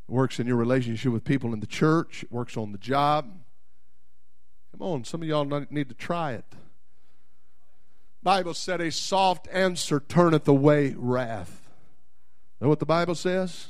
it 0.08 0.12
works 0.12 0.40
in 0.40 0.48
your 0.48 0.56
relationship 0.56 1.12
with 1.12 1.24
people 1.24 1.54
in 1.54 1.60
the 1.60 1.68
church, 1.68 2.24
it 2.24 2.32
works 2.32 2.58
on 2.58 2.72
the 2.72 2.78
job. 2.78 3.32
Come 4.72 4.88
on, 4.88 5.04
some 5.04 5.22
of 5.22 5.28
y'all 5.28 5.46
need 5.70 5.90
to 5.90 5.96
try 5.96 6.34
it. 6.34 6.46
Bible 8.24 8.54
said 8.54 8.82
a 8.82 8.92
soft 8.92 9.48
answer 9.52 10.00
turneth 10.00 10.48
away 10.48 10.96
wrath. 10.98 11.70
Know 12.60 12.70
what 12.70 12.80
the 12.80 12.86
Bible 12.86 13.16
says? 13.16 13.68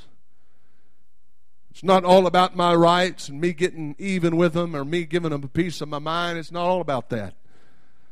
It's 1.70 1.84
not 1.84 2.04
all 2.04 2.26
about 2.26 2.56
my 2.56 2.74
rights 2.74 3.28
and 3.28 3.38
me 3.38 3.52
getting 3.52 3.94
even 3.98 4.36
with 4.36 4.54
them 4.54 4.74
or 4.74 4.82
me 4.82 5.04
giving 5.04 5.30
them 5.30 5.44
a 5.44 5.48
piece 5.48 5.82
of 5.82 5.90
my 5.90 5.98
mind. 5.98 6.38
It's 6.38 6.50
not 6.50 6.64
all 6.64 6.80
about 6.80 7.10
that. 7.10 7.34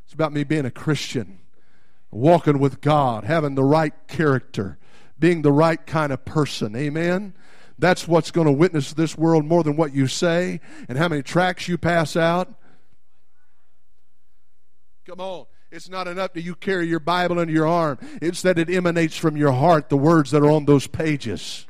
It's 0.04 0.14
about 0.14 0.32
me 0.32 0.44
being 0.44 0.66
a 0.66 0.70
Christian. 0.70 1.40
walking 2.14 2.58
with 2.58 2.80
God, 2.80 3.24
having 3.24 3.54
the 3.56 3.64
right 3.64 3.92
character, 4.06 4.78
being 5.18 5.42
the 5.42 5.52
right 5.52 5.84
kind 5.84 6.12
of 6.12 6.24
person. 6.24 6.74
Amen. 6.76 7.34
That's 7.78 8.06
what's 8.06 8.30
going 8.30 8.46
to 8.46 8.52
witness 8.52 8.92
this 8.92 9.18
world 9.18 9.44
more 9.44 9.64
than 9.64 9.76
what 9.76 9.92
you 9.92 10.06
say 10.06 10.60
and 10.88 10.96
how 10.96 11.08
many 11.08 11.22
tracks 11.22 11.66
you 11.66 11.76
pass 11.76 12.16
out. 12.16 12.54
Come 15.04 15.20
on. 15.20 15.46
It's 15.72 15.88
not 15.88 16.06
enough 16.06 16.34
that 16.34 16.42
you 16.42 16.54
carry 16.54 16.86
your 16.86 17.00
Bible 17.00 17.40
under 17.40 17.52
your 17.52 17.66
arm. 17.66 17.98
It's 18.22 18.42
that 18.42 18.60
it 18.60 18.70
emanates 18.70 19.16
from 19.16 19.36
your 19.36 19.50
heart, 19.50 19.88
the 19.88 19.96
words 19.96 20.30
that 20.30 20.42
are 20.42 20.50
on 20.50 20.66
those 20.66 20.86
pages. 20.86 21.66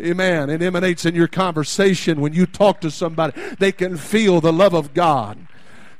Amen. 0.00 0.50
It 0.50 0.60
emanates 0.60 1.06
in 1.06 1.14
your 1.14 1.28
conversation 1.28 2.20
when 2.20 2.32
you 2.32 2.44
talk 2.44 2.80
to 2.80 2.90
somebody. 2.90 3.40
They 3.60 3.70
can 3.70 3.96
feel 3.96 4.40
the 4.40 4.52
love 4.52 4.74
of 4.74 4.94
God. 4.94 5.46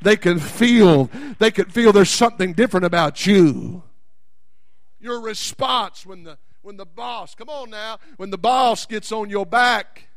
They 0.05 0.17
can 0.17 0.39
feel, 0.39 1.11
they 1.39 1.51
can 1.51 1.65
feel 1.67 1.93
there's 1.93 2.11
something 2.11 2.53
different 2.53 2.85
about 2.85 3.27
you. 3.27 3.83
Your 5.01 5.21
response 5.21 6.07
when 6.07 6.23
the 6.25 6.39
when 6.61 6.77
the 6.79 6.87
boss, 6.87 7.35
come 7.35 7.51
on 7.51 7.71
now, 7.71 7.99
when 8.17 8.31
the 8.31 8.39
boss 8.39 8.87
gets 8.87 9.13
on 9.13 9.29
your 9.29 9.45
back. 9.45 10.09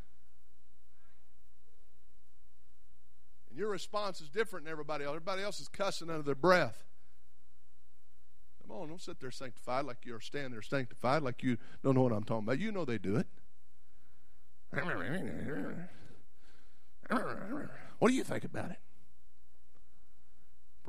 And 3.49 3.59
your 3.59 3.69
response 3.69 4.21
is 4.21 4.29
different 4.29 4.65
than 4.65 4.71
everybody 4.71 5.03
else. 5.03 5.15
Everybody 5.15 5.41
else 5.41 5.59
is 5.59 5.67
cussing 5.67 6.09
under 6.09 6.23
their 6.23 6.35
breath. 6.35 6.85
Come 8.61 8.77
on, 8.77 8.87
don't 8.87 9.01
sit 9.01 9.19
there 9.19 9.31
sanctified 9.31 9.85
like 9.85 10.05
you're 10.05 10.21
standing 10.21 10.51
there 10.51 10.61
sanctified 10.61 11.21
like 11.21 11.43
you 11.43 11.57
don't 11.83 11.95
know 11.95 12.01
what 12.01 12.13
I'm 12.13 12.23
talking 12.23 12.45
about. 12.45 12.59
You 12.59 12.71
know 12.71 12.85
they 12.85 12.97
do 12.97 13.17
it. 13.17 13.27
What 17.99 18.09
do 18.09 18.13
you 18.13 18.23
think 18.23 18.43
about 18.43 18.71
it? 18.71 18.79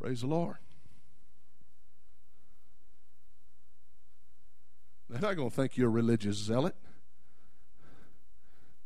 Praise 0.00 0.20
the 0.20 0.28
Lord. 0.28 0.56
They're 5.10 5.20
not 5.20 5.36
going 5.36 5.50
to 5.50 5.56
think 5.56 5.76
you're 5.76 5.88
a 5.88 5.90
religious 5.90 6.36
zealot. 6.36 6.76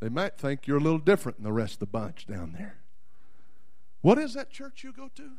They 0.01 0.09
might 0.09 0.39
think 0.39 0.67
you're 0.67 0.79
a 0.79 0.81
little 0.81 0.99
different 0.99 1.39
than 1.39 1.45
the 1.45 1.53
rest 1.53 1.75
of 1.75 1.79
the 1.81 1.87
bunch 1.87 2.27
down 2.27 2.53
there. 2.53 2.77
What 4.01 4.19
is 4.19 4.35
that 4.35 4.51
church 4.51 4.83
you 4.83 4.93
go 4.93 5.11
to? 5.17 5.33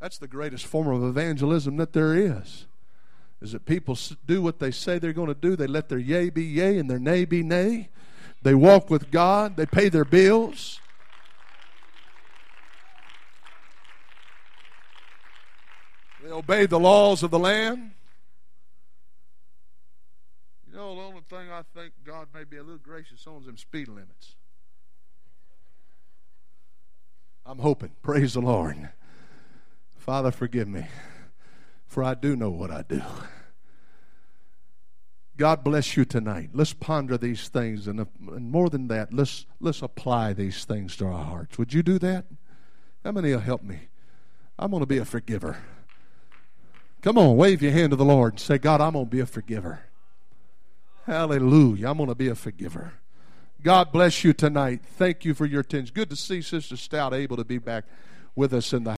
That's 0.00 0.18
the 0.18 0.28
greatest 0.28 0.66
form 0.66 0.88
of 0.88 1.02
evangelism 1.02 1.76
that 1.78 1.92
there 1.92 2.14
is. 2.14 2.66
Is 3.40 3.52
that 3.52 3.64
people 3.64 3.98
do 4.26 4.42
what 4.42 4.58
they 4.58 4.70
say 4.70 4.98
they're 4.98 5.12
going 5.12 5.28
to 5.28 5.34
do. 5.34 5.56
They 5.56 5.66
let 5.66 5.88
their 5.88 5.98
yea 5.98 6.30
be 6.30 6.44
yea 6.44 6.78
and 6.78 6.90
their 6.90 6.98
nay 6.98 7.24
be 7.24 7.42
nay. 7.42 7.88
They 8.42 8.54
walk 8.54 8.90
with 8.90 9.10
God. 9.10 9.56
They 9.56 9.66
pay 9.66 9.88
their 9.88 10.04
bills. 10.04 10.80
They 16.24 16.30
obey 16.30 16.64
the 16.64 16.80
laws 16.80 17.22
of 17.22 17.30
the 17.30 17.38
land. 17.38 17.90
You 20.66 20.74
know, 20.74 20.94
the 20.94 21.02
only 21.02 21.20
thing 21.20 21.52
I 21.52 21.60
think 21.78 21.92
God 22.02 22.28
may 22.32 22.44
be 22.44 22.56
a 22.56 22.62
little 22.62 22.78
gracious 22.78 23.26
on 23.26 23.40
is 23.40 23.46
them 23.46 23.58
speed 23.58 23.88
limits. 23.88 24.34
I'm 27.44 27.58
hoping. 27.58 27.90
Praise 28.00 28.32
the 28.32 28.40
Lord. 28.40 28.88
Father, 29.98 30.30
forgive 30.30 30.66
me, 30.66 30.86
for 31.86 32.02
I 32.02 32.14
do 32.14 32.36
know 32.36 32.50
what 32.50 32.70
I 32.70 32.84
do. 32.88 33.02
God 35.36 35.62
bless 35.62 35.94
you 35.94 36.06
tonight. 36.06 36.50
Let's 36.54 36.72
ponder 36.72 37.18
these 37.18 37.48
things, 37.48 37.86
and, 37.86 38.00
and 38.00 38.50
more 38.50 38.70
than 38.70 38.88
that, 38.88 39.12
let's 39.12 39.44
let's 39.60 39.82
apply 39.82 40.32
these 40.32 40.64
things 40.64 40.96
to 40.96 41.06
our 41.06 41.24
hearts. 41.24 41.58
Would 41.58 41.74
you 41.74 41.82
do 41.82 41.98
that? 41.98 42.24
How 43.04 43.12
many 43.12 43.30
will 43.32 43.40
help 43.40 43.62
me? 43.62 43.88
I'm 44.58 44.70
going 44.70 44.80
to 44.80 44.86
be 44.86 44.98
a 44.98 45.04
forgiver. 45.04 45.58
Come 47.04 47.18
on, 47.18 47.36
wave 47.36 47.60
your 47.60 47.72
hand 47.72 47.90
to 47.90 47.96
the 47.96 48.04
Lord 48.04 48.32
and 48.32 48.40
say, 48.40 48.56
God, 48.56 48.80
I'm 48.80 48.94
going 48.94 49.04
to 49.04 49.10
be 49.10 49.20
a 49.20 49.26
forgiver. 49.26 49.80
Hallelujah. 51.04 51.90
I'm 51.90 51.98
going 51.98 52.08
to 52.08 52.14
be 52.14 52.28
a 52.28 52.34
forgiver. 52.34 52.94
God 53.62 53.92
bless 53.92 54.24
you 54.24 54.32
tonight. 54.32 54.80
Thank 54.82 55.22
you 55.22 55.34
for 55.34 55.44
your 55.44 55.60
attention. 55.60 55.92
Good 55.92 56.08
to 56.08 56.16
see 56.16 56.40
Sister 56.40 56.78
Stout 56.78 57.12
able 57.12 57.36
to 57.36 57.44
be 57.44 57.58
back 57.58 57.84
with 58.34 58.54
us 58.54 58.72
in 58.72 58.84
the 58.84 58.92